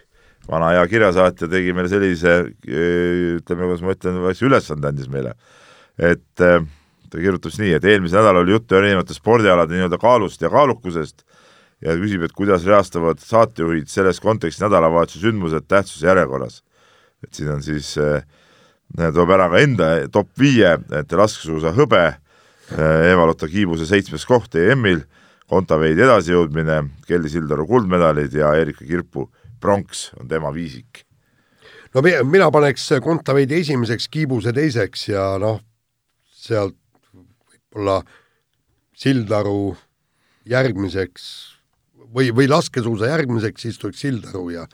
vana 0.51 0.73
hea 0.75 0.87
kirjasaatja 0.91 1.49
tegi 1.51 1.75
meile 1.77 1.91
sellise, 1.91 2.39
ütleme, 2.67 3.69
kuidas 3.69 3.85
ma 3.85 3.95
ütlen, 3.95 4.19
ülesande 4.49 4.91
andis 4.91 5.11
meile, 5.11 5.37
et 6.03 6.43
äh, 6.43 6.65
ta 7.13 7.21
kirjutas 7.21 7.61
nii, 7.61 7.77
et 7.77 7.87
eelmisel 7.87 8.23
nädalal 8.23 8.43
oli 8.43 8.57
juttu 8.57 8.79
erinevate 8.79 9.15
spordialade 9.15 9.77
nii-öelda 9.77 10.01
kaalust 10.03 10.43
ja 10.43 10.51
kaalukusest 10.53 11.23
ja 11.83 11.95
küsib, 11.99 12.27
et 12.27 12.35
kuidas 12.37 12.67
reastavad 12.67 13.23
saatejuhid 13.23 13.91
selles 13.91 14.21
kontekstis 14.23 14.65
nädalavahetuse 14.65 15.23
sündmused 15.23 15.69
tähtsuse 15.71 16.07
järjekorras. 16.09 16.63
et 17.23 17.35
siin 17.35 17.51
on 17.53 17.63
siis 17.63 17.95
äh,, 17.99 18.25
toob 18.97 19.31
ära 19.33 19.49
ka 19.53 19.61
enda 19.63 19.91
top 20.13 20.31
viie, 20.39 20.77
et 20.99 21.13
laskesuusa 21.17 21.73
hõbe 21.77 22.03
äh,, 22.09 23.13
Eva-Lotta 23.13 23.49
Kiibuse 23.49 23.87
seitsmes 23.89 24.27
koht 24.29 24.55
EM-il, 24.59 25.05
Kontaveidi 25.53 26.01
edasijõudmine, 26.01 26.79
Kelly 27.05 27.29
Sildaru 27.29 27.67
kuldmedalid 27.69 28.33
ja 28.33 28.55
Erika 28.57 28.87
Kirpu 28.89 29.27
pronks 29.61 30.11
on 30.17 30.29
tema 30.29 30.53
viisik. 30.55 31.05
no 31.95 32.03
mina 32.03 32.51
paneks 32.51 32.89
Kontaveidi 33.05 33.61
esimeseks, 33.61 34.09
Kiibuse 34.09 34.53
teiseks 34.53 35.09
ja 35.09 35.37
noh, 35.39 35.61
sealt 36.33 36.79
võib-olla 37.13 38.01
Sildaru 38.97 39.75
järgmiseks 40.49 41.27
või, 42.15 42.31
või 42.35 42.49
laskesuusa 42.49 43.13
järgmiseks 43.13 43.69
istuks 43.73 44.01
Sildaru 44.05 44.51
ja 44.55 44.67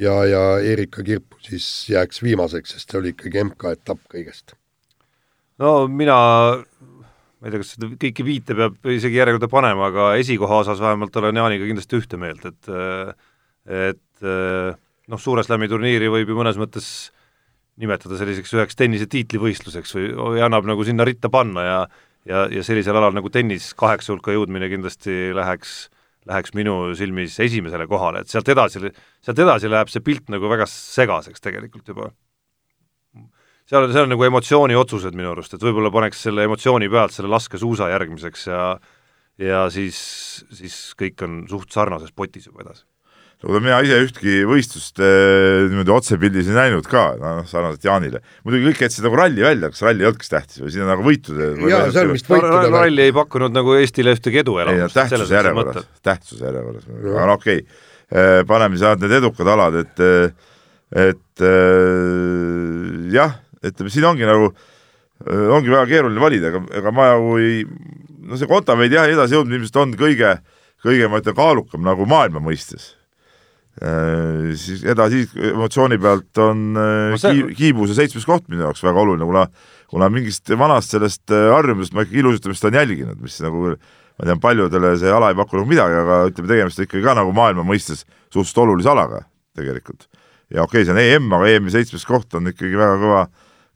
ja, 0.00 0.14
ja 0.28 0.44
Erika 0.64 1.04
Kirpu 1.06 1.40
siis 1.44 1.66
jääks 1.90 2.22
viimaseks, 2.24 2.76
sest 2.76 2.92
see 2.92 3.00
oli 3.00 3.12
ikkagi 3.14 3.42
MK-etapp 3.44 4.02
kõigest. 4.12 4.56
no 5.62 5.74
mina, 5.88 6.16
ma 6.60 7.48
ei 7.48 7.54
tea, 7.54 7.62
kas 7.62 7.74
seda 7.76 7.90
kõiki 7.94 8.26
viite 8.26 8.56
peab 8.58 8.92
isegi 8.92 9.20
järjekorda 9.20 9.50
panema, 9.52 9.90
aga 9.90 10.12
esikoha 10.20 10.62
osas 10.64 10.82
vähemalt 10.82 11.16
olen 11.20 11.42
Jaaniga 11.42 11.68
kindlasti 11.68 12.00
ühte 12.00 12.20
meelt, 12.20 12.46
et 12.46 12.72
et 13.66 14.26
noh, 14.26 15.20
suure 15.20 15.42
slam'i 15.46 15.68
turniiri 15.70 16.10
võib 16.12 16.30
ju 16.30 16.36
mõnes 16.38 16.58
mõttes 16.60 17.10
nimetada 17.76 18.16
selliseks 18.16 18.54
üheks 18.56 18.78
tennise 18.78 19.08
tiitlivõistluseks 19.10 19.96
või, 19.96 20.10
või 20.16 20.44
annab 20.44 20.68
nagu 20.68 20.84
sinna 20.86 21.04
ritta 21.04 21.28
panna 21.32 21.64
ja 21.66 21.80
ja, 22.26 22.46
ja 22.50 22.62
sellisel 22.66 22.96
alal 22.98 23.14
nagu 23.14 23.30
tennis 23.32 23.72
kaheksa 23.78 24.14
hulka 24.14 24.34
jõudmine 24.34 24.68
kindlasti 24.70 25.30
läheks 25.36 25.86
läheks 26.26 26.54
minu 26.58 26.76
silmis 26.98 27.38
esimesele 27.42 27.86
kohale, 27.90 28.22
et 28.24 28.32
sealt 28.32 28.48
edasi, 28.52 28.82
sealt 29.24 29.42
edasi 29.44 29.70
läheb 29.70 29.90
see 29.92 30.04
pilt 30.04 30.30
nagu 30.32 30.50
väga 30.50 30.66
segaseks 30.70 31.44
tegelikult 31.44 31.92
juba. 31.92 32.10
seal 33.66 33.86
on, 33.86 33.92
seal 33.94 34.08
on 34.08 34.14
nagu 34.14 34.26
emotsiooni 34.26 34.78
otsused 34.78 35.14
minu 35.18 35.32
arust, 35.34 35.54
et 35.54 35.62
võib-olla 35.62 35.92
paneks 35.94 36.26
selle 36.28 36.46
emotsiooni 36.46 36.90
pealt 36.90 37.14
selle 37.14 37.30
laskesuusa 37.32 37.90
järgmiseks 37.94 38.46
ja 38.50 38.66
ja 39.38 39.66
siis, 39.68 39.96
siis 40.56 40.76
kõik 40.96 41.22
on 41.26 41.42
suht 41.50 41.74
sarnases 41.74 42.12
potis 42.16 42.46
juba 42.48 42.64
edasi 42.64 42.86
no 43.44 43.60
mina 43.60 43.78
ise 43.84 43.98
ühtki 44.00 44.38
võistlust 44.48 45.00
eh, 45.04 45.66
niimoodi 45.68 45.92
otsepildis 45.92 46.48
ei 46.48 46.56
näinud 46.56 46.86
ka, 46.88 47.04
noh, 47.20 47.42
sarnaselt 47.48 47.84
Jaanile. 47.84 48.22
muidugi 48.46 48.70
kõik 48.70 48.86
jätsid 48.86 49.04
nagu 49.04 49.18
ralli 49.20 49.44
välja, 49.44 49.70
kas 49.72 49.84
ralli 49.84 50.04
ei 50.04 50.08
olnudki 50.08 50.30
tähtis 50.32 50.62
või 50.62 50.72
siin 50.72 50.86
on 50.86 50.92
nagu 50.94 51.04
võitude 51.04 51.50
jaa, 51.68 51.82
see 51.92 52.06
on 52.06 52.14
vist 52.16 52.30
võitude 52.32 52.72
ralli 52.72 53.04
ei 53.04 53.14
pakkunud 53.16 53.56
nagu 53.56 53.76
Eestile 53.76 54.16
ühtegi 54.16 54.40
edu 54.40 54.56
elamust. 54.64 54.96
tähtsuse 54.96 55.36
järjekorras, 55.36 55.88
tähtsuse 56.06 56.48
järjekorras, 56.48 56.88
aga 56.96 57.28
no 57.28 57.36
okei 57.36 57.60
okay., 57.60 57.78
eh, 58.08 58.40
paneme 58.48 58.80
siis 58.80 59.04
need 59.04 59.16
edukad 59.20 59.52
alad, 59.52 59.80
et 59.84 60.04
eh, 60.06 60.52
et 60.96 61.44
äh, 61.44 63.06
jah, 63.12 63.40
ütleme 63.66 63.92
siin 63.92 64.06
ongi 64.06 64.24
nagu, 64.24 64.52
ongi 65.26 65.72
väga 65.72 65.86
keeruline 65.90 66.22
valida, 66.22 66.52
aga, 66.54 66.62
ega 66.78 66.92
ma 66.94 67.10
nagu 67.16 67.40
ei, 67.42 67.64
no 68.24 68.38
see 68.38 68.48
Kontaveit 68.48 68.94
jah, 68.94 69.10
edasijõudmine 69.10 69.60
ilmselt 69.60 69.82
on 69.82 69.96
kõige, 69.98 70.38
kõige 70.86 71.10
ma 71.10 71.18
ütlen, 71.20 71.36
kaalukam 71.36 71.82
nagu 71.84 72.06
maailma 72.08 72.40
mõistes 72.40 72.94
Äh, 72.94 72.95
siis 74.56 74.84
edasi 74.88 75.26
emotsiooni 75.52 75.98
pealt 76.00 76.38
on 76.40 76.78
äh, 76.80 77.16
see... 77.20 77.42
kiibuse 77.58 77.96
seitsmes 77.98 78.24
koht 78.24 78.46
minu 78.48 78.64
jaoks 78.64 78.84
väga 78.86 79.02
oluline, 79.02 79.28
kuna 79.28 79.46
kuna 79.90 80.08
mingist 80.10 80.50
vanast 80.58 80.94
sellest 80.94 81.30
äh, 81.30 81.48
harjumusest 81.54 81.94
ma 81.94 82.04
ikkagi 82.04 82.22
ilusutamist 82.22 82.64
olen 82.66 82.78
jälginud, 82.80 83.22
mis 83.22 83.38
nagu 83.44 83.68
ma 83.70 84.28
tean, 84.28 84.40
paljudele 84.42 84.94
see 84.98 85.12
ala 85.12 85.30
ei 85.30 85.38
paku 85.38 85.60
nagu 85.60 85.70
midagi, 85.70 85.98
aga 86.02 86.20
ütleme, 86.30 86.50
tegemist 86.50 86.80
on 86.80 86.88
ikkagi 86.88 87.04
ka 87.04 87.16
nagu 87.18 87.34
maailma 87.36 87.66
mõistes 87.66 88.04
suhteliselt 88.32 88.62
olulise 88.64 88.90
alaga 88.90 89.22
tegelikult. 89.56 90.08
ja 90.50 90.64
okei 90.64 90.82
okay,, 90.82 90.88
see 90.88 90.94
on 90.94 91.02
EM, 91.02 91.28
aga 91.38 91.52
EM-i 91.54 91.74
seitsmes 91.74 92.06
koht 92.08 92.34
on 92.38 92.50
ikkagi 92.50 92.78
väga 92.78 92.98
kõva, 93.02 93.22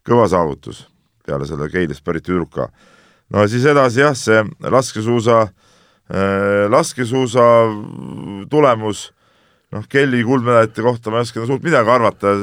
kõva 0.07 0.27
saavutus 0.31 0.85
peale 1.27 1.47
selle 1.47 1.69
Keilist 1.71 2.03
pärit 2.03 2.25
tüdruka. 2.27 2.69
no 3.29 3.47
siis 3.47 3.65
edasi 3.65 4.03
jah, 4.03 4.17
see 4.17 4.43
laskesuusa 4.67 5.41
äh,, 5.45 6.67
laskesuusa 6.73 7.47
tulemus 8.51 9.11
noh, 9.75 9.85
Kelly 9.91 10.23
kuldmedalite 10.27 10.83
kohta 10.85 11.13
ma 11.13 11.21
ei 11.21 11.27
oska 11.27 11.45
suurt 11.47 11.63
midagi 11.65 11.93
arvata, 11.93 12.33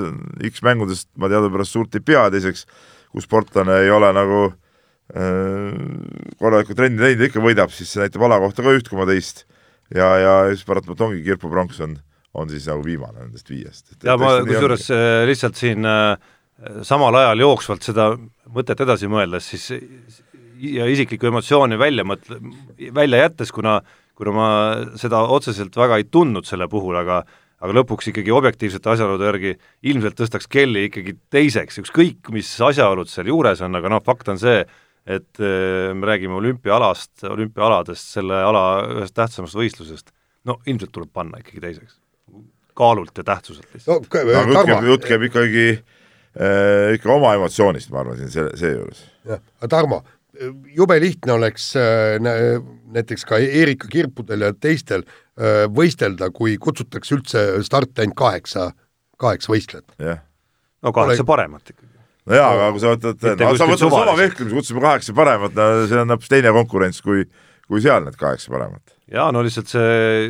X 0.49 0.65
mängudest 0.67 1.11
ma 1.21 1.31
teadupärast 1.31 1.77
suurt 1.77 1.99
ei 1.99 2.05
pea, 2.05 2.29
teiseks 2.33 2.65
kui 3.13 3.25
sportlane 3.25 3.83
ei 3.85 3.93
ole 3.93 4.11
nagu 4.17 4.41
äh, 4.49 5.77
korralikku 6.41 6.77
trenni 6.79 7.01
teinud 7.01 7.25
ja 7.25 7.31
ikka 7.31 7.45
võidab, 7.45 7.73
siis 7.75 7.93
see 7.93 8.05
näitab 8.05 8.25
ala 8.29 8.41
kohta 8.43 8.65
ka 8.65 8.75
üht 8.77 8.91
koma 8.91 9.09
teist. 9.09 9.47
Ja, 9.95 10.09
ja 10.21 10.33
siis 10.53 10.67
paratamatult 10.69 11.07
ongi 11.07 11.23
Kirpo 11.25 11.49
Pronks 11.49 11.79
on, 11.81 11.95
on 12.37 12.51
siis 12.53 12.67
nagu 12.69 12.83
viimane 12.85 13.23
nendest 13.23 13.49
viiest. 13.49 13.95
ja 14.05 14.19
ma 14.21 14.35
kusjuures 14.45 14.91
äh, 14.93 15.23
lihtsalt 15.29 15.57
siin 15.57 15.89
äh, 15.89 16.19
samal 16.85 17.17
ajal 17.17 17.45
jooksvalt 17.47 17.87
seda 17.87 18.11
mõtet 18.53 18.85
edasi 18.85 19.09
mõeldes, 19.09 19.49
siis 19.49 19.71
ja 20.59 20.89
isiklikku 20.91 21.31
emotsiooni 21.31 21.79
välja 21.81 22.05
mõtle, 22.05 22.41
välja 22.95 23.23
jättes, 23.25 23.53
kuna 23.55 23.79
kuna 24.19 24.35
ma 24.35 24.49
seda 24.99 25.23
otseselt 25.31 25.77
väga 25.79 26.01
ei 26.01 26.09
tundnud 26.11 26.49
selle 26.49 26.67
puhul, 26.71 26.97
aga 26.99 27.23
aga 27.59 27.75
lõpuks 27.75 28.11
ikkagi 28.13 28.31
objektiivsete 28.35 28.93
asjaolude 28.93 29.27
järgi 29.27 29.55
ilmselt 29.91 30.19
tõstaks 30.19 30.47
Kelly 30.51 30.85
ikkagi 30.89 31.17
teiseks, 31.33 31.81
ükskõik 31.83 32.31
mis 32.35 32.51
asjaolud 32.63 33.11
seal 33.11 33.31
juures 33.33 33.63
on, 33.67 33.75
aga 33.79 33.91
noh, 33.91 34.03
fakt 34.07 34.31
on 34.31 34.39
see, 34.39 34.61
et 35.09 35.41
äh, 35.43 35.91
me 35.97 36.07
räägime 36.07 36.39
olümpiaalast, 36.39 37.25
olümpiaaladest, 37.27 38.13
selle 38.19 38.39
ala 38.45 38.65
ühest 39.01 39.17
tähtsamast 39.17 39.59
võistlusest, 39.59 40.13
no 40.47 40.61
ilmselt 40.69 40.95
tuleb 40.95 41.11
panna 41.15 41.43
ikkagi 41.43 41.65
teiseks. 41.65 41.99
kaalult 42.79 43.17
ja 43.19 43.25
tähtsuselt 43.27 43.73
lihtsalt 43.75 44.05
no,. 44.07 44.19
aga 44.23 44.53
jutt 44.53 44.69
käib, 44.69 44.85
jutt 44.93 45.09
käib 45.09 45.25
ikkagi 45.27 45.65
äh, 45.75 46.95
ikka 46.95 47.11
oma 47.11 47.35
emotsioonist, 47.41 47.91
ma 47.91 48.05
arvan, 48.05 48.21
siin 48.21 48.31
selle, 48.31 48.55
seejuures. 48.61 49.03
jah, 49.27 49.43
aga 49.59 49.73
Tarmo, 49.75 50.05
jube 50.77 50.99
lihtne 51.01 51.35
oleks 51.35 51.71
äh, 51.77 52.19
näiteks 52.95 53.27
ka 53.29 53.39
Erika 53.39 53.89
Kirpudel 53.91 54.47
ja 54.47 54.53
teistel 54.55 55.05
äh, 55.05 55.67
võistelda, 55.73 56.31
kui 56.35 56.57
kutsutakse 56.63 57.17
üldse 57.19 57.45
starti 57.67 58.05
ainult 58.05 58.19
kaheksa, 58.19 58.71
kaheksa 59.21 59.53
võistlejat. 59.53 59.97
no 60.83 60.93
kaheksa 60.93 61.23
Ole... 61.25 61.31
paremat 61.33 61.73
ikkagi. 61.75 61.95
no 62.29 62.39
jaa, 62.39 62.53
aga 62.55 62.71
kui 62.75 62.85
sa 62.85 62.95
võtad, 62.95 63.27
no 63.43 63.51
sa 63.57 63.71
võtad 63.73 63.85
sama 63.97 64.19
vehklemise, 64.21 64.61
kutsume 64.61 64.85
kaheksa 64.85 65.17
paremat, 65.17 65.59
no 65.59 65.89
see 65.91 66.03
on 66.03 66.15
hoopis 66.15 66.33
teine 66.35 66.55
konkurents 66.57 67.03
kui, 67.05 67.27
kui 67.67 67.83
seal 67.85 68.07
need 68.07 68.19
kaheksa 68.21 68.55
paremat. 68.55 68.98
Jaa, 69.13 69.29
no 69.33 69.43
lihtsalt 69.45 69.71
see 69.73 70.29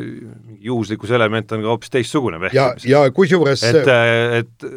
juhuslikkuse 0.64 1.16
element 1.18 1.52
on 1.54 1.64
ka 1.64 1.72
hoopis 1.74 1.94
teistsugune 1.94 2.40
vehklemises. 2.42 2.88
ja, 2.88 3.04
ja 3.06 3.14
kusjuures 3.14 3.64
et, 3.68 3.90
et 4.42 4.68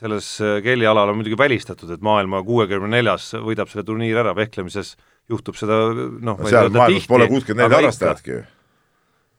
selles 0.00 0.30
keelialal 0.64 1.12
on 1.12 1.20
muidugi 1.20 1.38
välistatud, 1.38 1.92
et 1.94 2.04
maailma 2.04 2.42
kuuekümne 2.46 2.90
neljas 2.96 3.32
võidab 3.36 3.70
selle 3.72 3.86
turniiri 3.88 4.20
ära, 4.24 4.34
vehklemises 4.36 4.94
juhtub 5.30 5.56
seda 5.56 5.86
noh 5.94 6.36
no, 6.36 6.50
seal 6.50 6.72
maailmas 6.74 7.08
pole 7.08 7.28
kuuskümmend 7.30 7.68
neli 7.68 7.82
harrastajatki 7.84 8.36
ju 8.36 8.42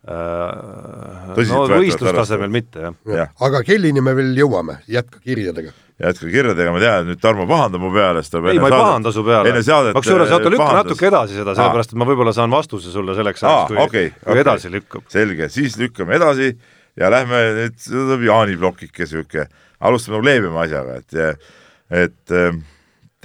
äh, 0.08 1.32
no 1.32 1.66
võistlustasemel 1.72 2.52
mitte, 2.54 2.84
jah 2.84 2.94
ja. 3.10 3.18
ja.. 3.24 3.26
aga 3.48 3.64
kellini 3.66 4.04
me 4.06 4.14
veel 4.18 4.36
jõuame, 4.38 4.78
jätka 4.92 5.22
kirjadega. 5.24 5.74
jätka 6.02 6.30
kirjadega, 6.30 6.76
ma 6.76 6.84
tean, 6.84 7.04
et 7.04 7.12
nüüd 7.14 7.24
Tarmo 7.24 7.48
pahandab 7.50 7.84
mu 7.84 7.92
peale, 7.96 8.24
sest 8.24 8.36
ta 8.36 8.44
ei, 8.44 8.62
ma 8.62 8.70
ei 8.70 8.76
pahanda 8.76 9.14
su 9.16 9.26
peale. 9.26 9.56
kusjuures 9.98 10.36
oota, 10.38 10.52
lükka 10.54 10.64
pahandas. 10.64 10.86
natuke 10.86 11.10
edasi 11.12 11.40
seda, 11.40 11.58
sellepärast 11.58 11.96
et 11.96 12.00
ma 12.02 12.10
võib-olla 12.12 12.36
saan 12.38 12.54
vastuse 12.54 12.94
sulle 12.94 13.18
selleks 13.18 13.44
ajaks, 13.44 13.74
kui, 13.74 13.82
okay, 13.82 14.14
kui 14.20 14.34
okay. 14.36 14.46
edasi 14.46 14.74
lükkub. 14.74 15.08
selge, 15.14 15.50
siis 15.54 15.80
lükkame 15.82 16.20
edasi 16.20 16.54
ja 17.00 17.12
lähme 17.14 17.42
nüüd, 17.62 17.80
see 17.82 17.98
tuleb 17.98 18.28
Jaani 18.30 18.60
plokike 18.62 19.06
niisugune, 19.06 19.50
alustame 19.86 20.22
leebema 20.26 20.64
asjaga, 20.66 21.02
et, 21.02 21.50
et 22.04 22.38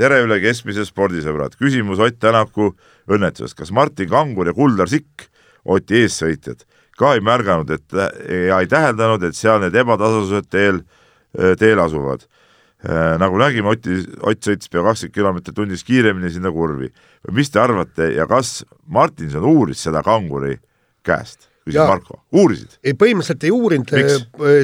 tere 0.00 0.22
üle 0.24 0.38
keskmise 0.42 0.86
spordisõbrad, 0.88 1.56
küsimus 1.60 2.00
Ott 2.02 2.18
Tänaku 2.22 2.72
õnnetusest, 3.10 3.58
kas 3.58 3.72
Martin 3.74 4.08
Kangur 4.10 4.48
ja 4.48 4.56
Kuldar 4.56 4.90
Sikk, 4.90 5.28
Oti 5.70 6.02
eessõitjad, 6.04 6.64
ka 6.98 7.14
ei 7.16 7.22
märganud, 7.24 7.70
et 7.70 7.96
ja 8.48 8.60
ei 8.60 8.68
täheldanud, 8.70 9.24
et 9.26 9.38
seal 9.38 9.62
need 9.62 9.76
ebatasasused 9.78 10.50
teel, 10.50 10.82
teel 11.60 11.82
asuvad. 11.82 12.26
nagu 13.20 13.36
nägime, 13.38 13.74
Oti, 13.74 14.00
Ott 14.24 14.40
sõitis 14.44 14.70
pea 14.72 14.82
kakskümmend 14.82 15.14
kilomeetrit 15.14 15.56
tunnis 15.56 15.84
kiiremini 15.84 16.32
sinna 16.32 16.52
kurvi. 16.52 16.88
mis 17.32 17.50
te 17.50 17.60
arvate 17.60 18.14
ja 18.14 18.26
kas 18.26 18.64
Martinson 18.86 19.44
uuris 19.44 19.82
seda 19.82 20.02
Kanguri 20.02 20.56
käest? 21.04 21.50
küsis 21.70 21.86
Marko, 21.86 22.20
uurisid? 22.32 22.78
ei, 22.84 22.94
põhimõtteliselt 22.98 23.44
ei 23.44 23.52
uurinud, 23.54 23.92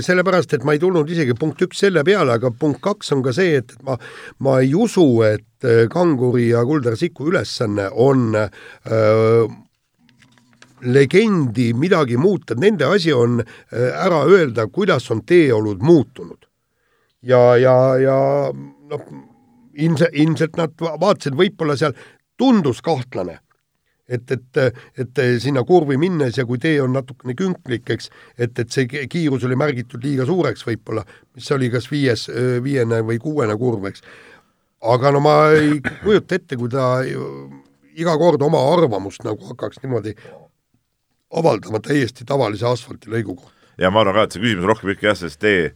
sellepärast 0.05 0.57
et 0.57 0.65
ma 0.67 0.75
ei 0.77 0.81
tulnud 0.83 1.11
isegi 1.13 1.37
punkt 1.39 1.63
üks 1.67 1.83
selle 1.85 2.03
peale, 2.07 2.37
aga 2.39 2.51
punkt 2.51 2.81
kaks 2.85 3.13
on 3.17 3.23
ka 3.27 3.35
see, 3.37 3.61
et 3.61 3.77
ma, 3.87 3.99
ma 4.45 4.59
ei 4.65 4.73
usu, 4.75 5.07
et 5.27 5.69
Kanguri 5.93 6.51
ja 6.51 6.65
Kuldar 6.67 6.97
Siku 6.97 7.31
ülesanne 7.31 7.89
on 7.93 8.33
öö, 8.37 9.47
legendi 10.83 11.71
midagi 11.75 12.17
muuta, 12.21 12.55
nende 12.59 12.85
asi 12.85 13.13
on 13.13 13.41
ära 13.73 14.25
öelda, 14.29 14.67
kuidas 14.69 15.11
on 15.11 15.23
teeolud 15.27 15.81
muutunud. 15.83 16.47
ja, 17.23 17.57
ja, 17.57 17.97
ja 17.99 18.19
noh, 18.91 19.09
ilmselt, 19.75 20.13
ilmselt 20.13 20.57
nad 20.57 20.77
vaatasid, 20.81 21.35
võib-olla 21.37 21.77
seal 21.77 21.97
tundus 22.39 22.83
kahtlane 22.85 23.41
et, 24.09 24.31
et, 24.31 24.79
et 24.99 25.21
sinna 25.43 25.65
kurvi 25.67 25.97
minnes 25.99 26.39
ja 26.39 26.47
kui 26.47 26.61
tee 26.63 26.79
on 26.83 26.95
natukene 26.95 27.35
künklik, 27.39 27.89
eks, 27.91 28.11
et, 28.39 28.55
et 28.59 28.71
see 28.73 28.87
kiirus 29.11 29.45
oli 29.49 29.59
märgitud 29.59 30.05
liiga 30.05 30.27
suureks 30.29 30.63
võib-olla, 30.67 31.03
mis 31.35 31.51
oli 31.55 31.71
kas 31.73 31.91
viies, 31.91 32.29
viiene 32.63 33.03
või 33.07 33.19
kuuene 33.23 33.57
kurv, 33.59 33.89
eks. 33.91 34.05
aga 34.95 35.13
no 35.15 35.23
ma 35.25 35.37
ei 35.57 35.81
kujuta 36.05 36.39
ette, 36.39 36.59
kui 36.61 36.71
ta 36.73 37.01
iga 37.97 38.17
kord 38.21 38.43
oma 38.47 38.61
arvamust 38.75 39.27
nagu 39.27 39.43
hakkaks 39.51 39.83
niimoodi 39.83 40.15
avaldama 41.35 41.81
täiesti 41.85 42.27
tavalise 42.29 42.69
asfaltilõigu 42.69 43.35
kohta. 43.37 43.73
ja 43.79 43.91
ma 43.91 44.03
arvan 44.03 44.21
ka, 44.21 44.27
et 44.27 44.37
see 44.37 44.45
küsimus 44.45 44.71
rohkem 44.71 44.95
ikka 44.95 45.11
jah, 45.11 45.19
sellest 45.23 45.41
tee, 45.43 45.73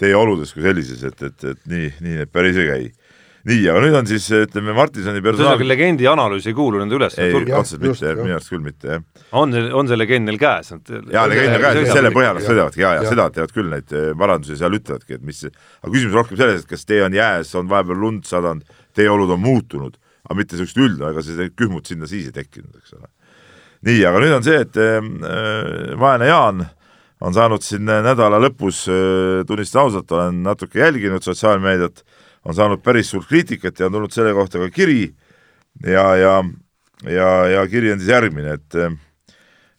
teeoludes 0.00 0.52
kui 0.54 0.64
sellises, 0.64 1.02
et, 1.04 1.22
et, 1.22 1.50
et 1.52 1.66
nii, 1.70 1.90
nii 2.04 2.22
need 2.22 2.32
päris 2.32 2.60
ei 2.60 2.70
käi 2.70 2.86
nii, 3.46 3.62
aga 3.70 3.82
nüüd 3.84 3.94
on 3.94 4.08
siis 4.10 4.24
ütleme 4.34 4.74
Martinsoni 4.74 5.20
ühesõnaga 5.20 5.28
personaal 5.28 5.68
legendi 5.70 6.08
analüüs 6.10 6.48
ei 6.50 6.54
kuulu 6.56 6.80
nende 6.82 6.96
üles 6.98 7.14
ei, 7.22 7.34
otseselt 7.34 7.84
mitte, 7.84 8.14
minu 8.18 8.34
arust 8.34 8.50
küll 8.50 8.64
mitte, 8.64 8.96
jah. 8.96 9.04
on 9.38 9.54
on 9.54 9.90
see 9.90 9.98
legend 9.98 10.26
neil 10.30 10.40
käes? 10.40 10.72
jaa, 10.72 11.26
legend 11.30 11.58
on 11.58 11.62
käes, 11.62 11.92
selle 11.92 12.10
põhjal 12.14 12.40
nad 12.40 12.46
sõidavadki 12.46 12.82
ja, 12.82 12.94
ja 12.96 13.04
Jah. 13.04 13.10
seda 13.12 13.28
teevad 13.36 13.54
küll 13.54 13.70
neid 13.70 13.94
eh, 13.94 14.08
parandusi 14.18 14.58
seal 14.58 14.78
ütlevadki, 14.78 15.20
et 15.20 15.26
mis, 15.26 15.44
aga 15.46 15.92
küsimus 15.92 16.18
rohkem 16.18 16.40
selles, 16.40 16.64
et 16.64 16.72
kas 16.72 16.88
tee 16.88 17.02
on 17.06 17.14
jääs, 17.14 17.52
on 17.60 17.70
vahepeal 17.70 18.02
lund 18.02 18.26
sadanud, 18.26 18.78
teeolud 18.98 19.36
on 19.36 19.42
muutunud, 19.44 20.00
aga 20.26 20.38
mitte 20.40 20.56
niisugust 20.56 20.82
üldne, 20.82 21.12
ega 21.12 21.22
see 21.22 21.50
kühmut 21.54 21.86
sinna 21.92 22.10
siis 22.10 22.32
ei 22.32 22.34
tekkinud, 22.40 22.74
eks 22.80 22.98
ole. 22.98 23.06
nii, 23.86 24.00
aga 24.08 24.22
nüüd 24.22 24.34
on 24.38 24.46
see, 24.46 24.58
et 24.64 24.78
äh, 24.82 24.98
vaene 26.00 26.30
Jaan 26.30 26.64
on 27.24 27.32
saanud 27.32 27.64
siin 27.64 27.86
nädala 27.88 28.36
lõpus, 28.44 28.82
tunnistan 29.48 29.86
ausalt, 29.86 30.10
olen 30.12 30.42
natuke 30.44 30.82
jälginud 30.82 31.24
sotsiaalmeediat, 31.24 32.02
on 32.44 32.54
saanud 32.54 32.82
päris 32.84 33.08
suurt 33.10 33.30
kriitikat 33.30 33.80
ja 33.80 33.88
on 33.88 33.96
tulnud 33.96 34.12
selle 34.12 34.34
kohta 34.36 34.60
ka 34.60 34.68
kiri. 34.68 35.14
Ja, 35.86 36.04
ja, 36.20 36.34
ja, 37.08 37.30
ja 37.54 37.62
kiri 37.72 37.94
on 37.94 38.02
siis 38.02 38.12
järgmine, 38.12 38.58
et 38.60 38.78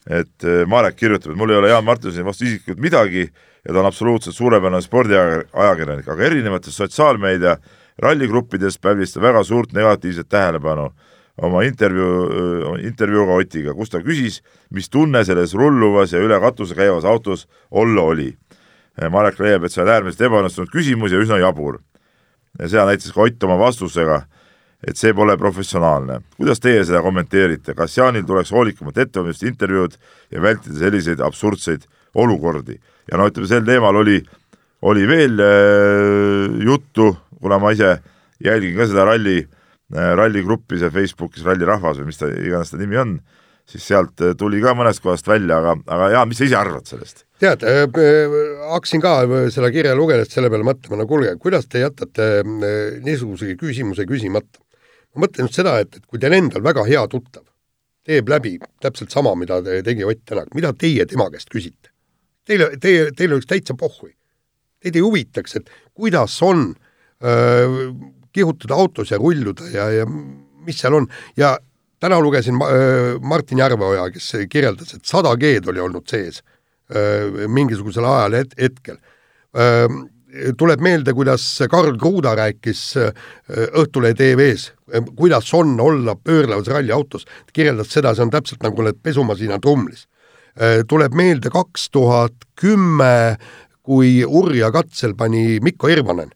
et 0.08 0.46
Marek 0.72 0.96
kirjutab, 0.96 1.34
et 1.34 1.38
mul 1.38 1.52
ei 1.52 1.60
ole 1.60 1.70
Jaan 1.70 1.86
Martinsoni 1.86 2.26
vastu 2.26 2.46
isiklikult 2.48 2.80
midagi 2.80 3.26
ja 3.68 3.74
ta 3.74 3.82
on 3.82 3.90
absoluutselt 3.90 4.36
suurepärane 4.36 4.82
spordiajakirjanik, 4.82 6.08
aga 6.08 6.24
erinevates 6.24 6.78
sotsiaalmeedia 6.80 7.58
ralligruppides 8.04 8.80
pälvis 8.80 9.14
ta 9.14 9.22
väga 9.22 9.44
suurt 9.44 9.74
negatiivset 9.76 10.30
tähelepanu 10.30 10.92
oma 11.38 11.64
intervjuu, 11.68 12.76
intervjuuga 12.82 13.38
Otiga, 13.38 13.74
kus 13.78 13.92
ta 13.94 14.02
küsis, 14.02 14.42
mis 14.74 14.90
tunne 14.90 15.24
selles 15.26 15.54
rulluvas 15.58 16.14
ja 16.16 16.22
üle 16.24 16.40
katuse 16.42 16.78
käivas 16.78 17.06
autos 17.06 17.46
olla 17.72 18.08
oli. 18.14 18.32
Marek 19.14 19.38
leiab, 19.40 19.68
et 19.68 19.74
see 19.74 19.84
on 19.84 19.92
äärmiselt 19.94 20.24
ebaõnnestunud 20.26 20.72
küsimus 20.74 21.14
ja 21.14 21.22
üsna 21.22 21.38
jabur. 21.38 21.80
ja 22.58 22.68
seda 22.68 22.86
näitas 22.90 23.14
ka 23.14 23.22
Ott 23.22 23.44
oma 23.44 23.58
vastusega 23.60 24.24
et 24.88 24.98
see 24.98 25.14
pole 25.14 25.38
professionaalne. 25.38 26.22
kuidas 26.38 26.60
teie 26.60 26.84
seda 26.86 27.02
kommenteerite, 27.02 27.74
kas 27.74 27.98
Jaanil 27.98 28.26
tuleks 28.26 28.52
hoolikamat 28.52 28.98
ettevalmistada 28.98 29.52
intervjuud 29.52 29.98
ja 30.32 30.42
vältida 30.42 30.80
selliseid 30.80 31.20
absurdseid 31.20 31.86
olukordi? 32.16 32.80
ja 33.12 33.18
no 33.18 33.28
ütleme, 33.30 33.48
sel 33.48 33.66
teemal 33.66 33.96
oli, 33.96 34.24
oli 34.82 35.08
veel 35.08 35.40
äh, 35.40 36.66
juttu, 36.66 37.16
kuna 37.42 37.60
ma 37.60 37.72
ise 37.72 38.00
jälgin 38.44 38.78
ka 38.78 38.90
seda 38.90 39.06
ralli 39.06 39.38
äh,, 39.44 39.57
ralligruppi 39.94 40.80
seal 40.82 40.92
Facebookis, 40.92 41.46
Rallirahvas 41.48 42.02
või 42.02 42.10
mis 42.10 42.20
ta 42.20 42.28
iganes 42.28 42.74
ta 42.74 42.80
nimi 42.80 43.00
on, 43.00 43.18
siis 43.68 43.86
sealt 43.88 44.22
äh, 44.24 44.36
tuli 44.40 44.62
ka 44.64 44.74
mõnest 44.78 45.04
kohast 45.04 45.28
välja, 45.28 45.60
aga, 45.62 45.76
aga 45.96 46.12
Jaan, 46.16 46.30
mis 46.32 46.40
sa 46.42 46.48
ise 46.48 46.60
arvad 46.60 46.88
sellest? 46.90 47.26
tead, 47.40 47.62
hakkasin 48.72 49.04
ka 49.04 49.18
äh, 49.26 49.50
seda 49.54 49.72
kirja 49.72 49.96
lugedes 49.96 50.32
selle 50.34 50.50
peale 50.52 50.66
mõtlema, 50.68 51.00
no 51.00 51.08
kuulge, 51.10 51.36
kuidas 51.42 51.68
te 51.72 51.84
jätate 51.84 52.30
äh, 52.42 52.98
niisuguse 53.06 53.56
küsimuse 53.60 54.08
küsimata? 54.10 54.60
ma 55.16 55.26
mõtlen 55.26 55.48
just 55.48 55.60
seda, 55.62 55.78
et, 55.84 55.96
et 56.00 56.06
kui 56.06 56.20
teil 56.22 56.36
endal 56.36 56.66
väga 56.66 56.84
hea 56.88 57.04
tuttav 57.12 57.46
teeb 58.08 58.30
läbi 58.32 58.56
täpselt 58.84 59.12
sama, 59.12 59.34
mida 59.36 59.60
te- 59.64 59.82
tegi 59.84 60.06
Ott 60.08 60.24
Tänak, 60.26 60.54
mida 60.56 60.72
teie 60.74 61.06
tema 61.10 61.28
käest 61.34 61.50
küsite? 61.52 61.92
Teile, 62.48 62.70
teie, 62.80 63.10
teil 63.12 63.34
oleks 63.36 63.50
täitsa 63.50 63.76
pohhui. 63.76 64.14
Teid 64.80 64.96
ei 64.96 65.04
huvitaks, 65.04 65.58
et 65.60 65.72
kuidas 65.98 66.38
on 66.46 66.70
öö, 67.20 67.90
kihutada 68.38 68.78
autos 68.78 69.12
ja 69.12 69.18
rulluda 69.22 69.66
ja, 69.74 69.90
ja 70.02 70.06
mis 70.68 70.78
seal 70.82 71.00
on 71.00 71.10
ja 71.40 71.56
täna 72.00 72.20
lugesin 72.22 72.60
öö, 72.62 73.20
Martin 73.20 73.58
Järveoja, 73.58 74.10
kes 74.14 74.32
kirjeldas, 74.50 74.94
et 74.94 75.06
sada 75.06 75.34
G-d 75.40 75.70
oli 75.72 75.82
olnud 75.82 76.06
sees 76.10 76.44
öö, 76.96 77.48
mingisugusel 77.48 78.06
ajal 78.06 78.42
het- 78.42 78.58
hetkel. 78.62 79.00
tuleb 80.58 80.82
meelde, 80.84 81.14
kuidas 81.18 81.44
Karl 81.72 81.96
Kruda 81.98 82.36
rääkis 82.36 82.82
öö, 82.98 83.12
Õhtulehe 83.82 84.14
TV-s, 84.14 84.74
kuidas 85.16 85.54
on 85.54 85.80
olla 85.82 86.16
pöörlevas 86.16 86.68
ralliautos, 86.68 87.26
kirjeldas 87.54 87.90
seda, 87.90 88.14
see 88.14 88.28
on 88.28 88.34
täpselt 88.34 88.62
nagu 88.64 88.86
need 88.86 89.00
pesumasina 89.04 89.58
trumlis. 89.60 90.08
tuleb 90.90 91.14
meelde 91.14 91.50
kaks 91.54 91.90
tuhat 91.94 92.34
kümme, 92.58 93.38
kui 93.86 94.26
Urja 94.26 94.72
katsel 94.74 95.14
pani 95.16 95.60
Mikko 95.62 95.88
Irvanen, 95.88 96.32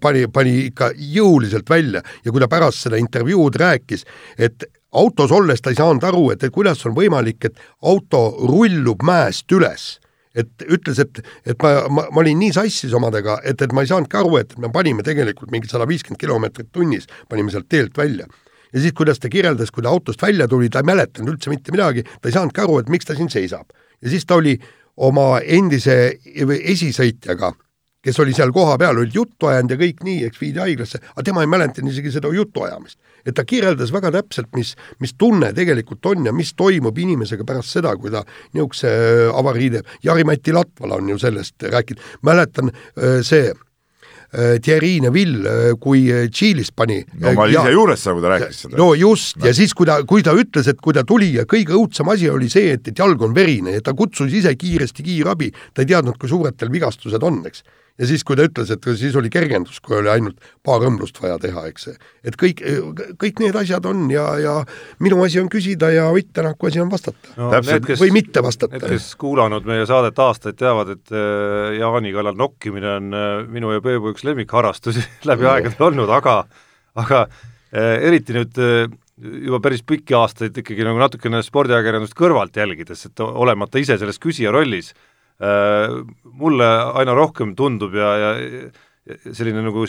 pani, 0.00 0.26
pani 0.32 0.56
ikka 0.70 0.90
jõuliselt 0.96 1.68
välja 1.70 2.02
ja 2.24 2.32
kui 2.32 2.40
ta 2.40 2.48
pärast 2.48 2.86
seda 2.86 3.00
intervjuud 3.00 3.58
rääkis, 3.60 4.06
et 4.38 4.64
autos 4.96 5.32
olles 5.32 5.60
ta 5.60 5.70
ei 5.72 5.78
saanud 5.78 6.04
aru, 6.08 6.30
et, 6.32 6.42
et 6.46 6.54
kuidas 6.54 6.80
on 6.88 6.96
võimalik, 6.96 7.44
et 7.44 7.60
auto 7.82 8.28
rullub 8.48 9.04
mäest 9.06 9.52
üles 9.52 9.96
et 10.36 10.66
ütles, 10.68 10.98
et, 11.00 11.20
et 11.48 11.62
ma, 11.64 11.86
ma, 11.88 12.06
ma 12.12 12.22
olin 12.22 12.38
nii 12.40 12.52
sassis 12.52 12.92
omadega, 12.96 13.38
et, 13.48 13.62
et 13.64 13.72
ma 13.72 13.84
ei 13.84 13.90
saanudki 13.90 14.18
aru, 14.20 14.34
et 14.42 14.52
me 14.60 14.68
panime 14.72 15.04
tegelikult 15.06 15.52
mingi 15.52 15.70
sada 15.70 15.86
viiskümmend 15.88 16.20
kilomeetrit 16.20 16.68
tunnis, 16.76 17.08
panime 17.30 17.54
sealt 17.54 17.70
teelt 17.72 17.96
välja. 17.96 18.28
ja 18.72 18.80
siis, 18.82 18.92
kuidas 18.92 19.18
ta 19.22 19.30
kirjeldas, 19.32 19.72
kui 19.72 19.82
ta 19.82 19.88
autost 19.88 20.22
välja 20.22 20.48
tuli, 20.48 20.68
ta 20.68 20.82
ei 20.84 20.90
mäletanud 20.90 21.32
üldse 21.32 21.52
mitte 21.52 21.72
midagi, 21.72 22.04
ta 22.04 22.28
ei 22.28 22.36
saanudki 22.36 22.60
aru, 22.60 22.80
et 22.82 22.92
miks 22.92 23.08
ta 23.08 23.16
siin 23.16 23.32
seisab. 23.32 23.72
ja 24.02 24.12
siis 24.12 24.26
ta 24.28 24.36
oli 24.36 24.58
oma 24.96 25.40
endise 25.40 26.18
esisõitjaga, 26.74 27.52
kes 28.06 28.20
oli 28.22 28.34
seal 28.36 28.52
kohapeal, 28.54 29.00
olid 29.02 29.14
juttu 29.16 29.50
ajanud 29.50 29.74
ja 29.74 29.80
kõik 29.80 30.04
nii, 30.06 30.22
eks 30.28 30.40
viidi 30.40 30.62
haiglasse, 30.62 31.00
aga 31.14 31.26
tema 31.26 31.42
ei 31.42 31.50
mäletanud 31.50 31.90
isegi 31.90 32.14
seda 32.14 32.30
jutuajamist. 32.34 32.98
et 33.26 33.34
ta 33.34 33.42
kirjeldas 33.42 33.90
väga 33.90 34.12
täpselt, 34.14 34.46
mis, 34.54 34.76
mis 35.02 35.16
tunne 35.18 35.48
tegelikult 35.52 36.06
on 36.06 36.28
ja 36.28 36.32
mis 36.32 36.52
toimub 36.54 36.98
inimesega 37.02 37.42
pärast 37.44 37.74
seda, 37.74 37.96
kui 37.98 38.12
ta 38.14 38.20
niisuguse 38.54 38.90
avarii 39.34 39.70
teeb. 39.74 39.88
Jari-Mati 40.06 40.54
Latvala 40.54 41.00
on 41.00 41.08
ju 41.10 41.18
sellest 41.18 41.66
rääkinud, 41.72 42.04
mäletan 42.22 42.70
öö, 42.70 43.24
see 43.26 43.48
öö, 43.50 44.60
Thierry 44.62 45.00
Neville, 45.02 45.74
kui 45.82 46.04
Tšiilis 46.30 46.70
pani 46.70 47.00
no 47.18 47.32
ma 47.32 47.48
olin 47.48 47.56
ja- 47.56 47.64
ise 47.66 47.72
juures 47.74 48.04
seal, 48.06 48.14
kui 48.14 48.22
ta 48.22 48.30
rääkis 48.36 48.60
seda. 48.62 48.78
no 48.78 48.92
just 48.94 49.40
no., 49.40 49.48
ja 49.50 49.54
siis, 49.58 49.74
kui 49.74 49.90
ta, 49.90 49.98
kui 50.06 50.22
ta 50.22 50.36
ütles, 50.38 50.70
et 50.70 50.78
kui 50.78 50.94
ta 50.94 51.02
tuli 51.02 51.32
ja 51.34 51.46
kõige 51.50 51.74
õudsem 51.74 52.12
asi 52.14 52.30
oli 52.30 52.50
see, 52.52 52.76
et, 52.78 52.86
et 52.92 53.02
jalg 53.02 53.26
on 53.26 53.34
verine 53.34 53.74
ja 53.74 53.82
ta 53.82 53.96
kutsus 53.98 54.30
ise 54.30 54.54
kiiresti 54.54 55.02
kiirabi, 55.02 55.50
ta 55.74 55.82
ei 55.82 55.90
teadnud, 55.90 56.14
kui 56.14 56.30
suured 56.30 56.54
tal 56.54 56.70
vigastused 56.70 57.26
on, 57.26 57.42
eks. 57.50 57.66
Ja 57.96 58.08
siis, 58.08 58.24
kui 58.26 58.36
ta 58.36 58.44
ütles, 58.46 58.70
et 58.72 58.88
siis 58.98 59.16
oli 59.16 59.30
kergendus, 59.32 59.78
kui 59.84 59.96
oli 59.98 60.10
ainult 60.12 60.42
paar 60.66 60.84
õmblust 60.86 61.18
vaja 61.22 61.38
teha, 61.40 61.64
eks. 61.70 61.88
et 62.26 62.36
kõik, 62.40 62.60
kõik 63.20 63.40
need 63.42 63.56
asjad 63.56 63.88
on 63.88 64.04
ja, 64.12 64.26
ja 64.42 64.56
minu 65.04 65.22
asi 65.24 65.40
on 65.40 65.48
küsida 65.52 65.90
ja 65.94 66.08
Ott 66.12 66.32
Tänaku 66.36 66.68
asi 66.68 66.82
on 66.82 66.90
vastata 66.92 67.32
no,. 67.36 67.48
Täpselt. 67.54 67.88
või 68.00 68.12
mitte 68.18 68.42
vastata 68.44 68.76
Need, 68.76 68.88
kes 68.92 69.08
kuulanud 69.20 69.66
meie 69.68 69.86
saadet 69.88 70.18
aastaid, 70.20 70.58
teavad, 70.60 70.92
et 70.96 71.14
äh, 71.14 71.78
Jaani 71.80 72.12
kallal 72.12 72.36
nokkimine 72.38 72.92
on 72.98 73.16
äh, 73.16 73.26
minu 73.52 73.72
ja 73.72 73.82
Peebu 73.84 74.12
üks 74.12 74.26
lemmikharrastusi 74.28 75.04
läbi 75.30 75.48
aegade 75.48 75.80
olnud, 75.88 76.12
aga 76.12 76.42
aga 77.00 77.26
äh, 77.26 77.96
eriti 78.10 78.36
nüüd 78.36 78.60
juba 79.16 79.62
päris 79.64 79.80
pikki 79.80 80.12
aastaid 80.16 80.56
ikkagi 80.60 80.84
nagu 80.84 81.00
natukene 81.00 81.40
spordiajakirjandust 81.44 82.16
kõrvalt 82.16 82.56
jälgides, 82.60 83.06
et 83.08 83.22
olemata 83.24 83.80
ise 83.80 83.96
selles 83.96 84.20
küsija 84.20 84.52
rollis 84.52 84.92
mulle 85.36 86.68
aina 86.96 87.12
rohkem 87.12 87.50
tundub 87.58 87.92
ja, 87.94 88.12
ja 88.16 88.30
selline 89.06 89.62
nagu 89.62 89.84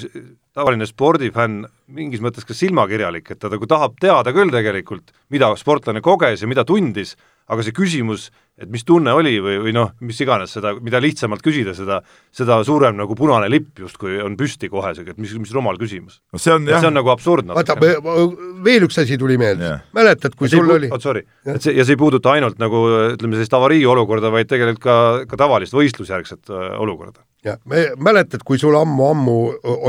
tavaline 0.53 0.85
spordifänn 0.89 1.63
mingis 1.95 2.21
mõttes 2.21 2.45
ka 2.45 2.55
silmakirjalik, 2.57 3.31
et 3.31 3.39
ta 3.41 3.49
nagu 3.49 3.69
tahab 3.69 3.95
teada 4.01 4.33
küll 4.35 4.53
tegelikult, 4.53 5.13
mida 5.33 5.49
sportlane 5.57 6.03
koges 6.05 6.43
ja 6.43 6.49
mida 6.49 6.65
tundis, 6.67 7.15
aga 7.49 7.65
see 7.65 7.75
küsimus, 7.75 8.27
et 8.57 8.69
mis 8.73 8.81
tunne 8.85 9.13
oli 9.13 9.35
või, 9.43 9.57
või 9.67 9.73
noh, 9.75 9.91
mis 10.01 10.17
iganes 10.23 10.55
seda, 10.55 10.71
mida 10.81 10.97
lihtsamalt 11.03 11.43
küsida, 11.45 11.75
seda 11.77 11.99
seda 12.33 12.57
suurem 12.65 12.97
nagu 12.97 13.15
punane 13.17 13.49
lipp 13.51 13.81
justkui 13.83 14.17
on 14.23 14.37
püsti 14.39 14.69
kohe, 14.71 14.93
et 14.97 15.19
mis, 15.21 15.33
mis 15.37 15.53
rumal 15.53 15.77
küsimus. 15.77 16.19
no 16.33 16.41
see 16.41 16.53
on 16.55 16.65
ja 16.65 16.75
jah 16.75 16.85
see 16.85 16.89
on, 16.89 16.97
nagu 16.97 17.11
absurdne. 17.13 17.53
vaata, 17.57 17.75
veel 18.65 18.87
üks 18.87 18.97
asi 19.01 19.17
tuli 19.21 19.37
meelde 19.41 19.67
yeah., 19.67 19.83
mäletad, 19.97 20.33
kui 20.37 20.49
sul 20.49 20.69
oli 20.73 20.89
oot 20.93 21.05
sorry, 21.05 21.23
et 21.45 21.61
see 21.61 21.75
ja 21.77 21.85
see 21.85 21.97
ei 21.97 22.01
puuduta 22.01 22.33
ainult 22.33 22.57
nagu 22.61 22.81
ütleme 23.13 23.37
sellist 23.37 23.53
avariiolukorda, 23.57 24.31
vaid 24.33 24.49
tegelikult 24.49 24.83
ka, 24.83 24.97
ka 25.29 25.39
tavalist 25.39 25.75
võistlusjärgset 25.77 26.49
äh, 26.49 26.71
olukorda. 26.81 27.21
jah, 27.45 27.59
me 27.69 27.87
mäletad, 28.09 28.41
kui 28.47 28.57
sul 28.61 28.77
ammu-ammu 28.79 29.37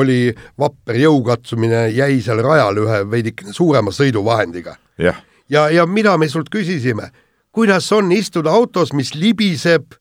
oli 0.02 0.20
vapper 0.60 1.00
jõukatsumine, 1.06 1.86
jäi 1.96 2.20
seal 2.24 2.44
rajal 2.44 2.84
ühe 2.84 3.00
veidikene 3.16 3.56
suurema 3.56 3.94
sõiduvahendiga 3.96 4.76
jah, 5.00 5.24
ja, 5.48 5.68
ja 5.72 5.88
mida 5.88 6.16
me 6.20 6.28
sult 6.28 6.52
küsisime, 6.52 7.10
kuidas 7.58 7.90
on 7.96 8.12
istuda 8.14 8.54
autos, 8.54 8.92
mis 8.94 9.14
libiseb 9.18 9.96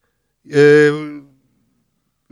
öö, 0.53 0.91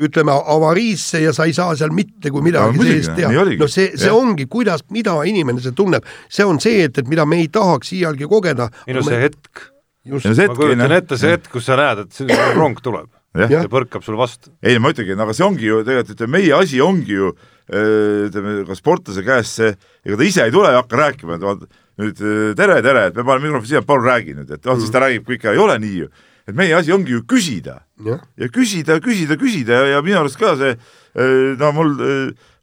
ütleme 0.05 0.31
avariisse 0.31 1.21
ja 1.23 1.31
sa 1.33 1.47
ei 1.47 1.53
saa 1.55 1.75
seal 1.79 1.93
mitte 1.95 2.31
kui 2.33 2.43
No 2.43 2.49
midagi 2.49 2.79
muidugi, 2.79 3.03
sees 3.05 3.15
teha 3.15 3.31
no 3.31 3.69
see, 3.71 3.93
see 3.95 4.09
Jah. 4.09 4.17
ongi, 4.17 4.47
kuidas, 4.51 4.83
mida 4.91 5.15
inimene 5.27 5.63
see 5.63 5.75
tunneb, 5.75 6.05
see 6.29 6.45
on 6.47 6.59
see, 6.63 6.83
et, 6.89 6.99
et 6.99 7.11
mida 7.11 7.25
me 7.25 7.39
ei 7.43 7.47
tahaks 7.51 7.93
iialgi 7.95 8.27
kogeda. 8.29 8.67
ei 8.85 8.97
no 8.97 9.03
see 9.05 9.21
hetk, 9.23 9.69
just 10.11 10.27
ja, 10.27 10.35
see 10.35 10.49
ma 10.51 10.57
kujutan 10.59 10.91
hetk, 10.91 11.05
ette 11.05 11.19
see 11.21 11.35
hetk, 11.37 11.51
kus 11.53 11.69
sa 11.69 11.79
näed, 11.79 12.03
et 12.05 12.35
rong 12.59 12.81
tuleb 12.83 13.07
Jah. 13.35 13.51
ja 13.51 13.63
põrkab 13.71 14.03
sul 14.03 14.19
vastu. 14.19 14.51
ei 14.63 14.79
ma 14.83 14.91
ütlengi, 14.91 15.15
no 15.15 15.27
aga 15.27 15.37
see 15.37 15.47
ongi 15.47 15.71
ju 15.71 15.79
tegelikult, 15.87 16.19
ütleme 16.19 16.37
meie 16.41 16.53
asi 16.59 16.83
ongi 16.83 17.15
ju 17.15 17.31
ütleme 17.65 18.59
ka 18.67 18.75
sportlase 18.77 19.23
käest 19.25 19.61
see, 19.61 19.71
ega 20.05 20.19
ta 20.19 20.27
ise 20.27 20.43
ei 20.45 20.53
tule 20.53 20.75
ja 20.75 20.83
hakka 20.83 20.99
rääkima, 20.99 21.39
et 21.39 21.71
nüüd 22.01 22.21
öö, 22.21 22.53
tere, 22.57 22.81
tere, 22.83 23.07
et 23.09 23.15
me 23.17 23.23
paneme 23.23 23.47
mikrofoni 23.49 23.71
siia, 23.71 23.83
palun 23.85 24.07
räägi 24.09 24.35
nüüd, 24.37 24.49
et 24.57 24.65
noh, 24.67 24.79
siis 24.81 24.91
ta 24.93 25.03
räägib 25.03 25.27
kõik 25.27 25.45
ära, 25.45 25.55
ei 25.55 25.61
ole 25.63 25.77
nii 25.83 26.01
ju. 26.03 26.09
et 26.45 26.53
meie 26.53 26.75
asi 26.77 26.93
ongi 26.93 27.15
ju 27.15 27.23
küsida. 27.25 27.79
Jah, 28.05 28.19
ja 28.37 28.49
küsida, 28.53 28.99
küsida, 29.01 29.37
küsida 29.41 29.79
ja, 29.79 29.85
ja 29.95 30.01
minu 30.05 30.19
arust 30.19 30.37
ka 30.37 30.51
see 30.59 30.75
eh, 30.75 31.55
no 31.57 31.71
mul, 31.73 31.95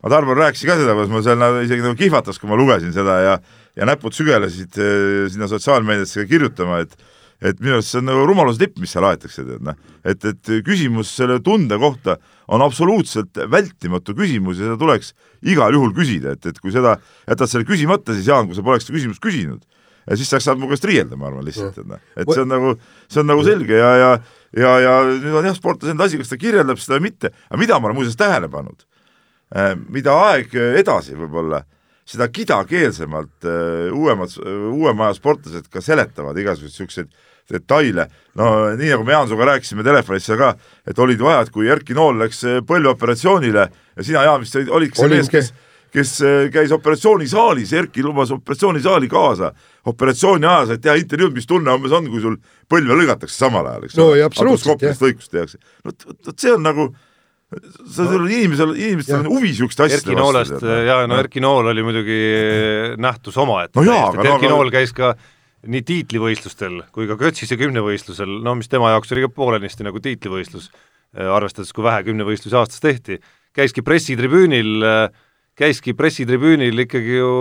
ma 0.03 0.13
Tarmo 0.13 0.37
rääkisin 0.39 0.71
ka 0.71 0.77
seda, 0.79 0.95
kuidas 0.95 1.11
ma 1.11 1.23
seal 1.25 1.41
nagu 1.41 1.65
isegi 1.65 1.83
nagu 1.83 1.99
kihvatas, 1.99 2.39
kui 2.39 2.51
ma 2.51 2.59
lugesin 2.61 2.95
seda 2.95 3.19
ja 3.25 3.35
ja 3.73 3.89
näpud 3.89 4.13
sügelesid 4.13 4.77
sinna 5.33 5.49
sotsiaalmeediasse 5.49 6.27
kirjutama, 6.29 6.83
et 6.85 6.93
et 7.43 7.59
minu 7.63 7.77
arust 7.77 7.93
see 7.93 8.01
on 8.01 8.09
nagu 8.09 8.23
rumaluse 8.29 8.61
tipp, 8.63 8.79
mis 8.83 8.93
seal 8.95 9.07
aetakse, 9.09 9.45
tead 9.47 9.65
noh, 9.67 9.79
et, 10.07 10.25
et 10.29 10.53
küsimus 10.67 11.11
selle 11.17 11.41
tunde 11.45 11.79
kohta 11.83 12.17
on 12.53 12.63
absoluutselt 12.65 13.43
vältimatu 13.51 14.15
küsimus 14.19 14.61
ja 14.61 14.71
seda 14.71 14.79
tuleks 14.81 15.13
igal 15.51 15.75
juhul 15.75 15.95
küsida, 15.97 16.37
et, 16.37 16.47
et 16.53 16.63
kui 16.63 16.75
seda 16.75 16.97
jätad 17.27 17.51
selle 17.51 17.69
küsimata, 17.69 18.15
siis 18.17 18.31
Jaan, 18.31 18.49
kui 18.49 18.59
sa 18.59 18.65
poleks 18.67 18.87
seda 18.87 18.99
küsimust 18.99 19.23
küsinud, 19.25 19.67
siis 20.19 20.31
sa 20.31 20.41
saad 20.43 20.61
mu 20.63 20.71
käest 20.71 20.87
riielda, 20.87 21.19
ma 21.19 21.31
arvan 21.31 21.47
lihtsalt, 21.47 21.83
et 21.83 21.91
noh, 21.91 22.07
et 22.17 22.31
see 22.31 22.45
on 22.45 22.51
nagu, 22.51 22.77
see 23.11 23.23
on 23.23 23.31
nagu 23.33 23.45
selge 23.47 23.83
ja, 23.83 23.91
ja 23.99 24.15
ja, 24.53 24.73
ja 24.83 24.95
nüüd 25.09 25.37
on 25.39 25.47
jah, 25.49 25.57
sportlase 25.57 25.95
enda 25.95 26.07
asi, 26.09 26.19
kas 26.21 26.33
ta 26.33 26.39
kirjeldab 26.41 26.81
seda 26.81 26.99
või 26.99 27.09
mitte, 27.09 27.33
aga 27.49 27.61
mida 27.61 27.79
ma 27.79 27.89
olen 27.89 27.99
muuseas 28.01 28.19
tähele 28.21 28.51
pannud, 28.53 28.85
mida 29.93 30.17
aeg 30.29 30.55
edasi 30.83 31.17
võib-olla, 31.17 31.63
seda 32.13 32.27
kidakeelsemalt 32.35 33.47
äh, 33.47 33.93
uuemad, 33.95 34.33
uuema 34.75 35.07
aja 35.07 35.17
sportlased 35.17 35.69
ka 35.73 35.81
seletavad 35.85 36.39
igasuguseid 36.43 36.73
niisuguseid 36.73 37.13
detaile, 37.51 38.07
no 38.39 38.47
nii 38.79 38.93
nagu 38.95 39.05
me 39.05 39.13
Jaansuga 39.17 39.45
rääkisime 39.55 39.83
telefonis 39.85 40.25
seal 40.29 40.39
ka, 40.39 40.55
et 40.87 40.99
olid 40.99 41.21
ajad, 41.21 41.51
kui 41.53 41.69
Erki 41.69 41.95
Nool 41.97 42.21
läks 42.23 42.45
äh, 42.49 42.61
põlveoperatsioonile 42.69 43.67
ja 43.97 44.03
sina, 44.07 44.23
Jaan, 44.29 44.41
vist 44.45 44.57
olid, 44.57 44.71
olidki 44.73 45.03
see 45.03 45.09
mees, 45.13 45.29
kes 45.33 45.53
kes 45.93 46.11
äh, 46.25 46.47
käis 46.55 46.71
operatsioonisaalis, 46.73 47.73
Erki 47.77 48.01
lubas 48.03 48.31
operatsioonisaali 48.33 49.11
kaasa, 49.13 49.51
operatsiooni 49.93 50.47
ajal 50.49 50.71
said 50.71 50.81
teha 50.87 50.95
intervjuud, 51.03 51.35
mis 51.37 51.45
tunne 51.51 51.75
umbes 51.77 51.93
on, 51.93 52.07
kui 52.09 52.23
sul 52.25 52.39
põlve 52.73 52.97
lõigatakse 52.97 53.37
samal 53.43 53.67
ajal, 53.69 53.85
eks 53.91 53.99
No 54.01 54.07
ole. 54.09 54.23
ja 54.23 54.31
absoluutselt, 54.31 54.71
Artroskoopilist 54.73 55.05
lõikust 55.05 55.35
tehakse. 55.35 55.59
vot, 55.85 56.07
vot 56.31 56.39
see 56.41 56.55
on 56.55 56.65
nagu, 56.65 56.87
sa 57.93 58.07
no, 58.09 58.23
inimesel, 58.25 58.73
inimestel 58.81 59.19
on 59.21 59.29
huvi 59.35 59.53
siukeste 59.59 59.85
asjade 59.85 60.01
Erki 60.07 60.17
Noolest, 60.17 60.65
jaa, 60.89 61.03
no 61.11 61.19
Erki 61.21 61.45
Nool 61.45 61.69
oli 61.75 61.85
muidugi 61.85 62.19
nähtus 62.97 63.37
omaette 63.45 63.77
No 63.77 63.85
no 63.85 63.99
Erki 64.25 64.47
aga- 64.47 64.55
Nool 64.55 64.73
käis 64.73 64.97
ka 64.97 65.13
nii 65.63 65.83
tiitlivõistlustel 65.87 66.81
kui 66.95 67.09
ka 67.11 67.17
Kötsise 67.21 67.59
kümnevõistlusel, 67.61 68.41
no 68.43 68.57
mis 68.59 68.71
tema 68.73 68.91
jaoks 68.95 69.13
oli 69.15 69.27
ka 69.27 69.33
poolenisti 69.35 69.87
nagu 69.87 70.03
tiitlivõistlus, 70.03 70.71
arvestades, 71.13 71.73
kui 71.77 71.85
vähe 71.87 72.03
kümnevõistlusi 72.09 72.57
aastas 72.59 72.83
tehti, 72.83 73.19
käiski 73.55 73.85
pressitribüünil, 73.87 74.87
käiski 75.59 75.95
pressitribüünil 75.95 76.87
ikkagi 76.87 77.19
ju 77.21 77.33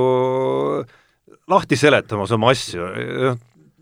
lahti 1.51 1.79
seletamas 1.79 2.33
oma 2.35 2.51
asju, 2.53 2.89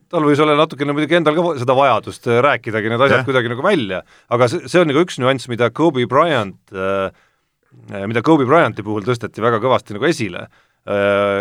tal 0.10 0.26
võis 0.26 0.42
olla 0.42 0.56
natukene 0.58 0.94
muidugi 0.96 1.20
endal 1.20 1.38
ka 1.38 1.56
seda 1.62 1.76
vajadust 1.78 2.30
äh, 2.30 2.40
rääkidagi 2.46 2.92
need 2.92 3.02
asjad 3.06 3.22
Jah. 3.22 3.28
kuidagi 3.28 3.52
nagu 3.52 3.66
välja, 3.66 4.02
aga 4.34 4.48
see, 4.50 4.70
see 4.72 4.82
on 4.82 4.90
nagu 4.90 5.04
üks 5.06 5.20
nüanss, 5.22 5.50
mida 5.52 5.70
Kobe 5.76 6.06
Bryant 6.10 6.74
äh, 6.74 7.12
mida 8.10 8.24
Kobe 8.26 8.48
Bryanti 8.50 8.86
puhul 8.86 9.06
tõsteti 9.06 9.44
väga 9.44 9.62
kõvasti 9.62 9.96
nagu 9.98 10.08
esile, 10.10 10.48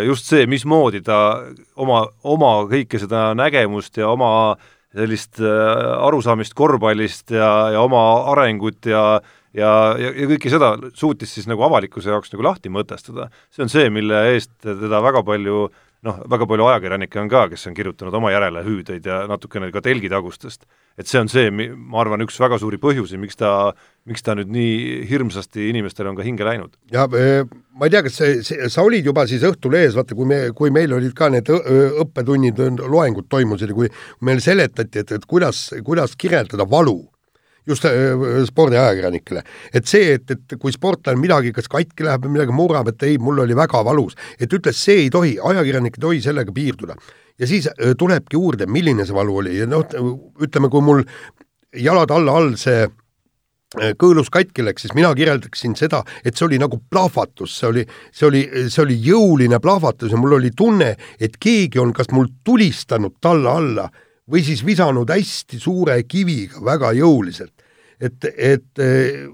just 0.06 0.28
see, 0.28 0.46
mismoodi 0.50 1.00
ta 1.04 1.44
oma, 1.76 2.02
oma 2.24 2.52
kõike 2.68 3.00
seda 3.00 3.32
nägemust 3.38 3.96
ja 3.96 4.10
oma 4.12 4.56
sellist 4.96 5.40
äh, 5.40 6.04
arusaamist 6.06 6.56
korvpallist 6.58 7.32
ja, 7.36 7.50
ja 7.74 7.82
oma 7.84 8.04
arengut 8.32 8.88
ja 8.88 9.20
ja, 9.56 9.70
ja, 9.98 10.12
ja 10.12 10.28
kõike 10.28 10.50
seda 10.52 10.72
suutis 10.96 11.32
siis 11.34 11.48
nagu 11.48 11.62
avalikkuse 11.66 12.12
jaoks 12.12 12.32
nagu 12.34 12.44
lahti 12.44 12.72
mõtestada. 12.72 13.28
see 13.50 13.64
on 13.64 13.72
see, 13.72 13.88
mille 13.90 14.20
eest 14.34 14.52
teda 14.62 15.00
väga 15.02 15.22
palju 15.26 15.68
noh, 16.06 16.20
väga 16.30 16.46
palju 16.46 16.68
ajakirjanikke 16.72 17.20
on 17.22 17.30
ka, 17.32 17.46
kes 17.52 17.66
on 17.70 17.76
kirjutanud 17.76 18.14
oma 18.14 18.32
järelehüüdeid 18.34 19.06
ja 19.06 19.22
natukene 19.30 19.72
ka 19.74 19.82
telgitagustest. 19.84 20.66
Et 20.98 21.06
see 21.06 21.20
on 21.20 21.30
see, 21.30 21.50
ma 21.50 22.00
arvan, 22.02 22.24
üks 22.26 22.38
väga 22.42 22.58
suuri 22.60 22.80
põhjusi, 22.82 23.18
miks 23.22 23.38
ta, 23.38 23.72
miks 24.08 24.24
ta 24.26 24.34
nüüd 24.38 24.50
nii 24.52 25.02
hirmsasti 25.08 25.68
inimestele 25.70 26.10
on 26.10 26.18
ka 26.18 26.26
hinge 26.26 26.46
läinud. 26.46 26.74
ja 26.92 27.06
eh, 27.18 27.44
ma 27.78 27.86
ei 27.86 27.94
tea, 27.94 28.02
kas 28.06 28.18
see, 28.18 28.40
see, 28.46 28.70
sa 28.72 28.86
olid 28.86 29.06
juba 29.06 29.26
siis 29.30 29.46
Õhtulehes, 29.46 29.94
vaata, 29.98 30.16
kui 30.18 30.28
me, 30.28 30.40
kui 30.58 30.74
meil 30.74 30.96
olid 30.96 31.14
ka 31.18 31.30
need 31.32 31.50
õppetunnid, 31.50 32.64
loengud 32.82 33.30
toimusid 33.30 33.70
ja 33.72 33.78
kui 33.78 33.92
meile 34.26 34.42
seletati, 34.44 35.04
et, 35.04 35.14
et 35.18 35.30
kuidas, 35.30 35.68
kuidas 35.86 36.18
kirjeldada 36.18 36.66
valu 36.68 37.00
just 37.68 37.84
äh, 37.84 38.44
spordiajakirjanikele, 38.48 39.42
et 39.74 39.88
see, 39.88 40.14
et, 40.16 40.30
et 40.34 40.58
kui 40.60 40.72
sportlane 40.74 41.20
midagi 41.20 41.52
kas 41.56 41.68
katki 41.70 42.06
läheb 42.06 42.26
või 42.26 42.38
midagi 42.38 42.54
murrab, 42.56 42.92
et 42.92 43.08
ei, 43.08 43.18
mul 43.22 43.44
oli 43.44 43.56
väga 43.58 43.82
valus, 43.86 44.16
et 44.40 44.52
ütles, 44.52 44.78
see 44.80 45.04
ei 45.04 45.10
tohi, 45.14 45.36
ajakirjanik 45.50 45.98
ei 45.98 46.06
tohi 46.06 46.22
sellega 46.24 46.54
piirduda. 46.54 46.96
ja 47.38 47.46
siis 47.46 47.68
äh, 47.68 47.92
tulebki 47.98 48.36
juurde, 48.36 48.66
milline 48.66 49.06
see 49.06 49.16
valu 49.16 49.36
oli 49.42 49.58
ja 49.58 49.68
noh, 49.68 49.84
ütleme, 50.42 50.72
kui 50.72 50.82
mul 50.82 51.04
jalad 51.76 52.10
alla 52.10 52.38
all 52.40 52.56
see 52.56 52.86
äh, 52.86 53.92
kõõlus 54.00 54.32
katki 54.32 54.64
läks, 54.64 54.86
siis 54.86 54.96
mina 54.96 55.12
kirjeldaksin 55.14 55.76
seda, 55.76 56.02
et 56.24 56.36
see 56.36 56.48
oli 56.48 56.58
nagu 56.58 56.80
plahvatus, 56.90 57.60
see 57.60 57.68
oli, 57.68 57.86
see 58.12 58.26
oli, 58.30 58.44
see 58.72 58.82
oli 58.86 58.98
jõuline 59.04 59.60
plahvatus 59.60 60.12
ja 60.14 60.20
mul 60.20 60.38
oli 60.40 60.54
tunne, 60.56 60.94
et 61.20 61.36
keegi 61.36 61.80
on 61.82 61.92
kas 61.92 62.10
mul 62.16 62.32
tulistanud 62.44 63.20
talla 63.20 63.58
alla 63.60 63.90
või 64.28 64.44
siis 64.44 64.64
visanud 64.64 65.08
hästi 65.10 65.60
suure 65.60 66.02
kiviga 66.04 66.62
väga 66.64 66.92
jõuliselt. 66.98 67.54
Et, 68.00 68.28
et 68.36 68.82
öö, 68.82 69.28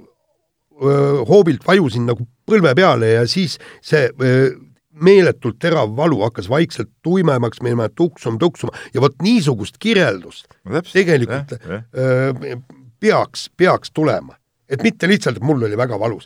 hoobilt 1.29 1.67
vajusin 1.67 2.07
nagu 2.09 2.27
põlve 2.49 2.75
peale 2.77 3.15
ja 3.15 3.27
siis 3.31 3.59
see 3.85 4.09
öö, 4.21 4.55
meeletult 4.95 5.59
terav 5.62 5.91
valu 5.97 6.21
hakkas 6.23 6.49
vaikselt 6.49 6.91
tuimemaks 7.03 7.62
minema, 7.62 7.89
tuksuma, 7.89 8.39
tuksuma 8.39 8.75
ja 8.95 9.03
vot 9.03 9.17
niisugust 9.23 9.79
kirjeldust 9.83 10.47
No 10.65 10.83
tegelikult 10.87 11.57
jah. 11.59 11.85
öö, 11.99 12.57
peaks, 13.01 13.51
peaks 13.57 13.91
tulema. 13.91 14.37
et 14.69 14.83
mitte 14.83 15.09
lihtsalt, 15.09 15.37
et 15.37 15.45
mul 15.45 15.62
oli 15.62 15.77
väga 15.77 15.99
valus. 16.01 16.25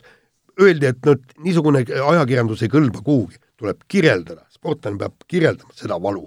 Öeldi, 0.59 0.87
et 0.89 1.05
no 1.05 1.15
niisugune 1.43 1.83
ajakirjandus 1.83 2.63
ei 2.63 2.71
kõlba 2.71 3.01
kuhugi, 3.03 3.35
tuleb 3.59 3.83
kirjeldada, 3.91 4.45
sportlane 4.51 4.97
peab 4.99 5.27
kirjeldama 5.27 5.75
seda 5.75 5.99
valu. 6.01 6.23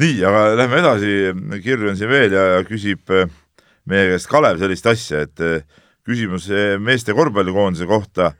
nii, 0.00 0.22
aga 0.24 0.44
lähme 0.56 0.78
edasi, 0.80 1.16
kirju 1.64 1.90
on 1.90 1.98
siin 1.98 2.10
veel 2.10 2.32
ja, 2.32 2.44
ja 2.56 2.62
küsib 2.64 3.10
eh, 3.10 3.26
meie 3.88 4.10
käest 4.12 4.28
Kalev 4.30 4.60
sellist 4.60 4.86
asja, 4.90 5.24
et 5.26 5.42
eh, 5.44 5.64
küsimus 6.06 6.48
eh, 6.52 6.76
meeste 6.80 7.14
korvpallikoondise 7.16 7.88
kohta, 7.88 8.32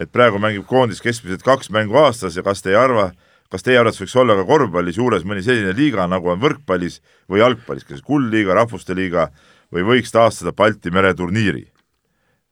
et 0.00 0.12
praegu 0.12 0.40
mängib 0.42 0.66
koondis 0.68 1.00
keskmiselt 1.04 1.44
kaks 1.44 1.70
mängu 1.74 1.96
aastas 2.00 2.36
ja 2.36 2.44
kas 2.46 2.62
te 2.64 2.72
ei 2.72 2.78
arva, 2.80 3.10
kas 3.52 3.64
teie 3.64 3.78
arvates 3.80 4.00
võiks 4.02 4.16
olla 4.18 4.36
ka 4.38 4.46
korvpallis 4.48 4.98
juures 5.00 5.24
mõni 5.28 5.44
selline 5.44 5.72
liiga, 5.76 6.08
nagu 6.10 6.32
on 6.32 6.42
võrkpallis 6.42 7.00
või 7.30 7.40
jalgpallis, 7.42 7.86
kas 7.88 8.04
kuldliiga, 8.04 8.56
rahvuste 8.58 8.96
liiga 8.96 9.30
või 9.72 9.86
võiks 9.86 10.12
taastada 10.14 10.54
Balti 10.56 10.92
mere 10.94 11.14
turniiri? 11.16 11.66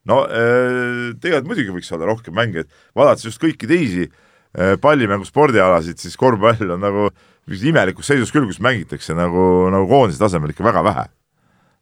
no 0.08 0.24
eh, 0.28 1.14
tegelikult 1.20 1.48
muidugi 1.48 1.78
võiks 1.78 1.92
olla 1.96 2.10
rohkem 2.10 2.36
mänge, 2.36 2.64
et 2.64 2.96
vaadates 2.96 3.30
just 3.30 3.42
kõiki 3.42 3.70
teisi 3.70 4.10
pallimängu 4.54 5.26
spordialasid, 5.26 5.98
siis 5.98 6.12
korvpall 6.14 6.76
on 6.76 6.78
nagu 6.78 7.08
mingis 7.48 7.64
imelikus 7.66 8.06
seisus 8.06 8.30
küll, 8.30 8.46
kus 8.46 8.60
mängitakse 8.62 9.16
nagu, 9.18 9.66
nagu 9.74 9.88
koondise 9.90 10.20
tasemel 10.20 10.52
ikka 10.54 10.62
väga 10.66 10.84
vähe. 10.86 11.06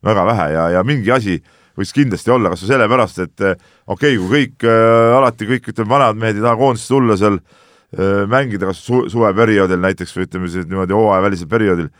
Väga 0.04 0.24
vähe 0.28 0.46
ja, 0.52 0.68
ja 0.76 0.84
mingi 0.86 1.12
asi 1.14 1.40
võiks 1.78 1.92
kindlasti 1.96 2.32
olla, 2.32 2.52
kas 2.52 2.64
või 2.64 2.72
sellepärast, 2.72 3.20
et 3.24 3.44
eh, 3.48 3.66
okei 3.86 4.16
okay,, 4.16 4.20
kui 4.20 4.30
kõik 4.32 4.66
äh, 4.68 5.16
alati 5.18 5.48
kõik 5.48 5.68
ütleme, 5.72 5.92
vanad 5.94 6.18
mehed 6.20 6.38
ei 6.38 6.44
taha 6.44 6.58
koondisse 6.60 6.92
tulla 6.92 7.18
seal 7.20 7.38
äh, 7.38 8.24
mängida 8.30 8.70
kas 8.70 8.82
su 8.84 9.04
suveperioodil 9.12 9.80
näiteks 9.82 10.16
või 10.16 10.26
ütleme 10.28 10.50
siis 10.52 10.68
niimoodi 10.68 10.96
hooajavälisel 10.96 11.52
perioodil, 11.52 11.92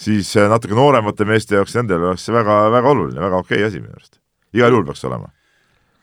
siis 0.00 0.32
natuke 0.50 0.78
nooremate 0.78 1.26
meeste 1.28 1.58
jaoks, 1.58 1.76
nendel 1.78 2.08
oleks 2.10 2.24
see 2.26 2.34
väga, 2.34 2.62
väga 2.74 2.94
oluline, 2.94 3.20
väga 3.22 3.44
okei 3.44 3.60
okay 3.60 3.68
asi 3.68 3.82
minu 3.82 3.94
arust. 3.94 4.18
igal 4.56 4.74
juhul 4.74 4.88
peaks 4.88 5.06
olema 5.06 5.30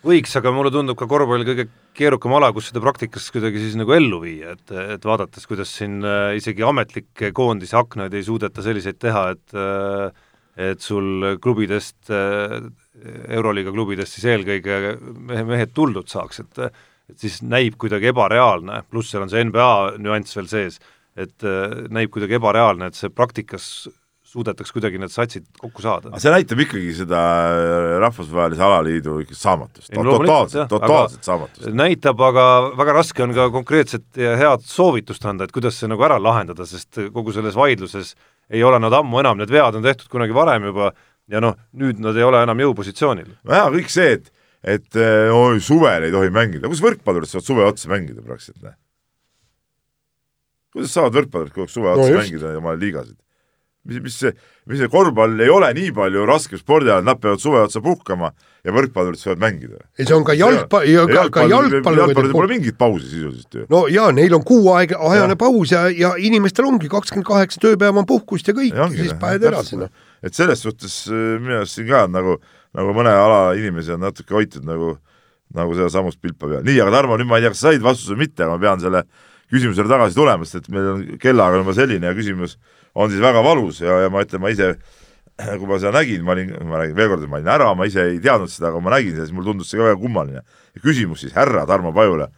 võiks, 0.07 0.31
aga 0.39 0.53
mulle 0.55 0.71
tundub 0.71 0.95
ka 0.95 1.07
korvpall 1.09 1.43
kõige 1.43 1.65
keerukam 1.97 2.37
ala, 2.37 2.53
kus 2.55 2.69
seda 2.69 2.79
praktikas 2.79 3.25
kuidagi 3.33 3.59
siis 3.59 3.73
nagu 3.75 3.91
ellu 3.91 4.21
viia, 4.23 4.53
et, 4.55 4.71
et 4.95 5.03
vaadates, 5.03 5.43
kuidas 5.49 5.73
siin 5.73 5.99
isegi 6.37 6.63
ametlikke 6.63 7.33
koondise 7.35 7.75
aknaid 7.75 8.15
ei 8.15 8.23
suudeta 8.23 8.63
selliseid 8.63 9.01
teha, 9.01 9.25
et 9.35 9.57
äh, 9.57 10.26
et 10.57 10.81
sul 10.81 11.37
klubidest 11.41 12.09
äh,, 12.09 12.59
Euroliiga 13.37 13.69
klubidest 13.69 14.15
siis 14.17 14.25
eelkõige 14.33 14.95
mehe, 14.97 15.43
mehed 15.45 15.73
tuldud 15.77 16.09
saaks, 16.09 16.41
et 16.41 16.63
et 17.07 17.21
siis 17.23 17.37
näib 17.39 17.77
kuidagi 17.79 18.09
ebareaalne, 18.09 18.81
pluss 18.91 19.13
seal 19.13 19.23
on 19.23 19.29
see 19.31 19.45
NBA 19.47 19.99
nüanss 20.03 20.35
veel 20.35 20.49
sees, 20.51 20.81
et 21.15 21.45
äh, 21.47 21.85
näib 21.93 22.11
kuidagi 22.11 22.35
ebareaalne, 22.35 22.89
et 22.89 22.99
see 22.99 23.13
praktikas 23.13 23.87
suudetaks 24.27 24.73
kuidagi 24.75 24.99
need 24.99 25.11
satsid 25.13 25.45
kokku 25.55 25.83
saada. 25.83 26.11
aga 26.11 26.19
see 26.19 26.33
näitab 26.33 26.61
ikkagi 26.65 26.89
seda 26.97 27.19
rahvusvahelise 28.03 28.65
alaliidu 28.65 29.21
saamatust, 29.31 29.93
no 29.95 30.03
totaalset, 30.17 30.65
totaalset 30.73 31.29
saamatust. 31.29 31.69
näitab, 31.71 32.23
aga 32.27 32.47
väga 32.77 32.97
raske 32.99 33.23
on 33.23 33.35
ka 33.37 33.47
konkreetset 33.55 34.19
ja 34.19 34.35
head 34.39 34.65
soovitust 34.67 35.25
anda, 35.31 35.47
et 35.47 35.55
kuidas 35.55 35.79
see 35.79 35.87
nagu 35.87 36.03
ära 36.03 36.19
lahendada, 36.19 36.67
sest 36.67 36.99
kogu 37.15 37.35
selles 37.35 37.55
vaidluses 37.55 38.17
ei 38.49 38.63
ole 38.63 38.79
nad 38.79 38.93
ammu 38.93 39.19
enam, 39.21 39.37
need 39.41 39.51
vead 39.51 39.75
on 39.75 39.85
tehtud 39.85 40.09
kunagi 40.11 40.35
varem 40.35 40.69
juba 40.69 40.91
ja 41.31 41.41
noh, 41.43 41.57
nüüd 41.77 41.99
nad 42.03 42.17
ei 42.17 42.25
ole 42.25 42.41
enam 42.45 42.59
jõupositsioonil. 42.63 43.29
nojah, 43.47 43.69
kõik 43.75 43.91
see, 43.91 44.17
et, 44.17 44.31
et 44.63 44.99
eh, 44.99 45.29
oi, 45.35 45.59
suvel 45.63 46.07
ei 46.07 46.13
tohi 46.13 46.31
mängida, 46.33 46.67
kuidas 46.67 46.83
võrkpallurid 46.85 47.31
saavad 47.31 47.49
suve 47.49 47.67
otsa 47.67 47.91
mängida 47.91 48.23
praktiliselt, 48.23 48.63
noh? 48.63 48.77
kuidas 50.75 50.93
saavad 50.95 51.17
võrkpallurid 51.21 51.55
kogu 51.55 51.67
aeg 51.67 51.73
suve 51.75 51.91
No 51.91 51.95
otsa 51.99 52.13
just. 52.13 52.21
mängida 52.23 52.53
oma 52.61 52.75
liigasid? 52.79 53.17
Mis, 53.87 54.01
mis 54.03 54.19
see, 54.21 54.33
mis 54.67 54.81
see 54.81 54.91
korvpall 54.91 55.39
ei 55.43 55.49
ole 55.51 55.69
nii 55.77 55.93
palju 55.95 56.25
raskem 56.27 56.59
spordialal, 56.59 57.05
nad 57.07 57.19
peavad 57.23 57.41
suve 57.41 57.61
otsa 57.63 57.81
puhkama 57.83 58.31
ja 58.67 58.73
võrkpallurid 58.75 59.19
saavad 59.21 59.41
mängida. 59.41 59.79
ei, 59.97 60.05
see 60.05 60.15
on 60.15 60.25
ka 60.27 60.35
jalgpa-, 60.37 60.83
ka, 61.11 61.23
ka 61.33 61.45
jalgpallurid 61.47 62.33
pole 62.35 62.49
mingit 62.51 62.77
pausi 62.79 63.07
sisuliselt 63.09 63.59
ju. 63.59 63.65
no 63.71 63.85
jaa, 63.91 64.09
neil 64.15 64.35
on 64.37 64.43
kuu 64.47 64.71
aega, 64.75 64.99
ajane 65.11 65.37
ja. 65.37 65.39
paus 65.39 65.73
ja, 65.73 65.85
ja 65.93 66.13
inimestel 66.19 66.67
ongi 66.67 66.91
kakskümmend 66.91 67.27
kaheksa 67.29 67.63
tööpäeva 67.63 68.03
on 68.03 68.09
puhkust 68.09 68.49
ja 68.51 68.55
kõik 68.57 68.75
ja, 68.75 68.87
ongi, 68.87 68.99
ja 68.99 69.07
siis 69.07 69.19
paned 69.21 69.47
edasi, 69.47 69.79
noh. 69.79 69.93
et 70.25 70.35
selles 70.37 70.63
suhtes 70.65 70.99
äh, 71.11 71.37
minu 71.39 71.61
arust 71.61 71.79
siin 71.79 71.87
ka 71.89 72.03
nagu, 72.11 72.39
nagu 72.77 72.97
mõne 72.97 73.15
ala 73.15 73.41
inimesi 73.59 73.95
on 73.95 74.03
natuke 74.03 74.35
hoitud 74.35 74.67
nagu, 74.67 74.97
nagu 75.55 75.77
seda 75.77 75.89
samust 75.93 76.19
pilpa 76.23 76.49
peal. 76.49 76.67
nii, 76.67 76.81
aga 76.83 76.99
Tarmo, 76.99 77.19
nüüd 77.19 77.29
ma 77.29 77.39
ei 77.39 77.47
tea, 77.47 77.55
kas 77.55 77.63
sa 77.63 77.71
said 77.71 77.85
vastuse 77.85 78.17
või 78.17 78.25
mitte, 78.25 78.43
aga 78.43 78.57
ma 78.57 78.63
pean 78.65 78.83
selle 78.83 79.05
küsimusele 79.47 79.87
tagasi 79.87 80.17
tulema, 80.17 80.43
sest 80.43 80.65
et 80.65 80.73
meil 80.75 80.89
on 80.91 81.05
kellaga 81.21 81.55
on 81.55 81.63
juba 81.63 81.75
selline 81.77 82.09
ja 82.09 82.15
küsimus 82.17 82.57
on 82.97 83.11
siis 83.13 83.21
väga 83.21 83.43
valus 83.45 83.81
ja, 83.83 84.01
ja 84.05 84.11
ma 84.13 84.23
ütlen, 84.25 84.41
ma 84.43 84.51
ise 84.53 84.73
kui 85.59 85.69
ma 85.69 85.77
seda 85.77 85.93
nägin, 85.99 86.23
ma 86.25 86.33
olin, 86.33 86.51
ma 86.65 86.81
räägin 86.81 86.97
veel 86.97 87.11
kord, 87.13 87.27
ma 87.29 87.39
olin 87.39 87.53
ära, 87.53 87.69
ma 87.77 87.87
ise 87.89 88.07
ei 88.09 88.19
teadnud 88.23 88.51
seda, 88.51 88.71
aga 88.71 88.81
ma 88.83 88.95
nägin 88.95 89.13
seda, 89.13 89.27
siis 89.27 89.37
mulle 89.37 89.51
tundus 89.51 89.71
see 89.71 89.79
ka 89.79 89.91
väga 89.91 90.01
kummaline. 90.01 90.43
küsimus 90.81 91.23
siis 91.25 91.33
härra 91.37 91.65
Tarmo 91.69 91.93
Pajule, 91.93 92.29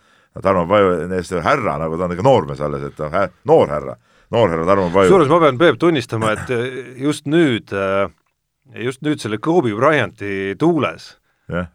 Tarmo 0.44 0.66
Paju, 0.68 1.08
härra, 1.44 1.78
nagu 1.80 1.98
ta 1.98 2.08
on 2.08 2.16
ikka 2.16 2.28
noormees 2.28 2.62
alles, 2.64 2.86
et 2.92 3.00
noh, 3.04 3.20
noor 3.52 3.72
härra, 3.72 3.96
noor 4.36 4.56
härra 4.56 4.68
Tarmo 4.68 4.90
Paju. 4.94 5.08
kusjuures 5.08 5.32
ma 5.32 5.40
pean, 5.46 5.60
Peep, 5.60 5.80
tunnistama, 5.80 6.36
et 6.36 6.54
just 7.00 7.28
nüüd, 7.28 7.72
just 8.88 9.04
nüüd 9.04 9.24
selle 9.24 9.40
Kobe 9.44 9.76
Bryanti 9.76 10.56
tuules 10.60 11.16
yeah 11.50 11.72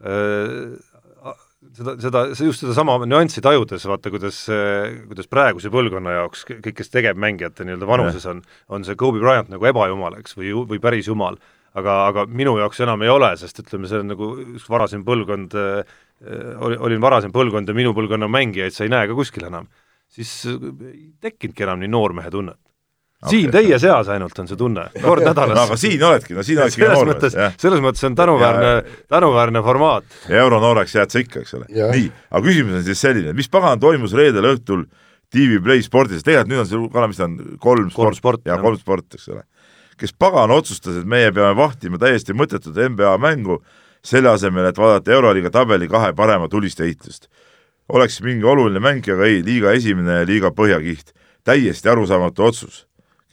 seda, 1.75 1.95
seda, 2.03 2.23
just 2.47 2.63
sedasama 2.63 2.97
nüanssi 3.09 3.43
tajudes, 3.45 3.85
vaata 3.89 4.13
kuidas, 4.13 4.39
kuidas 5.09 5.29
praeguse 5.31 5.73
põlvkonna 5.75 6.19
jaoks 6.19 6.47
kõik, 6.49 6.73
kes 6.79 6.93
tegevmängijate 6.95 7.67
nii-öelda 7.67 7.89
vanuses 7.89 8.27
on, 8.31 8.43
on 8.69 8.87
see 8.87 8.99
Kobe 9.01 9.23
Bryant 9.23 9.53
nagu 9.53 9.69
ebajumal, 9.71 10.19
eks, 10.21 10.37
või, 10.39 10.55
või 10.71 10.81
päris 10.83 11.11
jumal. 11.11 11.39
aga, 11.75 11.95
aga 12.09 12.27
minu 12.31 12.55
jaoks 12.61 12.81
enam 12.85 13.03
ei 13.03 13.11
ole, 13.11 13.33
sest 13.37 13.59
ütleme, 13.65 13.89
see 13.91 14.03
on 14.05 14.13
nagu 14.13 14.29
üks 14.57 14.69
varasem 14.71 15.03
põlvkond 15.07 15.57
äh,, 15.59 15.97
oli, 16.63 16.77
olin 16.79 17.03
varasem 17.03 17.33
põlvkond 17.35 17.69
ja 17.69 17.75
minu 17.75 17.95
põlvkonna 17.97 18.29
mängijaid 18.31 18.75
sa 18.75 18.87
ei 18.87 18.93
näe 18.95 19.09
ka 19.11 19.17
kuskil 19.19 19.49
enam. 19.51 19.67
siis 20.09 20.45
ei 20.47 21.11
tekkinudki 21.21 21.67
enam 21.67 21.83
nii 21.83 21.91
noormehe 21.91 22.31
tunnet 22.31 22.64
siin 23.31 23.49
okay. 23.49 23.63
teie 23.63 23.79
seas 23.81 24.09
ainult 24.13 24.39
on 24.39 24.49
see 24.51 24.59
tunne, 24.59 24.85
kord 25.03 25.25
nädalas 25.25 25.57
no 25.57 25.65
aga 25.69 25.79
siin 25.81 26.03
oledki, 26.05 26.35
no 26.37 26.45
siin 26.47 26.61
oledki 26.61 26.83
selles 26.83 27.07
mõttes, 27.09 27.37
selles 27.61 27.85
mõttes 27.85 28.05
on 28.09 28.19
tänuväärne, 28.19 28.73
tänuväärne 29.13 29.63
formaat. 29.65 30.19
ja 30.29 30.43
euronooreks 30.45 30.95
jääd 30.99 31.15
sa 31.15 31.23
ikka, 31.23 31.45
eks 31.45 31.57
ole. 31.59 31.69
nii, 31.71 32.11
aga 32.31 32.45
küsimus 32.45 32.81
on 32.81 32.87
siis 32.89 33.01
selline, 33.07 33.33
mis 33.37 33.51
pagan 33.53 33.81
toimus 33.83 34.17
reedel 34.17 34.51
õhtul 34.55 34.85
TV 35.35 35.59
Play 35.65 35.83
spordis, 35.83 36.23
tegelikult 36.27 36.53
nüüd 36.53 36.63
on 36.63 36.71
see, 36.71 36.93
Kalev, 36.95 37.13
mis 37.13 37.21
ta 37.21 37.29
on, 37.29 37.39
kolm 37.63 37.91
sport, 37.91 38.21
sport, 38.21 38.45
ja 38.47 38.59
kolm 38.63 38.79
sport, 38.81 39.09
eks 39.17 39.29
ole. 39.33 39.45
kes 39.99 40.15
pagan 40.19 40.51
otsustas, 40.51 41.01
et 41.01 41.09
meie 41.09 41.33
peame 41.33 41.57
vahtima 41.59 41.99
täiesti 42.03 42.37
mõttetut 42.37 42.77
NBA 42.77 43.17
mängu, 43.23 43.61
selle 44.05 44.35
asemel, 44.35 44.69
et 44.69 44.79
vaadata 44.79 45.15
Euroliiga 45.15 45.51
tabeli 45.55 45.89
kahe 45.89 46.13
parema 46.13 46.49
tuliste 46.49 46.85
heitlust. 46.85 47.29
oleks 47.89 48.21
mingi 48.23 48.45
oluline 48.45 48.81
mäng, 48.81 49.05
aga 49.09 49.25
ei, 49.25 49.43
liiga 49.45 49.73
esimene 49.73 50.21
ja 50.21 50.27
liiga 50.27 50.51
põhjakiht. 50.51 51.13
täiesti 51.45 51.89
arusaamatu 51.89 52.45
otsus 52.45 52.85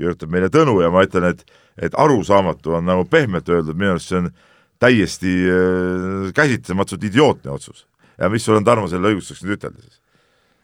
kirjutab 0.01 0.33
meile 0.33 0.49
Tõnu 0.53 0.79
ja 0.83 0.91
ma 0.93 1.05
ütlen, 1.07 1.29
et, 1.31 1.45
et 1.77 1.97
arusaamatu 1.97 2.79
on 2.79 2.89
nagu 2.89 3.05
pehmelt 3.09 3.49
öeldud, 3.49 3.77
minu 3.77 3.95
arust 3.95 4.11
see 4.11 4.21
on 4.23 4.31
täiesti 4.81 5.33
äh, 5.45 6.29
käsitlematult 6.35 7.03
idiootne 7.09 7.53
otsus. 7.53 7.87
ja 8.17 8.29
mis 8.29 8.45
sul 8.45 8.57
on, 8.57 8.65
Tarmo, 8.65 8.89
selle 8.89 9.13
õigustuseks 9.13 9.45
nüüd 9.45 9.59
ütelda 9.59 9.81
siis? 9.81 10.01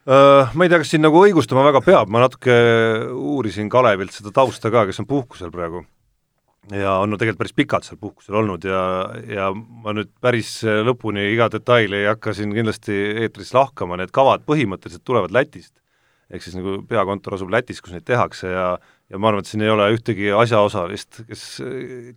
Äh, 0.07 0.55
ma 0.55 0.63
ei 0.63 0.71
tea, 0.71 0.79
kas 0.79 0.93
siin 0.93 1.03
nagu 1.03 1.19
õigustama 1.19 1.65
väga 1.67 1.81
peab, 1.83 2.09
ma 2.13 2.23
natuke 2.23 2.53
uurisin 3.11 3.67
Kalevilt 3.69 4.15
seda 4.15 4.31
tausta 4.31 4.71
ka, 4.71 4.85
kes 4.87 5.01
on 5.03 5.07
puhkusel 5.09 5.51
praegu. 5.51 5.83
ja 6.71 6.97
on 6.99 7.13
no 7.13 7.15
tegelikult 7.19 7.39
päris 7.39 7.55
pikalt 7.55 7.85
seal 7.87 7.99
puhkusel 7.99 8.35
olnud 8.41 8.65
ja, 8.67 8.79
ja 9.23 9.45
ma 9.55 9.93
nüüd 9.95 10.09
päris 10.19 10.49
lõpuni 10.63 11.29
iga 11.31 11.47
detaili 11.51 12.01
ei 12.01 12.09
hakka 12.09 12.33
siin 12.35 12.51
kindlasti 12.55 12.95
eetris 13.23 13.53
lahkama, 13.55 13.99
need 13.99 14.11
kavad 14.15 14.43
põhimõtteliselt 14.47 15.05
tulevad 15.07 15.31
Lätist. 15.35 15.73
ehk 16.31 16.43
siis 16.43 16.55
nagu 16.55 16.81
peakontor 16.87 17.37
asub 17.37 17.51
Lätis, 17.51 17.83
kus 17.83 17.95
neid 17.95 18.07
tehakse 18.07 18.51
ja 18.51 18.67
ja 19.11 19.21
ma 19.21 19.31
arvan, 19.31 19.45
et 19.45 19.49
siin 19.51 19.63
ei 19.65 19.71
ole 19.71 19.87
ühtegi 19.95 20.29
asjaosalist, 20.35 21.23
kes, 21.29 21.47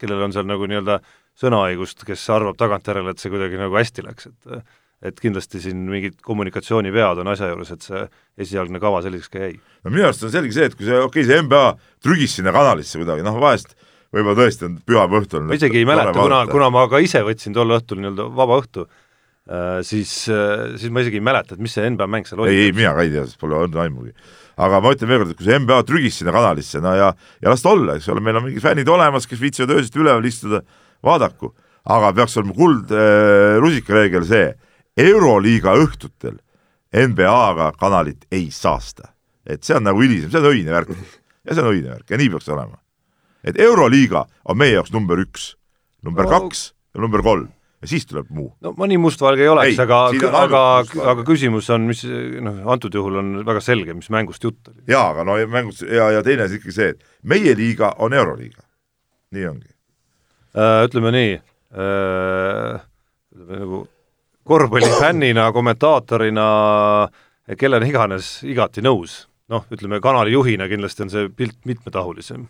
kellel 0.00 0.26
on 0.26 0.34
seal 0.34 0.48
nagu 0.48 0.68
nii-öelda 0.70 1.00
sõnaõigust, 1.40 2.04
kes 2.06 2.26
arvab 2.34 2.58
tagantjärele, 2.60 3.14
et 3.14 3.22
see 3.22 3.32
kuidagi 3.32 3.60
nagu 3.60 3.78
hästi 3.78 4.06
läks, 4.06 4.30
et 4.30 4.62
et 5.00 5.16
kindlasti 5.16 5.62
siin 5.64 5.78
mingid 5.88 6.18
kommunikatsioonivead 6.24 7.22
on 7.22 7.30
asja 7.32 7.48
juures, 7.48 7.70
et 7.72 7.84
see 7.86 8.02
esialgne 8.44 8.80
kava 8.82 9.00
selliseks 9.04 9.32
ka 9.32 9.46
jäi. 9.46 9.54
no 9.84 9.92
minu 9.94 10.04
arust 10.04 10.26
on 10.28 10.32
selge 10.34 10.52
see, 10.52 10.66
et 10.68 10.76
kui 10.76 10.84
see, 10.88 10.98
okei 11.00 11.22
okay,, 11.22 11.28
see 11.30 11.44
NBA 11.46 11.62
trügis 12.04 12.34
sinna 12.36 12.52
kanalisse 12.52 13.00
kuidagi, 13.00 13.24
noh 13.24 13.38
vahest 13.40 13.72
võib-olla 14.12 14.42
tõesti 14.42 14.66
on 14.68 14.74
pühapäeva 14.84 15.22
õhtul 15.22 15.46
ma 15.48 15.56
isegi 15.56 15.80
ei 15.80 15.88
mäleta, 15.88 16.12
kuna, 16.18 16.42
kuna 16.50 16.68
ma 16.74 16.84
ka 16.92 17.00
ise 17.00 17.22
võtsin 17.24 17.56
tol 17.56 17.72
õhtul 17.78 18.02
nii-öelda 18.02 18.28
vaba 18.42 18.60
õhtu 18.60 18.84
äh,, 18.84 19.80
siis 19.88 20.12
äh,, 20.28 20.76
siis 20.76 20.92
ma 20.92 21.04
isegi 21.06 21.20
ei 21.22 21.26
mäleta, 21.30 21.56
et 21.56 21.64
mis 21.64 21.78
see 21.78 21.88
NBA 21.94 22.10
mäng 22.10 22.28
seal 22.28 22.44
oli. 22.44 22.52
ei, 22.52 22.68
ei 22.68 22.76
mina 22.76 22.92
ka 22.96 23.06
ei 23.06 23.14
tea, 23.14 23.24
sest 23.24 23.40
pole 23.40 23.56
olnud 23.56 23.80
aimugi 23.80 24.12
aga 24.60 24.80
ma 24.82 24.92
ütlen 24.94 25.10
veel 25.10 25.22
kord, 25.22 25.32
et 25.32 25.38
kui 25.38 25.48
see 25.48 25.58
NBA 25.60 25.80
trügis 25.88 26.20
sinna 26.20 26.34
kanalisse, 26.34 26.82
no 26.84 26.92
ja, 26.96 27.10
ja 27.40 27.52
las 27.52 27.64
ta 27.64 27.72
olla, 27.72 27.96
eks 27.96 28.08
ole, 28.12 28.22
meil 28.24 28.40
on 28.40 28.46
mingid 28.48 28.64
fännid 28.64 28.88
olemas, 28.92 29.28
kes 29.30 29.40
viitsivad 29.40 29.72
öösiti 29.76 30.02
üleval 30.02 30.26
istuda, 30.28 30.62
vaadaku, 31.06 31.52
aga 31.96 32.12
peaks 32.16 32.36
olema 32.40 32.56
kuld 32.58 32.92
äh, 32.92 34.26
see, 34.28 34.50
Euroliiga 35.00 35.76
õhtutel 35.80 36.36
NBA-ga 36.92 37.70
kanalit 37.78 38.26
ei 38.34 38.50
saasta. 38.50 39.14
et 39.46 39.64
see 39.64 39.74
on 39.74 39.86
nagu 39.86 40.02
hilisem, 40.02 40.30
see 40.30 40.38
on 40.42 40.50
õine 40.50 40.74
värk 40.74 40.90
ja 40.92 41.54
see 41.54 41.62
on 41.62 41.70
õine 41.72 41.94
värk 41.94 42.10
ja 42.10 42.18
nii 42.20 42.30
peaks 42.34 42.50
olema. 42.50 42.76
et 43.44 43.58
Euroliiga 43.58 44.26
on 44.44 44.58
meie 44.58 44.74
jaoks 44.74 44.92
number 44.92 45.18
üks, 45.22 45.54
number 46.02 46.26
no. 46.26 46.30
kaks 46.30 46.72
ja 46.94 47.00
number 47.00 47.22
kolm 47.22 47.48
ja 47.80 47.88
siis 47.88 48.06
tuleb 48.06 48.28
muu. 48.34 48.50
no 48.60 48.72
ma 48.76 48.88
nii 48.90 48.98
mustvalge 49.00 49.44
ei 49.44 49.48
oleks, 49.52 49.78
aga, 49.82 50.00
aga, 50.42 50.62
aga 51.12 51.24
küsimus 51.26 51.70
on, 51.72 51.86
mis 51.88 52.02
noh, 52.04 52.60
antud 52.72 52.94
juhul 52.94 53.20
on 53.22 53.32
väga 53.46 53.62
selge, 53.64 53.94
mis 53.96 54.10
mängust 54.12 54.44
jutt 54.44 54.68
oli. 54.72 54.82
jaa, 54.90 55.10
aga 55.14 55.24
no 55.24 55.38
mängust 55.50 55.86
ja, 55.88 56.10
ja 56.16 56.24
teine 56.26 56.46
asi 56.48 56.60
ikkagi 56.60 56.76
see, 56.76 56.90
et 56.94 57.24
meie 57.32 57.56
liiga 57.56 57.94
on 57.98 58.16
Euroliiga. 58.16 58.62
nii 59.36 59.48
ongi 59.54 59.70
äh,. 59.70 60.84
Ütleme 60.88 61.14
nii 61.14 61.32
äh,, 61.40 62.84
nagu 63.56 63.82
korvpallifännina, 64.50 65.50
kommentaatorina, 65.54 66.46
kellena 67.58 67.86
iganes 67.86 68.40
igati 68.44 68.84
nõus. 68.84 69.24
noh, 69.50 69.64
ütleme 69.72 69.98
kanali 70.04 70.36
juhina 70.36 70.68
kindlasti 70.70 71.06
on 71.06 71.10
see 71.10 71.28
pilt 71.36 71.64
mitmetahulisem. 71.64 72.48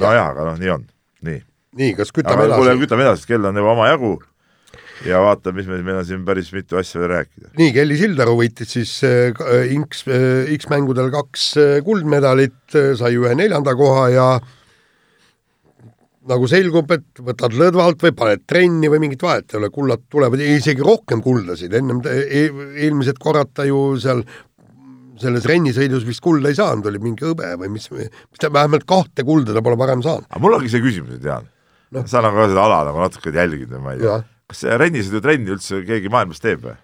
nojah, 0.00 0.32
aga 0.34 0.50
noh, 0.50 0.58
nii 0.58 0.80
on, 0.80 0.88
nii 1.22 1.44
nii, 1.76 1.92
kas 1.98 2.14
kütame 2.14 2.46
edasi? 2.46 2.62
kuule, 2.62 2.78
kütame 2.80 3.06
edasi, 3.06 3.28
kell 3.28 3.48
on 3.50 3.60
juba 3.60 3.76
omajagu 3.76 4.16
ja 5.04 5.20
vaata, 5.20 5.52
mis 5.56 5.68
meil, 5.68 5.82
meil 5.84 6.00
on 6.00 6.06
siin 6.08 6.22
päris 6.26 6.52
mitu 6.56 6.78
asja 6.80 7.00
veel 7.02 7.12
rääkida. 7.12 7.52
nii, 7.58 7.72
Kelly 7.76 7.98
Sildaru 8.00 8.36
võitis 8.40 8.76
siis 8.78 8.92
äh, 9.06 9.32
X 9.76 10.06
äh,, 10.08 10.52
X-mängudel 10.56 11.10
kaks 11.14 11.48
äh, 11.60 11.74
kuldmedalit 11.86 12.76
äh,, 12.76 12.94
sai 12.98 13.18
ühe 13.18 13.34
neljanda 13.38 13.76
koha 13.76 14.06
ja 14.14 14.28
nagu 16.26 16.48
selgub, 16.50 16.90
et 16.90 17.20
võtad 17.22 17.54
lõdvalt 17.54 18.02
või 18.02 18.14
paned 18.16 18.42
trenni 18.50 18.90
või 18.90 19.04
mingit 19.04 19.22
vahet 19.22 19.52
ei 19.52 19.60
ole, 19.60 19.70
kullad 19.70 20.08
tulevad, 20.10 20.42
isegi 20.42 20.82
rohkem 20.82 21.22
kuldasid, 21.22 21.76
ennem 21.78 22.00
e 22.10 22.46
eelmised 22.88 23.20
korrad 23.22 23.52
ta 23.54 23.66
ju 23.68 23.92
seal 24.02 24.24
selles 25.20 25.46
rennisõidus 25.48 26.04
vist 26.04 26.20
kulda 26.24 26.50
ei 26.50 26.58
saanud, 26.58 26.88
oli 26.90 26.98
mingi 27.00 27.24
hõbe 27.24 27.54
või 27.60 27.70
mis, 27.76 27.86
mis 27.94 28.40
ta 28.42 28.50
vähemalt 28.52 28.84
kahte 28.88 29.24
kulda 29.24 29.54
ta 29.56 29.62
pole 29.64 29.78
varem 29.80 30.02
saanud. 30.04 30.26
aga 30.28 30.42
mul 30.42 30.58
ongi 30.58 30.72
see 30.72 30.82
küsimus, 30.84 31.22
Jaan 31.24 31.46
no.. 31.94 32.06
sa 32.08 32.24
nagu 32.24 32.40
ka 32.40 32.48
seda 32.50 32.64
ala 32.66 32.82
nagu 32.90 33.04
natuke 33.04 33.34
jälginud 33.34 33.76
või 33.76 33.84
ma 33.84 33.94
ei 33.94 34.02
tea. 34.02 34.18
kas 34.50 34.66
rennisõidutrenni 34.82 35.54
üldse 35.56 35.84
keegi 35.86 36.12
maailmas 36.12 36.42
teeb 36.42 36.66
või? 36.66 36.76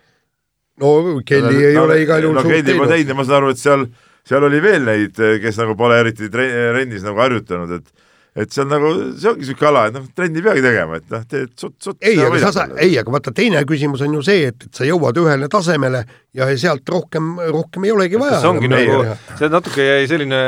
no 0.82 0.94
Kelly 1.26 1.57
no, 1.57 1.66
ei 1.66 1.76
no, 1.76 1.84
ole 1.88 2.00
igal 2.05 2.24
juhul 2.24 2.38
no, 2.38 2.46
suurt 2.46 2.70
teinud. 2.70 3.16
ma 3.18 3.26
saan 3.26 3.40
aru, 3.40 3.53
et 3.53 3.61
seal, 3.62 3.84
seal 4.28 4.48
oli 4.48 4.62
veel 4.64 4.88
neid, 4.88 5.20
kes 5.42 5.61
nagu 5.61 5.76
pole 5.78 6.00
eriti 6.03 6.30
rennis 6.32 7.05
nagu 7.07 7.22
harjutanud, 7.22 7.78
et 7.80 8.09
et 8.32 8.48
see 8.48 8.62
on 8.62 8.70
nagu, 8.72 8.90
see 9.20 9.28
ongi 9.28 9.44
niisugune 9.44 9.68
ala, 9.68 9.82
et 9.90 9.96
noh, 9.98 10.05
trenni 10.16 10.40
ei 10.40 10.44
peagi 10.46 10.62
tegema, 10.64 10.96
et 11.03 11.11
noh, 11.12 11.24
teed 11.28 11.50
sutt-sutt. 11.61 11.98
ei, 12.00 12.16
aga 12.24 12.38
sa 12.40 12.53
sa, 12.57 12.64
ei, 12.80 12.94
aga 13.00 13.12
vaata, 13.12 13.32
teine 13.36 13.61
küsimus 13.68 14.00
on 14.07 14.14
ju 14.16 14.22
see, 14.24 14.46
et, 14.48 14.68
et 14.68 14.80
sa 14.80 14.88
jõuad 14.88 15.20
ühele 15.20 15.50
tasemele 15.53 16.00
ja 16.38 16.48
sealt 16.57 16.88
rohkem, 16.88 17.34
rohkem 17.53 17.84
ei 17.84 17.92
olegi 17.92 18.20
vaja. 18.20 18.40
see 18.40 18.53
ongi 18.55 18.70
nagu, 18.72 19.03
see 19.36 19.53
natuke 19.53 19.84
jäi 19.84 20.09
selline 20.09 20.40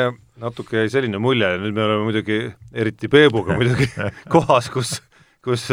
natuke 0.42 0.82
jäi 0.82 0.92
selline 0.92 1.20
mulje, 1.22 1.50
nüüd 1.62 1.74
me 1.76 1.84
oleme 1.86 2.06
muidugi, 2.08 2.38
eriti 2.74 3.10
Peebuga 3.10 3.56
muidugi 3.58 3.90
kohas, 4.32 4.70
kus, 4.74 4.96
kus 5.44 5.68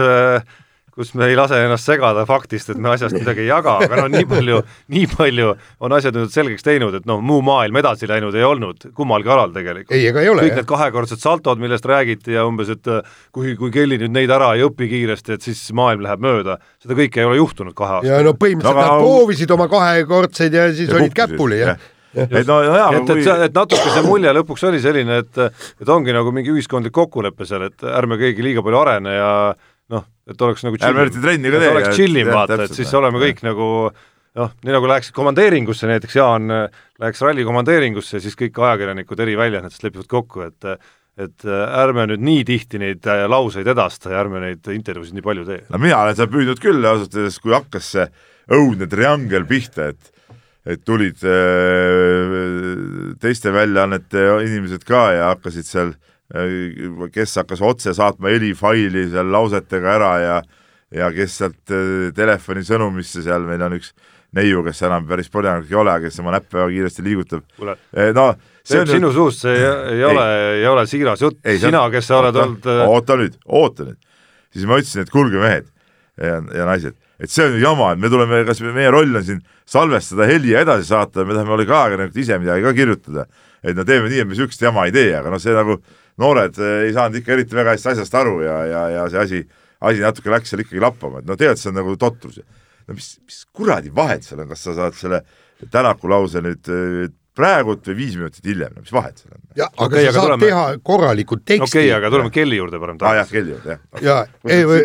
kus 0.91 1.14
me 1.16 1.30
ei 1.32 1.38
lase 1.39 1.57
ennast 1.64 1.88
segada 1.88 2.26
faktist, 2.28 2.74
et 2.74 2.80
me 2.82 2.91
asjast 2.91 3.16
midagi 3.16 3.45
ei 3.45 3.49
jaga, 3.49 3.78
aga 3.86 4.01
no 4.01 4.09
nii 4.12 4.28
palju, 4.28 4.57
nii 4.91 5.07
palju 5.14 5.53
on 5.86 5.95
asjad 5.95 6.18
nüüd 6.18 6.34
selgeks 6.34 6.66
teinud, 6.68 6.97
et 6.99 7.07
noh, 7.09 7.22
muu 7.24 7.39
maailm 7.45 7.80
edasi 7.80 8.09
läinud 8.12 8.36
ei 8.36 8.43
olnud 8.45 8.89
kummalgi 8.97 9.32
alal 9.32 9.53
tegelikult. 9.55 9.95
ei, 9.95 10.09
ega 10.12 10.24
ei 10.24 10.32
ole. 10.34 10.43
kõik 10.45 10.59
need 10.59 10.70
kahekordsed 10.70 11.24
saltod, 11.24 11.62
millest 11.64 11.88
räägiti 11.88 12.36
ja 12.36 12.43
umbes, 12.47 12.74
et 12.76 12.91
kui, 13.32 13.55
kui 13.59 13.72
Kelly 13.74 14.01
nüüd 14.01 14.14
neid 14.18 14.34
ära 14.36 14.51
ei 14.57 14.66
õpi 14.68 14.89
kiiresti, 14.91 15.39
et 15.39 15.47
siis 15.47 15.64
maailm 15.78 16.03
läheb 16.05 16.28
mööda, 16.28 16.59
seda 16.84 16.99
kõike 16.99 17.24
ei 17.24 17.30
ole 17.30 17.39
juhtunud 17.39 17.78
kahe 17.78 18.01
aastaga. 18.01 18.20
ja 18.20 18.28
no 18.28 18.36
põhimõtteliselt 18.36 18.76
no, 18.76 18.84
nad 18.84 18.91
aga... 18.91 19.01
proovisid 19.07 19.55
oma 19.57 19.72
kahekordseid 19.72 20.59
ja 20.59 20.68
siis 20.76 20.91
ja 20.91 20.99
olid 20.99 21.16
käpuli, 21.16 21.64
jah 21.64 21.80
et 22.16 22.47
no 22.47 22.59
jaa, 22.66 22.91
et, 22.97 23.09
et, 23.16 23.28
et 23.47 23.55
natuke 23.55 23.93
see 23.93 24.03
mulje 24.05 24.34
lõpuks 24.36 24.66
oli 24.70 24.82
selline, 24.84 25.22
et 25.24 25.41
et 25.41 25.91
ongi 25.91 26.16
nagu 26.16 26.34
mingi 26.36 26.53
ühiskondlik 26.53 26.93
kokkulepe 26.95 27.47
seal, 27.47 27.68
et 27.70 27.86
ärme 27.88 28.20
keegi 28.22 28.45
liiga 28.45 28.64
palju 28.66 28.80
arene 28.82 29.18
ja 29.18 29.34
noh, 29.91 30.07
et 30.28 30.47
oleks 30.47 30.66
nagu 30.68 30.80
ärme 30.80 31.05
eriti 31.07 31.24
trenni 31.24 31.51
ka 31.51 31.62
tee. 31.62 31.74
oleks 31.76 31.99
chillim, 31.99 32.32
vaata, 32.32 32.64
et 32.66 32.76
siis 32.76 32.93
oleme 32.99 33.22
kõik 33.22 33.43
nagu 33.47 33.68
noh, 34.39 34.55
nii 34.64 34.76
nagu 34.76 34.89
läheksid 34.91 35.16
komandeeringusse, 35.16 35.89
näiteks 35.89 36.18
Jaan 36.20 36.47
läheks 36.51 37.22
ralli 37.26 37.45
komandeeringusse 37.47 38.18
ja 38.18 38.24
siis 38.24 38.38
kõik 38.39 38.59
ajakirjanikud 38.64 39.24
eri 39.24 39.38
väljaannetest 39.39 39.88
lepivad 39.88 40.12
kokku, 40.12 40.47
et 40.47 40.74
et 41.22 41.43
ärme 41.45 42.05
nüüd 42.07 42.22
nii 42.24 42.43
tihti 42.47 42.80
neid 42.82 43.05
lauseid 43.30 43.68
edasta 43.68 44.14
ja 44.14 44.22
ärme 44.24 44.39
neid 44.41 44.68
intervjuusid 44.72 45.18
nii 45.18 45.26
palju 45.26 45.43
tee. 45.45 45.59
no 45.70 45.80
mina 45.82 45.99
olen 46.05 46.16
seal 46.18 46.30
püüdnud 46.32 46.62
küll 46.64 46.88
ausalt 46.88 47.18
öeldes, 47.20 47.39
kui 47.43 47.53
hakkas 47.53 47.89
see 47.97 48.05
õudne 48.51 48.88
triangel 48.89 49.45
pihta, 49.47 49.91
et 49.91 50.20
et 50.66 50.84
tulid 50.86 51.24
äh, 51.26 52.36
teiste 53.22 53.53
väljaannete 53.53 54.26
inimesed 54.45 54.86
ka 54.86 55.07
ja 55.16 55.30
hakkasid 55.32 55.66
seal, 55.66 55.93
äh, 56.36 57.07
kes 57.14 57.36
hakkas 57.41 57.64
otse 57.66 57.95
saatma 57.97 58.30
helifaili 58.34 59.07
seal 59.09 59.32
lausetega 59.34 59.95
ära 59.97 60.14
ja 60.22 60.41
ja 60.91 61.07
kes 61.16 61.39
sealt 61.39 61.74
äh, 61.74 62.12
telefonisõnumisse 62.16 63.24
seal, 63.26 63.47
meil 63.47 63.64
on 63.66 63.78
üks 63.80 63.93
neiu, 64.38 64.62
kes 64.64 64.84
enam 64.88 65.07
päris 65.09 65.32
poljanik 65.32 65.72
ei 65.72 65.80
ole, 65.80 65.97
kes 66.05 66.22
oma 66.22 66.36
näppe 66.36 66.59
väga 66.59 66.70
kiiresti 66.72 67.03
liigutab. 67.03 67.43
no 68.16 68.28
see 68.64 68.84
on 68.84 68.88
sinu 68.88 69.07
nüüd... 69.07 69.18
suust, 69.18 69.41
see 69.47 69.57
ei, 69.57 69.97
ei 69.97 70.03
ole, 70.07 70.26
ei 70.62 70.68
ole 70.70 70.86
siiras 70.88 71.24
jutt, 71.26 71.41
sina, 71.59 71.88
kes 71.91 72.07
sa 72.12 72.22
oled 72.22 72.38
olnud 72.38 72.70
oota 72.86 73.18
nüüd, 73.20 73.39
oota 73.47 73.89
nüüd. 73.89 73.99
siis 74.53 74.70
ma 74.70 74.78
ütlesin, 74.80 75.07
et 75.07 75.12
kuulge, 75.12 75.41
mehed 75.41 75.66
ja, 76.22 76.38
ja 76.53 76.70
naised 76.70 76.99
et 77.22 77.30
see 77.30 77.45
on 77.45 77.53
ju 77.53 77.61
jama, 77.61 77.91
et 77.93 78.01
me 78.01 78.09
tuleme, 78.09 78.41
kas 78.47 78.61
meie 78.65 78.89
roll 78.93 79.15
on 79.15 79.26
siin 79.26 79.41
salvestada 79.69 80.26
heli 80.30 80.55
ja 80.55 80.63
edasi 80.65 80.89
saata, 80.89 81.26
me 81.26 81.36
tahame 81.38 81.53
olla 81.55 81.67
ka 81.69 81.82
ajakirjanikud 81.86 82.22
ise 82.24 82.39
midagi 82.41 82.65
ka 82.65 82.74
kirjutada. 82.78 83.26
et 83.61 83.78
no 83.78 83.86
teeme 83.86 84.09
nii, 84.09 84.24
et 84.24 84.28
me 84.28 84.34
niisugust 84.34 84.61
jama 84.61 84.88
ei 84.89 84.93
tee, 84.95 85.11
aga 85.13 85.30
noh, 85.30 85.41
see 85.41 85.53
nagu 85.53 85.78
noored 86.22 86.57
eh, 86.57 86.88
ei 86.88 86.95
saanud 86.95 87.19
ikka 87.19 87.36
eriti 87.36 87.55
väga 87.55 87.76
hästi 87.76 87.91
asjast 87.93 88.17
aru 88.17 88.39
ja, 88.41 88.57
ja, 88.65 88.82
ja 88.95 89.05
see 89.13 89.22
asi, 89.22 89.41
asi 89.86 90.01
natuke 90.01 90.34
läks 90.34 90.49
seal 90.49 90.63
ikkagi 90.65 90.82
lappama, 90.82 91.22
et 91.22 91.30
no 91.30 91.38
tegelikult 91.38 91.61
see 91.61 91.69
on 91.69 91.78
nagu 91.78 91.95
totrus. 92.01 92.41
no 92.89 92.97
mis, 92.97 93.13
mis 93.22 93.39
kuradi 93.53 93.93
vahet 93.93 94.26
seal 94.26 94.41
on, 94.41 94.49
kas 94.49 94.65
sa 94.67 94.78
saad 94.80 94.97
selle 94.97 95.24
Tänaku 95.61 96.09
lause 96.09 96.41
nüüd 96.41 96.69
eh, 96.74 97.11
praegult 97.38 97.86
või 97.88 97.95
viis 97.95 98.15
minutit 98.19 98.47
hiljem, 98.47 98.73
no 98.75 98.84
mis 98.84 98.91
vahet 98.93 99.21
seal 99.21 99.36
on? 99.36 99.43
jah, 99.55 99.69
aga 99.71 99.88
okay, 99.88 100.03
sa 100.05 100.13
saad 100.15 100.25
tuleme... 100.25 100.47
teha 100.47 100.63
korraliku 100.84 101.38
teksti. 101.39 101.63
okei 101.63 101.86
okay,, 101.88 101.93
aga 101.95 102.11
tuleme 102.11 102.34
Kelly 102.36 102.57
juurde 102.59 102.82
parem 102.82 102.97
tagasi. 102.99 103.11
aa 103.11 103.21
jah, 103.21 103.32
Kelly 103.32 103.53
juurde, 103.53 103.77
jah. 103.77 104.03
ja, 104.03 104.17
ei 104.57 104.67
või, 104.67 104.82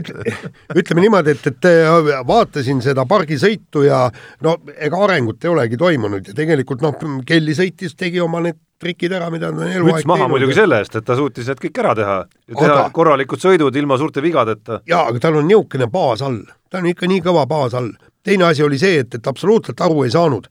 ütle, 0.00 0.36
ütleme 0.80 1.04
niimoodi, 1.04 1.34
et, 1.36 1.50
et 1.52 1.68
äh, 1.68 2.10
vaatasin 2.30 2.80
seda 2.84 3.04
pargisõitu 3.08 3.84
ja 3.84 4.06
no 4.46 4.56
ega 4.76 5.04
arengut 5.04 5.44
ei 5.44 5.52
olegi 5.52 5.80
toimunud 5.80 6.32
ja 6.32 6.36
tegelikult 6.36 6.84
noh, 6.86 6.96
Kelly 7.28 7.56
sõitis, 7.58 7.96
tegi 7.98 8.22
oma 8.24 8.40
need 8.46 8.60
trikid 8.80 9.12
ära, 9.12 9.28
mida 9.28 9.50
ta 9.52 9.60
on 9.60 9.68
eluaeg 9.68 9.98
müts 10.00 10.08
maha 10.08 10.28
muidugi 10.32 10.56
selle 10.56 10.78
eest, 10.80 10.96
et 10.96 11.04
ta 11.04 11.16
suutis 11.18 11.50
need 11.50 11.60
kõik 11.60 11.82
ära 11.82 11.92
teha 11.98 12.14
ja 12.24 12.54
teha 12.54 12.78
aga... 12.78 12.86
korralikud 12.96 13.42
sõidud 13.42 13.76
ilma 13.76 14.00
suurte 14.00 14.24
vigadeta. 14.24 14.80
jaa, 14.88 15.02
aga 15.10 15.20
tal 15.20 15.36
on 15.42 15.50
niisugune 15.50 15.90
baas 15.92 16.24
all, 16.24 16.40
ta 16.72 16.80
on 16.80 16.88
ikka 16.88 17.10
nii 17.10 17.20
kõva 17.28 17.44
baas 17.50 17.76
all. 17.76 17.92
teine 18.24 18.48
asi 18.48 18.64
oli 18.64 18.80
see, 18.80 19.02
et, 19.04 19.20
et 19.20 19.28
absoluutselt 19.28 19.84
aru 19.84 20.06
ei 20.08 20.16
saanud 20.16 20.48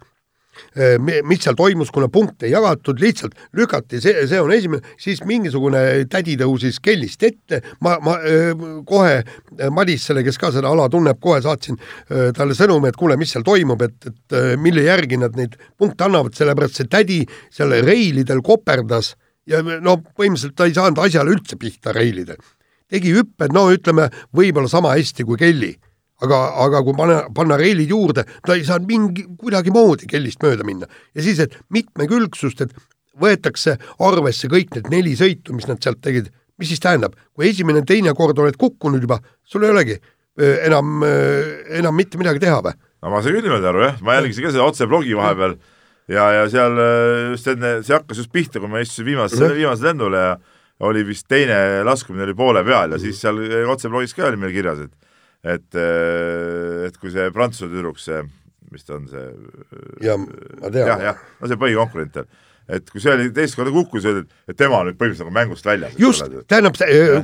mis 1.26 1.44
seal 1.44 1.58
toimus, 1.58 1.92
kuna 1.94 2.10
punkte 2.12 2.48
ei 2.48 2.54
jagatud, 2.54 3.00
lihtsalt 3.02 3.38
lükati, 3.58 4.02
see, 4.04 4.26
see 4.30 4.42
on 4.42 4.52
esimene, 4.54 4.96
siis 5.02 5.22
mingisugune 5.28 5.82
tädi 6.12 6.36
tõusis 6.40 6.80
kellist 6.84 7.24
ette, 7.28 7.62
ma, 7.86 7.98
ma 8.04 8.18
äh, 8.20 8.52
kohe 8.88 9.16
äh, 9.20 9.70
Madissele, 9.74 10.24
kes 10.26 10.40
ka 10.42 10.52
seda 10.56 10.72
ala 10.72 10.90
tunneb, 10.92 11.20
kohe 11.22 11.42
saatsin 11.44 11.80
talle 12.36 12.56
sõnumi, 12.58 12.90
et 12.90 12.98
kuule, 13.00 13.18
mis 13.20 13.32
seal 13.34 13.46
toimub, 13.46 13.82
et, 13.86 14.10
et 14.10 14.38
mille 14.62 14.84
järgi 14.86 15.20
nad 15.22 15.36
neid 15.38 15.58
punkte 15.80 16.08
annavad, 16.08 16.36
sellepärast 16.38 16.80
see 16.80 16.90
tädi 16.92 17.20
seal 17.54 17.74
reilidel 17.86 18.42
koperdas 18.46 19.14
ja 19.50 19.62
no 19.64 19.98
põhimõtteliselt 20.02 20.56
ta 20.58 20.68
ei 20.70 20.76
saanud 20.78 21.04
asjale 21.04 21.34
üldse 21.34 21.58
pihta 21.60 21.94
reilidel. 21.96 22.40
tegi 22.90 23.14
hüpped, 23.14 23.54
no 23.54 23.68
ütleme, 23.70 24.08
võib-olla 24.34 24.70
sama 24.70 24.96
hästi 24.98 25.26
kui 25.28 25.38
Kelly 25.38 25.76
aga, 26.26 26.40
aga 26.66 26.84
kui 26.86 26.98
panna, 26.98 27.22
panna 27.36 27.58
reilid 27.60 27.92
juurde, 27.94 28.26
ta 28.46 28.58
ei 28.58 28.66
saanud 28.68 28.90
mingi, 28.90 29.26
kuidagimoodi 29.40 30.10
kellist 30.10 30.44
mööda 30.44 30.68
minna. 30.68 30.90
ja 31.16 31.26
siis, 31.26 31.40
et 31.44 31.58
mitmekülgsust, 31.74 32.66
et 32.66 32.76
võetakse 33.20 33.78
arvesse 34.06 34.50
kõik 34.52 34.76
need 34.76 34.92
neli 34.94 35.16
sõitu, 35.20 35.56
mis 35.56 35.68
nad 35.70 35.82
sealt 35.84 36.02
tegid, 36.06 36.30
mis 36.60 36.72
siis 36.72 36.84
tähendab, 36.84 37.16
kui 37.36 37.50
esimene, 37.50 37.84
teine 37.88 38.14
kord 38.16 38.40
oled 38.40 38.60
kukkunud 38.60 39.04
juba, 39.04 39.20
sul 39.48 39.66
ei 39.68 39.74
olegi 39.74 39.98
enam, 40.40 41.04
enam 41.80 41.96
mitte 41.96 42.20
midagi 42.20 42.44
teha 42.46 42.62
või? 42.64 42.78
no 43.00 43.12
ma 43.14 43.20
sain 43.24 43.36
küll 43.36 43.48
niimoodi 43.48 43.68
aru 43.70 43.84
jah, 43.86 44.00
ma 44.04 44.16
jälgisin 44.18 44.46
ka 44.46 44.54
seda 44.56 44.66
otseblogi 44.68 45.16
vahepeal. 45.16 45.60
Ja, 46.10 46.24
ja 46.34 46.46
seal 46.50 46.80
just 47.36 47.48
enne, 47.52 47.76
see 47.86 47.94
hakkas 47.94 48.18
just 48.18 48.32
pihta, 48.34 48.58
kui 48.58 48.72
ma 48.72 48.80
istusin 48.82 49.06
viimasel, 49.12 49.52
viimasel 49.54 49.92
lendul 49.92 50.16
ja 50.18 50.32
oli 50.88 51.04
vist 51.06 51.28
teine 51.30 51.84
laskumine 51.86 52.26
oli 52.26 52.34
poole 52.34 52.64
peal 52.66 52.96
ja 52.96 53.00
siis 53.02 53.20
seal 53.22 53.38
otseblogis 53.70 54.16
ka 54.18 54.26
oli 54.32 54.40
meil 54.42 54.56
kirjas, 54.56 54.88
et 54.88 55.09
et, 55.44 55.70
äh, 55.76 56.86
et 56.90 57.00
kui 57.00 57.14
see 57.14 57.30
prantsuse 57.36 57.72
tüdruk, 57.72 58.00
see, 58.02 58.22
mis 58.74 58.86
ta 58.86 58.98
on, 58.98 59.08
see 59.10 59.26
ja 60.06 60.18
ma 60.20 60.72
tean. 60.72 60.86
jah, 60.94 61.04
jah, 61.10 61.26
no 61.40 61.50
see 61.50 61.60
põhikonkurent 61.62 62.20
seal 62.20 62.30
et 62.70 62.90
kui 62.92 63.02
see 63.02 63.14
oli 63.16 63.30
teist 63.34 63.58
korda 63.58 63.74
kukkus, 63.74 64.06
et 64.06 64.58
tema 64.58 64.84
nüüd 64.86 64.98
põhimõtteliselt 65.00 65.26
nagu 65.26 65.36
mängust 65.36 65.66
väljas. 65.66 65.96
just, 66.00 66.26
tähendab, 66.52 66.78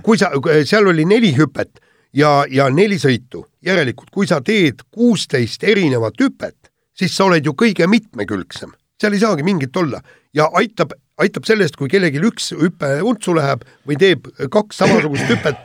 kui 0.06 0.18
sa, 0.18 0.32
seal 0.66 0.90
oli 0.90 1.06
neli 1.08 1.36
hüpet 1.38 1.82
ja, 2.18 2.40
ja 2.50 2.70
neli 2.74 2.98
sõitu, 3.02 3.46
järelikult 3.66 4.10
kui 4.14 4.30
sa 4.30 4.42
teed 4.46 4.82
kuusteist 4.90 5.64
erinevat 5.68 6.18
hüpet, 6.22 6.72
siis 6.98 7.14
sa 7.16 7.28
oled 7.30 7.46
ju 7.46 7.54
kõige 7.58 7.88
mitmekülgsem, 7.92 8.74
seal 9.02 9.16
ei 9.16 9.22
saagi 9.22 9.46
mingit 9.46 9.76
olla 9.78 10.02
ja 10.36 10.50
aitab, 10.58 10.96
aitab 11.22 11.48
sellest, 11.48 11.78
kui 11.80 11.92
kellelgi 11.92 12.24
üks 12.26 12.52
hüpe 12.58 12.98
untsu 13.06 13.36
läheb 13.38 13.68
või 13.88 14.00
teeb 14.02 14.30
kaks 14.52 14.82
samasugust 14.82 15.30
hüpet 15.30 15.62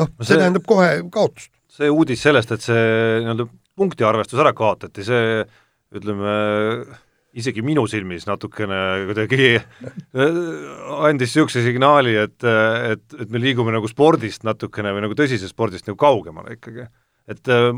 noh, 0.00 0.10
see 0.20 0.38
tähendab 0.40 0.66
kohe 0.68 0.90
kaotust. 1.12 1.52
see 1.74 1.90
uudis 1.90 2.22
sellest, 2.22 2.52
et 2.54 2.64
see 2.64 2.84
nii-öelda 3.24 3.48
punktiarvestus 3.74 4.40
ära 4.42 4.54
kaotati, 4.56 5.04
see 5.06 5.40
ütleme, 5.94 6.34
isegi 7.34 7.62
minu 7.66 7.86
silmis 7.90 8.28
natukene 8.28 8.80
kuidagi 9.08 9.54
andis 10.14 11.34
niisuguse 11.34 11.64
signaali, 11.66 12.14
et, 12.26 12.38
et, 12.44 13.06
et 13.18 13.30
me 13.30 13.42
liigume 13.42 13.74
nagu 13.74 13.90
spordist 13.90 14.46
natukene 14.46 14.94
või 14.94 15.06
nagu 15.06 15.18
tõsisest 15.18 15.54
spordist 15.54 15.90
nagu 15.90 15.98
kaugemale 15.98 16.58
ikkagi 16.58 16.86
et 17.30 17.48
äh, 17.48 17.70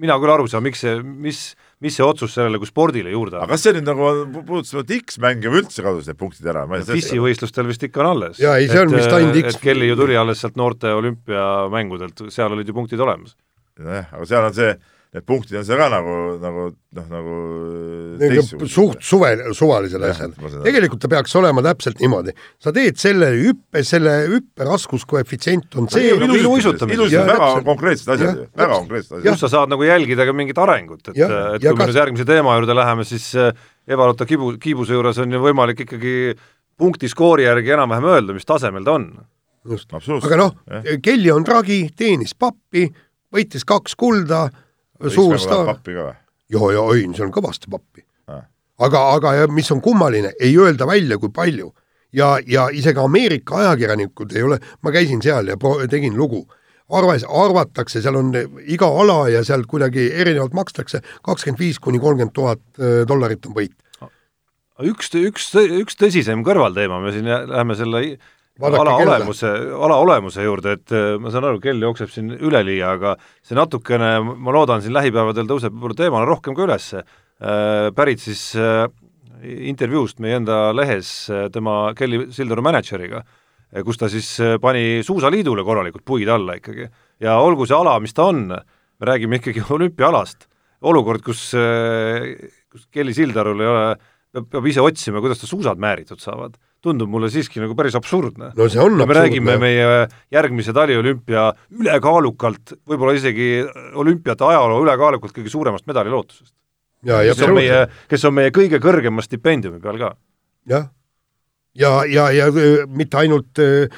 mina 0.00 0.16
küll 0.20 0.32
aru 0.32 0.46
ei 0.46 0.52
saa, 0.52 0.62
miks 0.64 0.82
see, 0.84 0.96
mis, 1.02 1.40
mis 1.84 1.96
see 1.98 2.04
otsus 2.06 2.32
sellele 2.32 2.60
kui 2.60 2.68
spordile 2.68 3.12
juurde 3.12 3.36
aga 3.36 3.50
kas 3.52 3.66
see 3.66 3.74
nüüd 3.76 3.88
nagu 3.88 4.08
puudutas 4.36 4.72
ainult 4.72 4.92
X-mänge 4.96 5.52
või 5.52 5.62
üldse 5.64 5.84
kadus 5.84 6.08
need 6.08 6.18
punktid 6.20 6.48
ära? 6.48 6.64
FIS-i 6.88 7.20
võistlustel 7.20 7.68
vist 7.68 7.84
ikka 7.84 8.04
on 8.04 8.12
alles. 8.14 8.40
jaa, 8.40 8.56
ei 8.60 8.70
see 8.70 8.80
on 8.80 8.94
vist 8.94 9.12
ainult 9.12 9.40
X. 9.42 9.60
Kelly 9.60 9.90
ju 9.90 9.98
tuli 10.00 10.16
alles 10.16 10.40
sealt 10.40 10.56
noorte 10.56 10.94
olümpiamängudelt, 10.96 12.26
seal 12.32 12.56
olid 12.56 12.68
ju 12.68 12.76
punktid 12.76 13.02
olemas. 13.04 13.36
nojah, 13.76 14.08
aga 14.16 14.28
seal 14.30 14.48
on 14.48 14.56
see 14.56 14.72
need 15.16 15.24
punktid 15.26 15.56
on 15.60 15.64
seal 15.64 15.80
ka 15.80 15.86
nagu, 15.90 16.14
nagu 16.42 16.64
noh, 16.96 17.06
nagu 17.08 18.68
suht 18.68 19.04
suve, 19.04 19.30
suvalised 19.56 20.02
asjad. 20.08 20.34
tegelikult 20.64 21.00
ta 21.02 21.10
peaks 21.12 21.36
olema 21.40 21.64
täpselt 21.64 22.00
niimoodi, 22.02 22.34
sa 22.62 22.72
teed 22.76 22.98
selle 23.00 23.30
hüppe, 23.38 23.82
selle 23.86 24.16
hüppe 24.30 24.66
raskuskoefitsient 24.68 25.78
on 25.80 25.88
see 25.92 26.10
iluuisutamine. 26.12 26.98
iluuisutamine, 26.98 27.30
väga 27.32 27.48
konkreetsed 27.68 28.12
asjad 28.16 28.42
väga 28.52 28.80
konkreetsed 28.82 29.14
asjad. 29.18 29.30
kus 29.30 29.44
sa 29.46 29.52
saad 29.54 29.72
nagu 29.72 29.86
jälgida 29.88 30.26
ka 30.28 30.36
mingit 30.36 30.60
arengut, 30.60 31.00
et, 31.08 31.22
et 31.22 31.64
kui 31.64 31.78
me 31.78 31.88
nüüd 31.88 32.02
järgmise 32.02 32.28
teema 32.28 32.58
juurde 32.58 32.76
läheme, 32.76 33.08
siis 33.08 33.30
äh, 33.40 33.64
Eva-Lotta 33.88 34.28
Kibu, 34.28 34.52
Kiibuse 34.60 34.96
juures 34.96 35.22
on 35.22 35.32
ju 35.32 35.40
võimalik 35.40 35.86
ikkagi 35.86 36.36
punktiskoori 36.76 37.46
järgi 37.46 37.72
enam-vähem 37.78 38.10
öelda, 38.12 38.36
mis 38.36 38.48
tasemel 38.48 38.84
ta 38.84 38.98
on. 38.98 39.08
just, 39.66 39.90
aga 39.96 40.42
noh, 40.42 40.52
Kelly 41.02 41.32
on 41.32 41.44
tragi, 41.46 41.86
teenis 41.96 42.36
pappi, 42.36 42.84
võitis 43.32 43.64
kaks 43.66 43.96
kulda 43.98 44.44
suur 45.12 45.38
staar. 45.40 45.66
pappi 45.66 45.96
ka 45.96 46.04
või? 46.08 46.14
joo, 46.52 46.70
joo, 46.74 46.92
ei, 46.94 47.06
see 47.14 47.26
on 47.26 47.32
kõvasti 47.34 47.70
pappi 47.72 48.04
ah.. 48.32 48.44
aga, 48.86 49.02
aga 49.16 49.34
mis 49.52 49.70
on 49.74 49.82
kummaline, 49.84 50.34
ei 50.40 50.54
öelda 50.58 50.88
välja, 50.88 51.18
kui 51.22 51.32
palju. 51.34 51.72
ja, 52.12 52.36
ja 52.46 52.68
isegi 52.72 53.02
Ameerika 53.02 53.60
ajakirjanikud 53.62 54.36
ei 54.36 54.46
ole, 54.46 54.60
ma 54.82 54.94
käisin 54.94 55.22
seal 55.22 55.52
ja 55.52 55.56
pro-, 55.60 55.80
tegin 55.90 56.16
lugu, 56.16 56.44
arvas, 56.88 57.26
arvatakse, 57.28 58.02
seal 58.02 58.20
on 58.20 58.32
iga 58.66 58.88
ala 59.02 59.26
ja 59.32 59.42
seal 59.46 59.66
kuidagi 59.68 60.10
erinevalt 60.12 60.54
makstakse, 60.56 61.02
kakskümmend 61.26 61.60
viis 61.60 61.80
kuni 61.82 62.00
kolmkümmend 62.02 62.34
tuhat 62.36 62.62
äh, 62.78 63.02
dollarit 63.08 63.46
on 63.46 63.56
võit. 63.56 63.74
üks, 64.82 65.12
üks, 65.16 65.52
üks 65.56 65.96
tõsisem 65.98 66.44
kõrvalteema, 66.46 67.00
me 67.00 67.12
siin 67.14 67.28
läheme 67.28 67.76
selle 67.78 68.02
Vaadake 68.56 68.80
ala 68.80 68.92
kella. 68.96 69.16
olemuse, 69.18 69.48
ala 69.84 69.96
olemuse 70.00 70.44
juurde, 70.46 70.76
et 70.78 70.92
äh, 70.96 71.16
ma 71.20 71.28
saan 71.32 71.44
aru, 71.44 71.58
kell 71.60 71.82
jookseb 71.82 72.08
siin 72.08 72.30
üleliia, 72.32 72.94
aga 72.96 73.12
see 73.44 73.56
natukene, 73.56 74.14
ma 74.24 74.54
loodan, 74.56 74.80
siin 74.84 74.94
lähipäevadel 74.96 75.48
tõuseb 75.50 75.76
teemana 75.98 76.24
rohkem 76.28 76.56
ka 76.56 76.64
üles, 76.64 76.86
äh, 76.96 77.90
pärit 77.96 78.22
siis 78.24 78.48
äh, 78.56 78.86
intervjuust 79.44 80.22
meie 80.24 80.38
enda 80.40 80.70
lehes 80.72 81.10
tema 81.52 81.92
Kelly 81.98 82.30
Sildaru 82.32 82.64
mänedžeriga, 82.64 83.20
kus 83.84 84.00
ta 84.00 84.08
siis 84.08 84.30
pani 84.62 85.02
Suusaliidule 85.04 85.60
korralikult 85.66 86.06
puid 86.08 86.30
alla 86.32 86.56
ikkagi. 86.56 86.88
ja 87.20 87.36
olgu 87.44 87.66
see 87.68 87.76
ala, 87.76 87.98
mis 88.00 88.16
ta 88.16 88.30
on, 88.32 88.46
me 88.48 89.10
räägime 89.10 89.36
ikkagi 89.36 89.60
olümpiaalast, 89.76 90.48
olukord, 90.88 91.20
kus, 91.26 91.50
kus 92.72 92.88
Kelly 92.88 93.12
Sildarul 93.12 93.60
ei 93.60 93.68
ole, 93.68 93.84
peab 94.48 94.72
ise 94.72 94.80
otsima, 94.80 95.20
kuidas 95.20 95.44
ta 95.44 95.50
suusad 95.50 95.76
määritud 95.76 96.24
saavad 96.24 96.56
tundub 96.84 97.10
mulle 97.10 97.30
siiski 97.32 97.60
nagu 97.62 97.76
päris 97.78 97.96
absurdne. 97.98 98.52
no 98.56 98.68
see 98.68 98.80
on 98.82 98.96
me 98.96 99.04
absurdne. 99.04 99.20
räägime 99.20 99.56
meie 99.60 100.08
järgmise 100.32 100.74
taliolümpia 100.76 101.48
ülekaalukalt, 101.80 102.76
võib-olla 102.88 103.16
isegi 103.16 103.64
olümpiate 103.94 104.44
ajaloo 104.44 104.82
ülekaalukalt 104.84 105.34
kõige 105.36 105.52
suuremast 105.52 105.86
medalilootusest. 105.86 106.54
kes 107.04 107.42
on 107.46 107.56
meie, 107.56 107.80
kes 108.08 108.24
on 108.28 108.36
meie 108.36 108.52
kõige 108.54 108.80
kõrgema 108.82 109.24
stipendiumi 109.24 109.80
peal 109.82 110.00
ka. 110.02 110.14
jah, 110.66 110.88
ja, 111.74 111.92
ja, 112.04 112.30
ja, 112.32 112.48
ja 112.48 112.86
mitte 112.88 113.22
ainult 113.22 113.62
äh, 113.62 113.88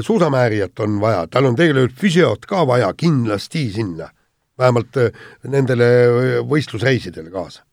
suusamäärijat 0.00 0.80
on 0.84 1.00
vaja, 1.00 1.26
tal 1.30 1.50
on 1.50 1.56
tegelikult 1.58 1.98
füsiot 2.00 2.46
ka 2.46 2.66
vaja 2.66 2.92
kindlasti 2.96 3.68
sinna, 3.74 4.10
vähemalt 4.58 4.96
äh, 4.96 5.24
nendele 5.48 5.88
võistlusreisidele 6.48 7.30
kaasa. 7.34 7.64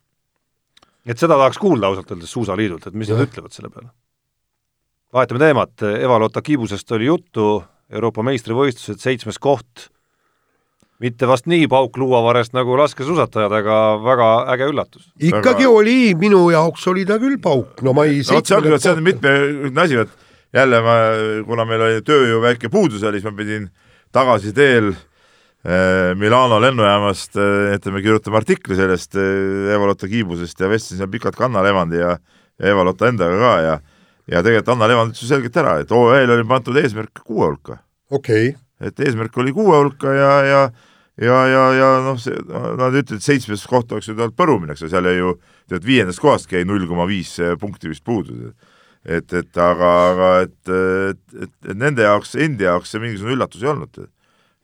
et 1.06 1.22
seda 1.22 1.38
tahaks 1.38 1.62
kuulda 1.62 1.88
ausalt 1.88 2.10
öeldes 2.12 2.32
Suusaliidult, 2.34 2.88
et 2.88 2.98
mis 2.98 3.10
ja. 3.10 3.16
nad 3.16 3.30
ütlevad 3.30 3.54
selle 3.54 3.70
peale 3.70 3.94
vahetame 5.14 5.40
teemat, 5.40 5.86
Eva-Lotta 6.00 6.42
Kibusest 6.42 6.92
oli 6.96 7.10
juttu, 7.10 7.64
Euroopa 7.94 8.24
meistrivõistlused, 8.26 9.00
seitsmes 9.02 9.38
koht, 9.42 9.90
mitte 11.04 11.28
vast 11.28 11.48
nii 11.52 11.68
pauk 11.72 11.98
luuavarest 12.00 12.56
nagu 12.56 12.78
laskesuusatajad, 12.80 13.54
aga 13.60 13.80
väga 14.04 14.30
äge 14.54 14.70
üllatus. 14.72 15.08
ikkagi 15.20 15.66
väga... 15.66 15.74
oli, 15.80 15.98
minu 16.20 16.46
jaoks 16.54 16.88
oli 16.92 17.06
ta 17.08 17.20
küll 17.22 17.38
pauk, 17.42 17.82
no 17.86 17.94
ma 17.94 18.08
ei 18.10 18.22
no 18.24 18.40
see 18.40 18.58
ongi, 18.58 18.78
see 18.80 18.94
on 18.94 19.04
mitmekülgne 19.06 19.84
asi, 19.84 20.00
et 20.06 20.56
jälle 20.56 20.80
ma, 20.86 20.96
kuna 21.48 21.66
meil 21.68 21.84
oli 21.90 22.06
tööjõu 22.06 22.40
väike 22.46 22.72
puudus 22.72 23.04
oli, 23.04 23.20
siis 23.20 23.28
ma 23.28 23.36
pidin 23.38 23.68
tagasiteel 24.16 24.94
eh, 24.94 26.14
Milano 26.20 26.62
lennujaamast 26.64 27.36
eh,, 27.36 27.76
ütleme, 27.76 28.04
kirjutama 28.06 28.40
artikli 28.40 28.78
sellest 28.80 29.20
eh, 29.20 29.74
Eva-Lotta 29.76 30.08
Kiibusest 30.12 30.64
ja 30.64 30.72
vestlesin 30.72 31.04
seal 31.04 31.12
pikalt 31.12 31.36
Kanna 31.40 31.64
Levandi 31.66 32.00
ja, 32.00 32.16
ja 32.56 32.72
Eva-Lotta 32.72 33.12
endaga 33.12 33.42
ka 33.42 33.54
ja 33.66 33.76
ja 34.32 34.42
tegelikult 34.42 34.74
Anna 34.74 34.90
Levand 34.90 35.14
ütles 35.14 35.24
ju 35.26 35.30
selgelt 35.30 35.62
ära, 35.62 35.78
et 35.84 35.94
OÜ-l 35.94 36.36
oli 36.36 36.48
pandud 36.50 36.78
eesmärk 36.82 37.24
kuue 37.24 37.50
hulka. 37.52 37.80
okei 38.10 38.52
okay.. 38.52 38.88
et 38.90 39.00
eesmärk 39.08 39.38
oli 39.42 39.54
kuue 39.56 39.78
hulka 39.78 40.14
ja, 40.14 40.36
ja 40.50 40.62
ja, 41.22 41.36
ja, 41.48 41.64
ja 41.76 41.90
noh, 42.04 42.18
see, 42.20 42.36
nad 42.80 42.96
ütlesid, 42.96 43.24
seitsmes 43.24 43.66
koht 43.70 43.92
oleks 43.96 44.10
ju 44.10 44.16
olnud 44.18 44.36
põrumine, 44.38 44.76
eks 44.76 44.84
ju, 44.84 44.92
seal 44.92 45.08
jäi 45.08 45.20
ju 45.20 45.36
tead 45.72 45.86
viiendast 45.88 46.22
kohastki 46.24 46.60
jäi 46.60 46.68
null 46.68 46.88
koma 46.90 47.08
viis 47.10 47.38
punkti 47.62 47.92
vist 47.92 48.04
puudu. 48.06 48.52
et, 49.06 49.34
et 49.34 49.58
aga, 49.62 49.92
aga 50.12 50.30
et, 50.44 50.56
et, 50.68 51.20
et, 51.44 51.52
et 51.70 51.78
nende 51.78 52.04
jaoks, 52.04 52.36
endi 52.42 52.66
jaoks 52.66 52.92
see 52.92 53.04
mingisugune 53.04 53.38
üllatus 53.38 53.64
ei 53.64 53.72
olnud. 53.72 54.02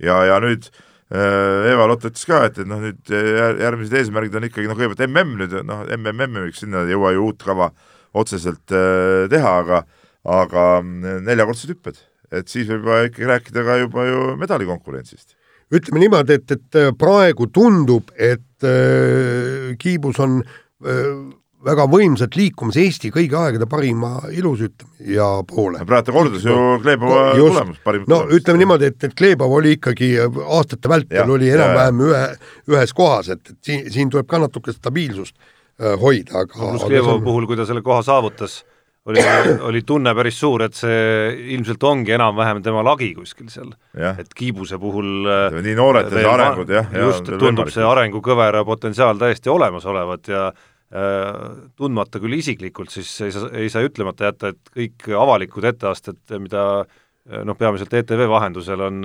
ja, 0.01 0.17
ja 0.27 0.39
nüüd 0.43 0.67
äh, 0.67 1.71
Eva 1.71 1.87
Lott 1.87 2.03
ütles 2.09 2.25
ka, 2.27 2.43
et, 2.49 2.59
et 2.59 2.67
noh, 2.67 2.81
nüüd 2.83 3.13
järgmised 3.13 3.95
eesmärgid 4.01 4.35
on 4.35 4.49
ikkagi 4.49 4.67
noh, 4.67 4.79
kõigepealt 4.79 5.07
MM 5.07 5.39
nüüd, 5.39 5.57
noh, 5.69 5.85
MMM-iks 5.95 6.65
sinna 6.65 6.83
ei 6.83 6.97
jõua 6.97 7.15
ju 7.15 7.29
uut 7.29 7.47
kava 7.47 7.71
otseselt 8.13 8.73
äh, 8.75 9.27
teha, 9.31 9.57
aga, 9.63 9.83
aga 10.27 10.69
mm, 10.81 11.21
neljakordsed 11.27 11.75
hüpped, 11.75 11.99
et 12.31 12.51
siis 12.51 12.69
võib 12.71 12.89
ikkagi 13.09 13.29
rääkida 13.29 13.65
ka 13.67 13.77
juba 13.83 14.07
ju 14.07 14.23
medalikonkurentsist. 14.41 15.35
ütleme 15.71 16.03
niimoodi, 16.03 16.39
et, 16.39 16.51
et 16.51 16.79
äh, 16.79 16.95
praegu 16.97 17.47
tundub, 17.53 18.11
et 18.17 18.67
äh, 18.67 19.71
Kiibus 19.79 20.19
on 20.19 20.41
äh, 20.41 21.05
väga 21.61 21.85
võimsalt 21.85 22.35
liikumas 22.35 22.77
Eesti 22.81 23.11
kõigi 23.13 23.37
aegade 23.37 23.67
parima 23.69 24.15
ilusütleja 24.33 25.29
poole. 25.47 25.85
praegu 25.85 26.09
ta 26.09 26.15
kordas 26.15 26.43
ju 26.43 26.57
Kleebova 26.83 27.23
tulemus, 27.37 27.79
parim 27.85 28.03
no 28.07 28.23
tulemus. 28.23 28.41
ütleme 28.41 28.63
niimoodi, 28.65 28.91
et, 28.91 29.07
et 29.07 29.15
Kleebov 29.15 29.55
oli 29.61 29.77
ikkagi 29.77 30.11
aastate 30.19 30.91
vältel 30.91 31.31
oli 31.37 31.53
enam-vähem 31.53 32.05
ühe, 32.09 32.27
ühes 32.75 32.93
kohas, 32.97 33.31
et, 33.31 33.43
et 33.53 33.57
siin, 33.63 33.87
siin 33.93 34.11
tuleb 34.11 34.27
ka 34.27 34.41
natuke 34.41 34.75
stabiilsust 34.75 35.37
Äh, 35.37 35.59
hoida, 36.01 36.43
aga 36.43 36.53
pluss 36.53 36.85
Klevo 36.85 37.17
on... 37.17 37.23
puhul, 37.25 37.47
kui 37.49 37.57
ta 37.59 37.65
selle 37.67 37.83
koha 37.85 38.01
saavutas, 38.05 38.61
oli, 39.09 39.21
oli 39.65 39.81
tunne 39.87 40.13
päris 40.17 40.37
suur, 40.39 40.61
et 40.67 40.77
see 40.77 40.97
ilmselt 41.55 41.83
ongi 41.89 42.13
enam-vähem 42.13 42.61
tema 42.65 42.83
lagi 42.85 43.11
kuskil 43.17 43.49
seal. 43.49 43.71
et 43.97 44.33
Kiibuse 44.37 44.77
puhul 44.81 45.25
äh, 45.25 45.61
nii 45.65 45.77
noored 45.77 46.11
veel, 46.13 46.29
arengud, 46.29 46.69
jah. 46.69 46.91
just, 47.07 47.31
tundub 47.41 47.71
see 47.73 47.85
arengukõvera 47.85 48.63
potentsiaal 48.67 49.17
täiesti 49.21 49.49
olemas 49.49 49.87
olevat 49.89 50.29
ja 50.29 50.45
äh, 50.51 51.31
tundmata 51.75 52.21
küll 52.21 52.37
isiklikult, 52.37 52.93
siis 52.93 53.09
ei 53.25 53.33
saa, 53.33 53.49
ei 53.57 53.73
saa 53.73 53.87
ütlemata 53.87 54.29
jätta, 54.29 54.53
et 54.53 54.75
kõik 54.77 55.09
avalikud 55.17 55.65
etteasted, 55.73 56.21
mida 56.37 56.67
äh, 56.83 57.41
noh, 57.47 57.57
peamiselt 57.57 57.93
ETV 58.03 58.27
vahendusel 58.29 58.85
on, 58.85 59.01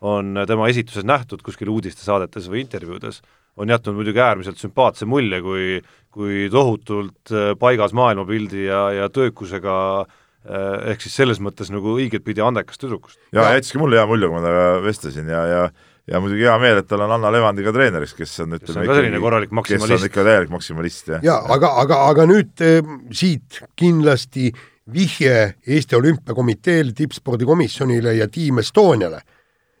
on 0.00 0.44
tema 0.46 0.68
esituses 0.70 1.06
nähtud 1.06 1.42
kuskil 1.42 1.70
uudistesaadetes 1.72 2.46
või 2.50 2.62
intervjuudes, 2.62 3.22
on 3.58 3.72
jätnud 3.72 3.98
muidugi 3.98 4.22
äärmiselt 4.22 4.60
sümpaatse 4.60 5.08
mulje, 5.10 5.40
kui 5.42 5.80
kui 6.18 6.48
tohutult 6.52 7.32
äh, 7.34 7.52
paigas 7.60 7.92
maailmapildi 7.96 8.64
ja, 8.64 8.80
ja 8.96 9.10
töökusega 9.12 9.74
äh, 10.00 10.94
ehk 10.94 11.04
siis 11.04 11.18
selles 11.20 11.38
mõttes 11.44 11.70
nagu 11.70 11.94
õiget 11.98 12.24
pidi 12.26 12.42
andekast 12.42 12.80
tüdrukust. 12.82 13.20
jaa, 13.34 13.52
jättiski 13.54 13.80
mulle 13.82 14.00
hea 14.00 14.08
mulje, 14.08 14.30
kui 14.30 14.38
ma 14.38 14.42
temaga 14.42 14.80
vestlesin 14.86 15.30
ja, 15.30 15.44
ja 15.52 15.68
ja 16.08 16.22
muidugi 16.24 16.46
hea 16.48 16.54
meel, 16.56 16.78
et 16.80 16.88
tal 16.88 17.02
on 17.04 17.12
Anna 17.18 17.30
Levandiga 17.34 17.72
treeneriks, 17.76 18.14
kes 18.16 18.32
on 18.40 18.56
ütleme 18.56 18.64
kes 18.64 18.80
on 18.80 18.88
ka 18.88 18.96
selline 18.96 19.18
korralik 19.20 19.50
maksimalist. 19.52 19.92
kes 19.92 20.06
on 20.06 20.08
ikka 20.08 20.24
täielik 20.24 20.52
maksimalist, 20.54 21.10
jah. 21.12 21.24
jaa, 21.26 21.38
aga, 21.52 21.72
aga, 21.82 21.98
aga 22.08 22.24
nüüd 22.30 22.64
eh, 22.64 22.94
siit 23.12 23.60
kindlasti 23.76 24.48
vihje 24.88 25.34
Eesti 25.68 25.98
Olümpiakomiteele, 25.98 26.94
tippspordikomisjonile 26.96 28.16
ja 28.16 28.28
Team 28.32 28.62
Estoniale 28.64 29.20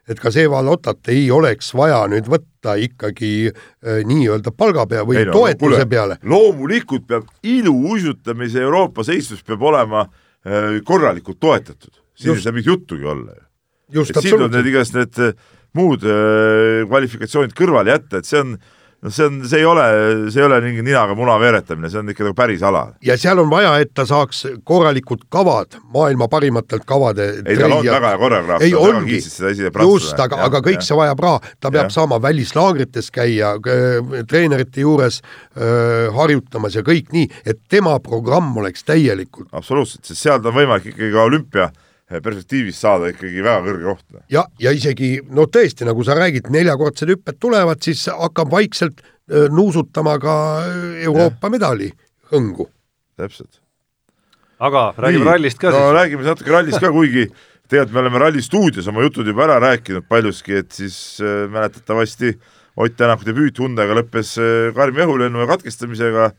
et 0.08 0.20
kas 0.20 0.36
Eva 0.40 0.60
Lotat 0.64 1.10
ei 1.12 1.26
oleks 1.34 1.72
vaja 1.76 2.00
nüüd 2.10 2.28
võtta 2.30 2.76
ikkagi 2.80 3.32
äh, 3.50 4.00
nii-öelda 4.08 4.52
palga 4.56 4.86
pea 4.90 5.04
või 5.08 5.20
ei, 5.20 5.28
no, 5.28 5.36
toetuse 5.36 5.82
no, 5.84 5.90
peale. 5.90 6.18
loomulikult 6.22 7.06
peab 7.08 7.28
iluuisutamise 7.42 8.64
Euroopa 8.64 9.04
seistus 9.06 9.44
peab 9.46 9.62
olema 9.70 10.06
äh, 10.06 10.80
korralikult 10.84 11.40
toetatud, 11.40 11.92
siin 12.16 12.36
ei 12.36 12.42
saa 12.44 12.56
mingit 12.56 12.72
juttugi 12.72 13.04
olla 13.04 13.36
ju. 13.36 14.02
et 14.06 14.20
siin 14.22 14.36
tuleb 14.36 14.56
need 14.56 14.72
igast 14.72 14.96
need 14.96 15.22
äh, 15.22 15.36
muud 15.76 16.04
äh, 16.08 16.84
kvalifikatsioonid 16.88 17.56
kõrvale 17.56 17.96
jätta, 17.96 18.22
et 18.22 18.28
see 18.28 18.42
on 18.42 18.56
äh, 18.56 18.74
noh, 19.02 19.12
see 19.14 19.26
on, 19.26 19.38
see 19.48 19.60
ei 19.62 19.66
ole, 19.68 19.84
see 20.32 20.42
ei 20.42 20.46
ole 20.46 20.58
mingi 20.64 20.82
ninaga 20.86 21.14
muna 21.18 21.36
veeretamine, 21.40 21.90
see 21.92 22.00
on 22.00 22.12
ikka 22.12 22.26
nagu 22.26 22.36
päris 22.38 22.62
ala. 22.66 22.84
ja 23.04 23.16
seal 23.20 23.38
on 23.42 23.50
vaja, 23.50 23.76
et 23.82 23.92
ta 23.94 24.06
saaks 24.08 24.44
korralikud 24.68 25.26
kavad, 25.32 25.78
maailma 25.94 26.28
parimatelt 26.32 26.86
kavade 26.88 27.28
ei, 27.44 27.58
tal 27.60 27.78
on 27.78 27.86
väga 27.86 28.12
hea 28.14 28.20
koreograaf, 28.22 28.66
seda 29.24 29.52
esi 29.54 29.68
just, 29.68 30.18
aga, 30.18 30.40
aga 30.48 30.62
kõik 30.64 30.80
ja. 30.80 30.86
see 30.90 30.98
vajab 30.98 31.24
raha, 31.26 31.42
ta 31.60 31.72
peab 31.74 31.90
ja. 31.90 31.94
saama 31.94 32.20
välislaagrites 32.22 33.12
käia, 33.14 33.54
treenerite 34.28 34.82
juures 34.82 35.20
öö, 35.22 36.08
harjutamas 36.16 36.78
ja 36.78 36.84
kõik 36.86 37.12
nii, 37.14 37.28
et 37.46 37.62
tema 37.70 37.98
programm 38.02 38.56
oleks 38.58 38.86
täielikult. 38.88 39.50
absoluutselt, 39.52 40.04
sest 40.08 40.26
seal 40.26 40.42
on 40.42 40.54
võimalik 40.54 40.90
ikkagi 40.92 41.14
ka 41.14 41.28
olümpia 41.30 41.70
perspektiivis 42.08 42.80
saada 42.80 43.10
ikkagi 43.12 43.42
väga 43.44 43.60
kõrge 43.66 43.84
koht. 43.90 44.20
ja, 44.32 44.46
ja 44.60 44.72
isegi 44.72 45.18
no 45.28 45.44
tõesti, 45.52 45.84
nagu 45.88 46.04
sa 46.06 46.16
räägid, 46.18 46.48
neljakordsed 46.54 47.12
hüpped 47.12 47.38
tulevad, 47.40 47.82
siis 47.84 48.06
hakkab 48.08 48.52
vaikselt 48.52 49.02
nuusutama 49.52 50.14
ka 50.22 50.34
Euroopa 51.04 51.50
ja. 51.50 51.52
medali 51.52 51.90
hõngu. 52.32 52.68
täpselt. 53.20 53.60
aga 54.58 54.90
räägime 54.96 55.24
Nii, 55.24 55.30
rallist 55.32 55.60
ka 55.60 55.70
no, 55.70 55.84
siis. 55.84 55.94
räägime 56.00 56.24
siis 56.24 56.32
natuke 56.32 56.54
rallist 56.56 56.80
ka, 56.80 56.92
kuigi 56.92 57.28
tegelikult 57.68 57.94
me 57.94 58.00
oleme 58.04 58.22
Ralli 58.24 58.42
stuudios 58.42 58.88
oma 58.88 59.04
jutud 59.04 59.26
juba 59.28 59.44
ära 59.44 59.58
rääkinud 59.60 60.08
paljuski, 60.08 60.62
et 60.62 60.72
siis 60.72 61.18
äh, 61.20 61.44
mäletatavasti 61.52 62.38
Ott 62.78 62.94
Tänaku 62.94 63.26
debüüt 63.26 63.58
Hyundai'ga 63.58 63.96
lõppes 63.98 64.36
äh, 64.38 64.68
karmi 64.76 65.02
õhulennu 65.02 65.42
ja 65.42 65.48
katkestamisega 65.50 66.28
äh, 66.30 66.36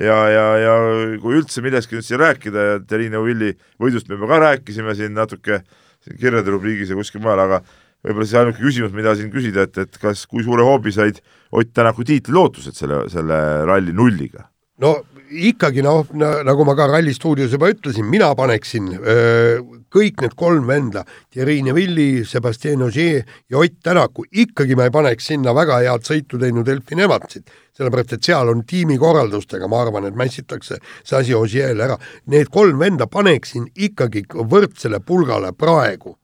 ja, 0.00 0.18
ja, 0.32 0.44
ja 0.60 0.76
kui 1.22 1.38
üldse 1.38 1.64
millestki 1.64 1.98
nüüd 1.98 2.06
siin 2.06 2.20
rääkida 2.22 2.68
ja 2.70 2.78
Terine 2.88 3.22
Villi 3.24 3.52
võidust 3.82 4.08
me 4.08 4.18
juba 4.18 4.30
ka 4.34 4.40
rääkisime 4.44 4.94
siin 4.98 5.16
natuke 5.16 5.62
siin 6.04 6.20
kirjade 6.20 6.52
rubriigis 6.52 6.92
ja 6.92 6.98
kuskil 6.98 7.22
mujal, 7.24 7.42
aga 7.46 7.62
võib-olla 8.04 8.28
siis 8.28 8.38
ainuke 8.40 8.62
küsimus, 8.62 8.94
mida 8.94 9.16
siin 9.18 9.32
küsida, 9.32 9.66
et, 9.66 9.78
et 9.86 9.98
kas, 10.02 10.26
kui 10.30 10.44
suure 10.46 10.66
hoobi 10.66 10.94
said 10.94 11.22
Ott 11.56 11.70
Tänaku 11.74 12.04
tiitlilootused 12.06 12.74
selle, 12.76 13.04
selle 13.12 13.40
ralli 13.68 13.94
nulliga? 13.96 14.48
no 14.82 14.98
ikkagi 15.30 15.82
noh, 15.82 16.06
nagu 16.46 16.64
ma 16.66 16.74
ka 16.76 16.86
Ralli 16.90 17.14
stuudios 17.14 17.52
juba 17.52 17.70
ütlesin, 17.72 18.06
mina 18.10 18.28
paneksin 18.38 18.88
öö, 18.94 19.60
kõik 19.92 20.22
need 20.22 20.34
kolm 20.38 20.66
venda, 20.68 21.04
Thierry 21.32 21.60
Neville'i, 21.66 22.24
Sebastian 22.28 22.84
Ogier 22.86 23.24
ja 23.50 23.58
Ott 23.58 23.78
Tänaku, 23.82 24.26
ikkagi 24.30 24.76
ma 24.78 24.86
ei 24.86 24.94
paneks 24.94 25.30
sinna 25.32 25.54
väga 25.56 25.80
head 25.82 26.06
sõitu 26.06 26.40
teinud 26.42 26.68
Elfin 26.68 27.02
Evatsit, 27.06 27.50
sellepärast 27.76 28.16
et 28.16 28.28
seal 28.28 28.52
on 28.52 28.64
tiimikorraldustega, 28.68 29.68
ma 29.68 29.82
arvan, 29.84 30.08
et 30.08 30.18
mässitakse 30.18 30.80
see 31.02 31.18
asi 31.18 31.36
Ogier'le 31.36 31.88
ära. 31.88 31.98
Need 32.32 32.50
kolm 32.54 32.80
venda 32.82 33.08
paneksin 33.10 33.70
ikkagi 33.74 34.26
võrdsele 34.32 35.00
pulgale 35.00 35.52
praegu. 35.52 36.16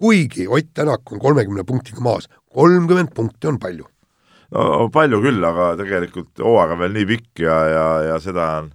kuigi 0.00 0.46
Ott 0.48 0.74
Tänak 0.74 1.12
on 1.12 1.18
kolmekümne 1.18 1.64
punktiga 1.64 2.00
maas, 2.00 2.28
kolmkümmend 2.54 3.14
punkti 3.14 3.46
on 3.46 3.58
palju 3.58 3.86
no 4.56 4.90
palju 4.92 5.22
küll, 5.22 5.42
aga 5.46 5.72
tegelikult 5.78 6.42
hooaeg 6.42 6.74
on 6.74 6.82
veel 6.84 6.94
nii 6.98 7.08
pikk 7.12 7.42
ja, 7.46 7.56
ja, 7.70 7.88
ja 8.10 8.20
seda 8.22 8.46
on, 8.60 8.70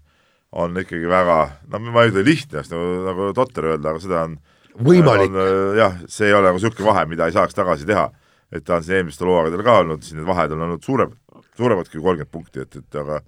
on 0.56 0.82
ikkagi 0.82 1.10
väga, 1.12 1.40
no 1.72 1.82
ma 1.88 2.06
ei 2.06 2.14
ütle 2.14 2.26
lihtne, 2.26 2.64
nagu, 2.72 2.92
nagu 3.10 3.32
totter 3.38 3.72
öelda, 3.74 3.92
aga 3.92 4.04
seda 4.04 4.22
on 4.30 4.38
võimalik. 4.86 5.36
jah, 5.80 5.98
see 6.12 6.30
ei 6.30 6.38
ole 6.38 6.50
nagu 6.50 6.60
niisugune 6.60 6.90
vahe, 6.90 7.06
mida 7.12 7.28
ei 7.28 7.36
saaks 7.36 7.58
tagasi 7.58 7.88
teha. 7.88 8.10
et 8.56 8.64
ta 8.64 8.78
on 8.78 8.84
siin 8.86 9.02
eelmistel 9.02 9.28
hooaegadel 9.28 9.64
ka 9.66 9.80
olnud, 9.82 10.04
siin 10.06 10.22
need 10.22 10.28
vahed 10.28 10.54
on 10.56 10.62
olnud 10.68 10.84
suurem, 10.86 11.16
suurematki 11.58 11.98
kui 11.98 12.04
kolmkümmend 12.06 12.32
punkti, 12.32 12.64
et, 12.64 12.76
et 12.80 13.00
aga 13.02 13.20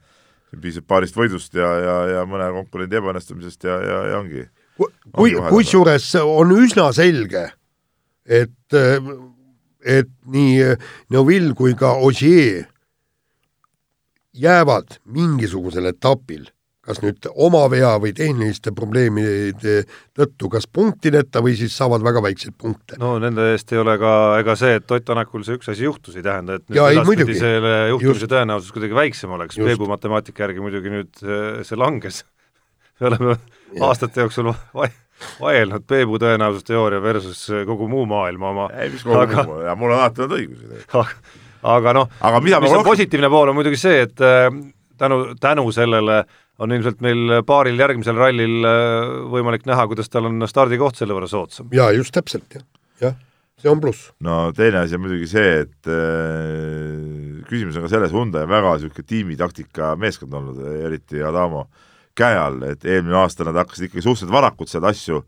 piisab 0.62 0.86
paarist 0.88 1.18
võidust 1.18 1.58
ja, 1.58 1.68
ja, 1.84 1.96
ja 2.14 2.26
mõne 2.30 2.48
konkurendi 2.56 3.00
ebaõnnestumisest 3.00 3.68
ja, 3.68 3.76
ja, 3.84 3.98
ja 4.12 4.20
ongi. 4.22 4.46
kui, 4.78 5.34
kusjuures 5.50 6.06
on 6.22 6.54
üsna 6.56 6.88
selge, 6.96 7.50
et, 8.24 8.78
et 9.88 10.12
nii 10.28 10.76
Neuville 11.14 11.56
kui 11.58 11.74
ka 11.80 11.94
Ogier 12.04 12.68
jäävad 14.38 15.00
mingisugusel 15.06 15.90
etapil 15.90 16.46
kas 16.88 17.02
nüüd 17.04 17.26
oma 17.44 17.66
vea 17.72 17.90
või 18.00 18.14
tehniliste 18.16 18.72
probleemide 18.76 19.82
tõttu 20.16 20.50
kas 20.54 20.68
punktideta 20.72 21.42
või 21.44 21.58
siis 21.60 21.76
saavad 21.76 22.04
väga 22.06 22.22
väikseid 22.24 22.56
punkte. 22.60 23.00
no 23.02 23.18
nende 23.20 23.50
eest 23.52 23.74
ei 23.76 23.82
ole 23.82 23.98
ka, 24.00 24.12
ega 24.40 24.56
see, 24.60 24.78
et 24.80 24.96
Ott 24.96 25.06
Tänakul 25.08 25.44
see 25.48 25.60
üks 25.60 25.72
asi 25.74 25.84
juhtus, 25.84 26.16
ei 26.16 26.24
tähenda, 26.26 26.58
et 26.60 26.66
nüüd 26.72 26.80
edaspidi 26.80 27.36
selle 27.40 27.74
juhtumise 27.92 28.24
Just. 28.24 28.32
tõenäosus 28.32 28.76
kuidagi 28.76 28.96
väiksem 28.98 29.36
oleks, 29.36 29.60
Peebu 29.60 29.90
matemaatika 29.92 30.48
järgi 30.48 30.64
muidugi 30.64 30.94
nüüd 30.94 31.26
äh, 31.26 31.60
see 31.68 31.80
langes 31.80 32.24
me 33.02 33.12
oleme 33.12 33.36
ja. 33.36 33.84
aastate 33.90 34.24
jooksul 34.24 34.54
vaielnud 35.42 35.86
Peebu 35.88 36.20
tõenäosusteooria 36.22 37.02
versus 37.02 37.44
kogu 37.68 37.90
muu 37.92 38.06
maailma 38.10 38.50
oma. 38.54 38.70
ei, 38.78 38.92
mis 38.94 39.06
kogu 39.06 39.20
aga... 39.24 39.46
muu, 39.48 39.60
ja 39.66 39.76
mul 39.80 39.94
on 39.94 40.00
alati 40.00 40.26
olnud 40.26 40.38
õigus. 40.38 40.90
aga 41.76 41.94
noh, 41.98 42.10
mis 42.44 42.58
on 42.58 42.66
rohkem... 42.66 42.84
positiivne 42.92 43.32
pool, 43.34 43.52
on 43.52 43.58
muidugi 43.58 43.80
see, 43.82 44.04
et 44.08 44.26
äh, 44.26 44.50
tänu, 44.98 45.24
tänu 45.42 45.68
sellele 45.76 46.24
on 46.58 46.74
ilmselt 46.74 47.02
meil 47.06 47.40
paaril 47.46 47.80
järgmisel 47.80 48.18
rallil 48.18 48.66
äh, 48.66 49.14
võimalik 49.34 49.68
näha, 49.70 49.88
kuidas 49.90 50.10
tal 50.14 50.30
on 50.30 50.46
stardikoht 50.50 51.00
selle 51.00 51.18
võrra 51.18 51.30
soodsam. 51.32 51.72
jaa, 51.74 51.92
just 51.98 52.14
täpselt, 52.16 52.48
jah, 52.54 52.66
jah, 53.02 53.18
see 53.62 53.74
on 53.74 53.82
pluss. 53.82 54.12
no 54.26 54.48
teine 54.58 54.84
asi 54.86 54.98
on 54.98 55.06
muidugi 55.06 55.30
see, 55.34 55.66
et 55.66 55.92
äh, 55.92 57.44
küsimus 57.50 57.78
on 57.78 57.88
ka 57.88 57.94
selles, 57.94 58.14
Hyundai 58.14 58.46
on 58.46 58.54
väga 58.54 58.78
niisugune 58.78 59.12
tiimitaktika 59.14 59.96
meeskond 60.00 60.34
olnud, 60.38 60.64
eriti 60.90 61.26
Adamo 61.26 61.68
käe 61.68 61.88
all, 62.26 62.64
et 62.64 62.86
eelmine 62.86 63.18
aasta 63.22 63.46
nad 63.48 63.60
hakkasid 63.62 63.90
ikkagi 63.90 64.06
suhteliselt 64.06 64.34
varakult 64.34 64.72
seal 64.72 64.86
asju, 64.90 65.22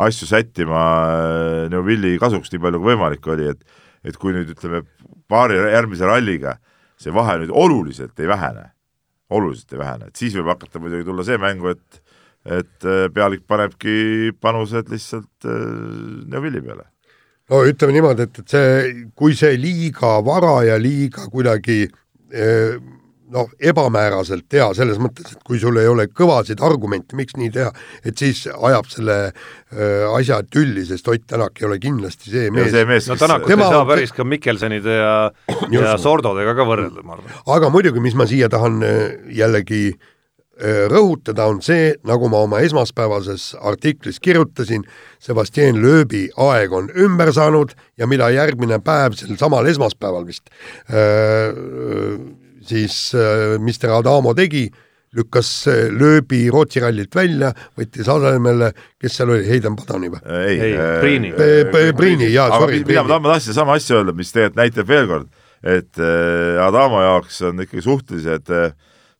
asju 0.00 0.26
sättima 0.30 0.80
äh, 0.80 1.68
Neuvilli 1.72 2.16
kasuks 2.18 2.52
nii 2.52 2.62
palju 2.64 2.80
kui 2.80 2.92
võimalik 2.94 3.30
oli, 3.30 3.52
et 3.54 3.78
et 4.00 4.16
kui 4.16 4.32
nüüd 4.32 4.48
ütleme, 4.48 4.80
paari 5.28 5.58
järgmise 5.60 6.06
ralliga 6.08 6.56
see 7.00 7.12
vahe 7.12 7.36
nüüd 7.42 7.50
oluliselt 7.52 8.16
ei 8.20 8.28
vähene 8.28 8.70
oluliselt 9.30 9.74
ei 9.74 9.80
vähene, 9.80 10.08
et 10.10 10.20
siis 10.20 10.34
võib 10.36 10.50
hakata 10.50 10.80
muidugi 10.82 11.06
tulla 11.06 11.26
see 11.26 11.40
mängu, 11.40 11.74
et 11.74 12.02
et 12.40 12.86
äh, 12.88 13.10
pealik 13.12 13.42
panebki 13.44 14.32
panused 14.40 14.88
lihtsalt 14.88 15.44
äh, 15.44 15.58
Neuvilli 16.32 16.62
peale. 16.64 16.86
no 17.52 17.60
ütleme 17.68 17.92
niimoodi, 17.92 18.24
et, 18.24 18.38
et 18.40 18.54
see, 18.54 18.94
kui 19.14 19.36
see 19.36 19.58
liiga 19.60 20.16
vara 20.24 20.54
ja 20.64 20.78
liiga 20.80 21.26
kuidagi 21.28 21.82
äh, 21.84 22.80
noh, 23.30 23.48
ebamääraselt 23.72 24.46
teha, 24.50 24.70
selles 24.76 25.00
mõttes, 25.02 25.32
et 25.34 25.42
kui 25.46 25.60
sul 25.62 25.78
ei 25.80 25.88
ole 25.90 26.06
kõvasid 26.10 26.62
argumente, 26.66 27.16
miks 27.18 27.36
nii 27.38 27.50
teha, 27.54 27.70
et 28.04 28.18
siis 28.18 28.44
ajab 28.50 28.90
selle 28.90 29.16
äh, 29.30 30.06
asja 30.10 30.40
tülli, 30.46 30.84
sest 30.88 31.08
Ott 31.10 31.26
Tänak 31.30 31.60
ei 31.60 31.66
ole 31.68 31.78
kindlasti 31.82 32.30
see 32.32 32.52
mees. 32.54 32.74
mees 32.86 33.08
no 33.10 33.16
Tänakut 33.20 33.50
ei 33.54 33.58
saa 33.60 33.84
päris 33.88 34.14
ka 34.16 34.26
Mikkelsonide 34.26 34.96
ja, 35.00 35.16
ja 35.74 35.96
Sordodega 36.00 36.54
ka 36.58 36.66
võrrelda, 36.66 37.04
ma 37.06 37.18
arvan. 37.18 37.42
aga 37.56 37.70
muidugi, 37.72 38.02
mis 38.02 38.18
ma 38.18 38.26
siia 38.30 38.50
tahan 38.52 38.80
jällegi 39.34 39.84
rõhutada, 40.60 41.46
on 41.48 41.62
see, 41.64 41.94
nagu 42.04 42.28
ma 42.28 42.42
oma 42.44 42.58
esmaspäevases 42.60 43.54
artiklis 43.64 44.20
kirjutasin, 44.20 44.84
Sebastian 45.20 45.80
Loebi 45.80 46.26
aeg 46.36 46.72
on 46.76 46.90
ümber 47.00 47.32
saanud 47.32 47.72
ja 47.96 48.08
mida 48.10 48.28
järgmine 48.32 48.80
päev, 48.84 49.16
sel 49.16 49.38
samal 49.40 49.68
esmaspäeval 49.70 50.26
vist 50.28 50.52
äh,, 50.92 51.56
siis 52.70 53.10
äh, 53.18 53.58
Mr 53.58 53.96
Adamo 53.98 54.34
tegi, 54.38 54.68
lükkas 55.16 55.50
äh, 55.70 55.88
lööbi 55.90 56.44
Rootsi 56.52 56.82
rallilt 56.82 57.14
välja, 57.16 57.50
võttis 57.78 58.10
asemele, 58.10 58.70
kes 59.00 59.18
seal 59.18 59.32
oli, 59.34 59.46
Heiden 59.48 59.78
Padani 59.78 60.12
või? 60.12 60.22
ei, 60.38 60.60
ei, 60.68 60.76
Priini. 61.02 61.32
Priini, 61.98 62.30
jaa, 62.34 62.50
sorry. 62.54 62.82
mida 62.86 63.04
ma 63.06 63.34
tahtsin 63.34 63.56
sama 63.56 63.78
asja 63.78 63.98
öelda, 63.98 64.14
mis 64.16 64.30
tegelikult 64.34 64.60
näitab 64.60 64.90
veel 64.90 65.10
kord, 65.10 65.42
et 65.66 66.02
äh, 66.02 66.62
Adamo 66.62 67.02
jaoks 67.04 67.42
on 67.50 67.66
ikkagi 67.66 67.84
suhtelised 67.88 68.54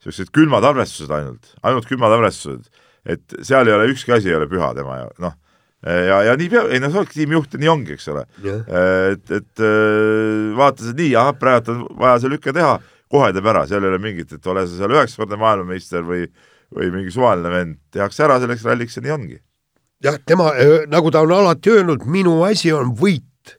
niisugused 0.01 0.33
külmad 0.33 0.65
arvestused 0.65 1.11
ainult, 1.13 1.53
ainult 1.67 1.91
külmad 1.91 2.15
arvestused, 2.17 2.71
et 3.05 3.41
seal 3.45 3.69
ei 3.69 3.77
ole 3.77 3.91
ükski 3.93 4.15
asi 4.17 4.31
ei 4.31 4.39
ole 4.39 4.49
püha 4.49 4.71
tema 4.77 5.03
ja 5.03 5.11
noh, 5.27 5.35
ja, 5.85 6.23
ja 6.29 6.39
nii 6.39 6.49
peab, 6.53 6.71
ei 6.71 6.81
noh, 6.81 6.93
sa 6.93 7.03
oledki 7.03 7.19
tiimijuht 7.19 7.57
ja 7.57 7.61
nii 7.61 7.73
ongi, 7.73 7.99
eks 7.99 8.09
ole 8.13 8.25
yeah.. 8.45 8.63
et, 9.13 9.35
et 9.41 9.63
vaatasid 10.57 10.97
nii, 11.01 11.13
ahah, 11.21 11.37
praegu 11.41 11.75
on 11.75 11.85
vaja 12.01 12.23
see 12.23 12.33
lüke 12.33 12.55
teha 12.57 12.79
kohe 13.11 13.33
teeb 13.35 13.47
ära, 13.53 13.67
seal 13.69 13.85
ei 13.85 13.93
ole 13.93 14.01
mingit, 14.03 14.33
et 14.37 14.51
ole 14.51 14.67
sa 14.67 14.79
seal 14.79 14.95
üheksakordne 14.95 15.39
maailmameister 15.41 16.05
või, 16.07 16.27
või 16.75 16.91
mingi 16.95 17.15
suvaline 17.15 17.53
vend, 17.53 17.81
tehakse 17.95 18.27
ära 18.27 18.39
selleks 18.43 18.67
ralliks 18.67 18.99
ja 18.99 19.05
nii 19.07 19.17
ongi. 19.17 19.41
jah, 20.05 20.21
tema, 20.27 20.53
nagu 20.91 21.11
ta 21.11 21.25
on 21.27 21.35
alati 21.35 21.75
öelnud, 21.75 22.07
minu 22.07 22.41
asi 22.47 22.73
on 22.73 22.95
võit 22.97 23.57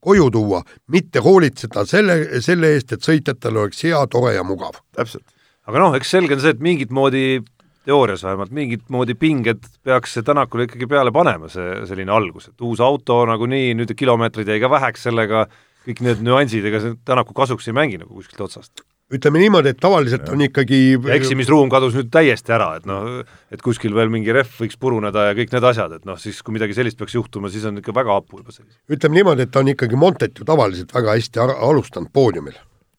koju 0.00 0.30
tuua, 0.30 0.62
mitte 0.94 1.20
hoolitseda 1.20 1.84
selle, 1.86 2.40
selle 2.44 2.72
eest, 2.76 2.94
et 2.94 3.04
sõitjatel 3.04 3.60
oleks 3.60 3.82
hea, 3.84 4.00
tore 4.10 4.34
ja 4.36 4.44
mugav. 4.46 4.80
täpselt. 4.96 5.26
aga 5.68 5.84
noh, 5.84 5.96
eks 5.98 6.10
selge 6.10 6.38
on 6.38 6.42
see, 6.44 6.54
et 6.56 6.64
mingit 6.64 6.94
moodi 6.94 7.40
teoorias 7.88 8.22
vähemalt 8.24 8.52
mingit 8.52 8.84
moodi 8.92 9.14
pinged 9.16 9.64
peaks 9.84 10.12
see 10.16 10.24
Tänakule 10.26 10.66
ikkagi 10.66 10.88
peale 10.90 11.12
panema, 11.14 11.48
see 11.52 11.86
selline 11.88 12.12
algus, 12.12 12.50
et 12.50 12.64
uus 12.64 12.82
auto 12.84 13.22
nagunii, 13.28 13.72
nüüd 13.78 13.94
kilomeetreid 13.96 14.50
jäi 14.52 14.60
ka 14.60 14.70
väheks 14.70 15.06
sellega, 15.08 15.46
kõik 15.86 16.04
need 16.04 16.22
nüansid, 16.24 16.64
ega 16.68 16.80
see 16.82 16.96
Tänaku 17.08 17.34
kasuks 17.36 17.68
ei 17.70 17.76
mängi 17.76 18.00
nagu 18.00 18.14
kuskilt 18.14 18.42
otsast. 18.48 18.84
ütleme 19.08 19.40
niimoodi, 19.40 19.70
et 19.72 19.78
tavaliselt 19.80 20.26
ja. 20.26 20.34
on 20.34 20.42
ikkagi 20.44 20.78
ja 20.92 21.14
eksimisruum 21.16 21.70
kadus 21.72 21.94
nüüd 21.96 22.10
täiesti 22.12 22.52
ära, 22.52 22.74
et 22.76 22.88
noh, 22.88 23.22
et 23.54 23.62
kuskil 23.64 23.94
veel 23.96 24.10
mingi 24.12 24.34
rehv 24.36 24.60
võiks 24.60 24.76
puruneda 24.80 25.30
ja 25.30 25.36
kõik 25.38 25.54
need 25.54 25.64
asjad, 25.64 25.94
et 25.96 26.04
noh, 26.08 26.18
siis 26.20 26.42
kui 26.44 26.52
midagi 26.58 26.76
sellist 26.76 26.98
peaks 27.00 27.16
juhtuma, 27.16 27.48
siis 27.52 27.64
on 27.70 27.80
ikka 27.80 27.94
väga 27.96 28.18
hapu 28.18 28.42
juba 28.42 28.52
selline. 28.52 28.76
ütleme 28.92 29.20
niimoodi, 29.20 29.46
et 29.46 29.54
ta 29.54 29.62
on 29.64 29.72
ikkagi 29.72 29.96
Montet 29.96 30.36
ju 30.36 30.44
tavaliselt 30.48 30.92
väga 30.92 31.16
hästi 31.16 31.44
alustanud 31.46 32.12
poodiumil 32.12 32.58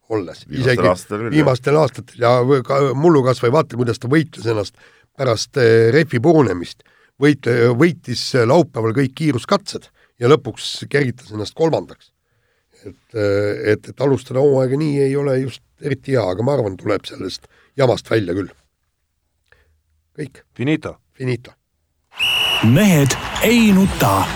olles, 0.09 0.45
isegi 0.49 0.89
viimastel 1.29 1.77
aastatel 1.77 2.23
ja 2.25 2.61
ka 2.65 2.79
mullu 2.97 3.21
kas 3.27 3.43
või 3.43 3.53
vaata, 3.59 3.77
kuidas 3.77 4.01
ta 4.01 4.09
võitles 4.09 4.49
ennast 4.49 4.81
pärast 5.19 5.59
eh, 5.61 5.91
rehvi 5.93 6.21
purunemist, 6.23 6.81
võit-, 7.21 7.49
võitis 7.77 8.31
laupäeval 8.49 8.95
kõik 8.97 9.13
kiiruskatsed 9.19 9.91
ja 10.19 10.31
lõpuks 10.31 10.87
kergitas 10.89 11.29
ennast 11.35 11.53
kolmandaks 11.57 12.09
et, 12.85 13.15
et, 13.73 13.89
et 13.89 14.01
alustada 14.01 14.43
hooaega 14.43 14.77
nii 14.79 14.99
ei 15.05 15.15
ole 15.15 15.37
just 15.39 15.63
eriti 15.81 16.15
hea, 16.15 16.25
aga 16.33 16.43
ma 16.43 16.55
arvan, 16.57 16.77
tuleb 16.79 17.07
sellest 17.07 17.47
jamast 17.77 18.09
välja 18.11 18.35
küll. 18.37 18.51
kõik. 20.19 20.43
Finito. 20.55 20.97
Finito. 21.15 21.51
mehed 22.63 23.15
ei 23.43 23.71
nuta. 23.71 24.27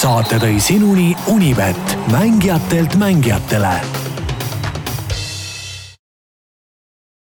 saate 0.00 0.38
tõi 0.40 0.60
sinuni 0.60 1.14
Unibet, 1.28 1.96
mängijatelt 2.10 2.96
mängijatele 2.96 3.99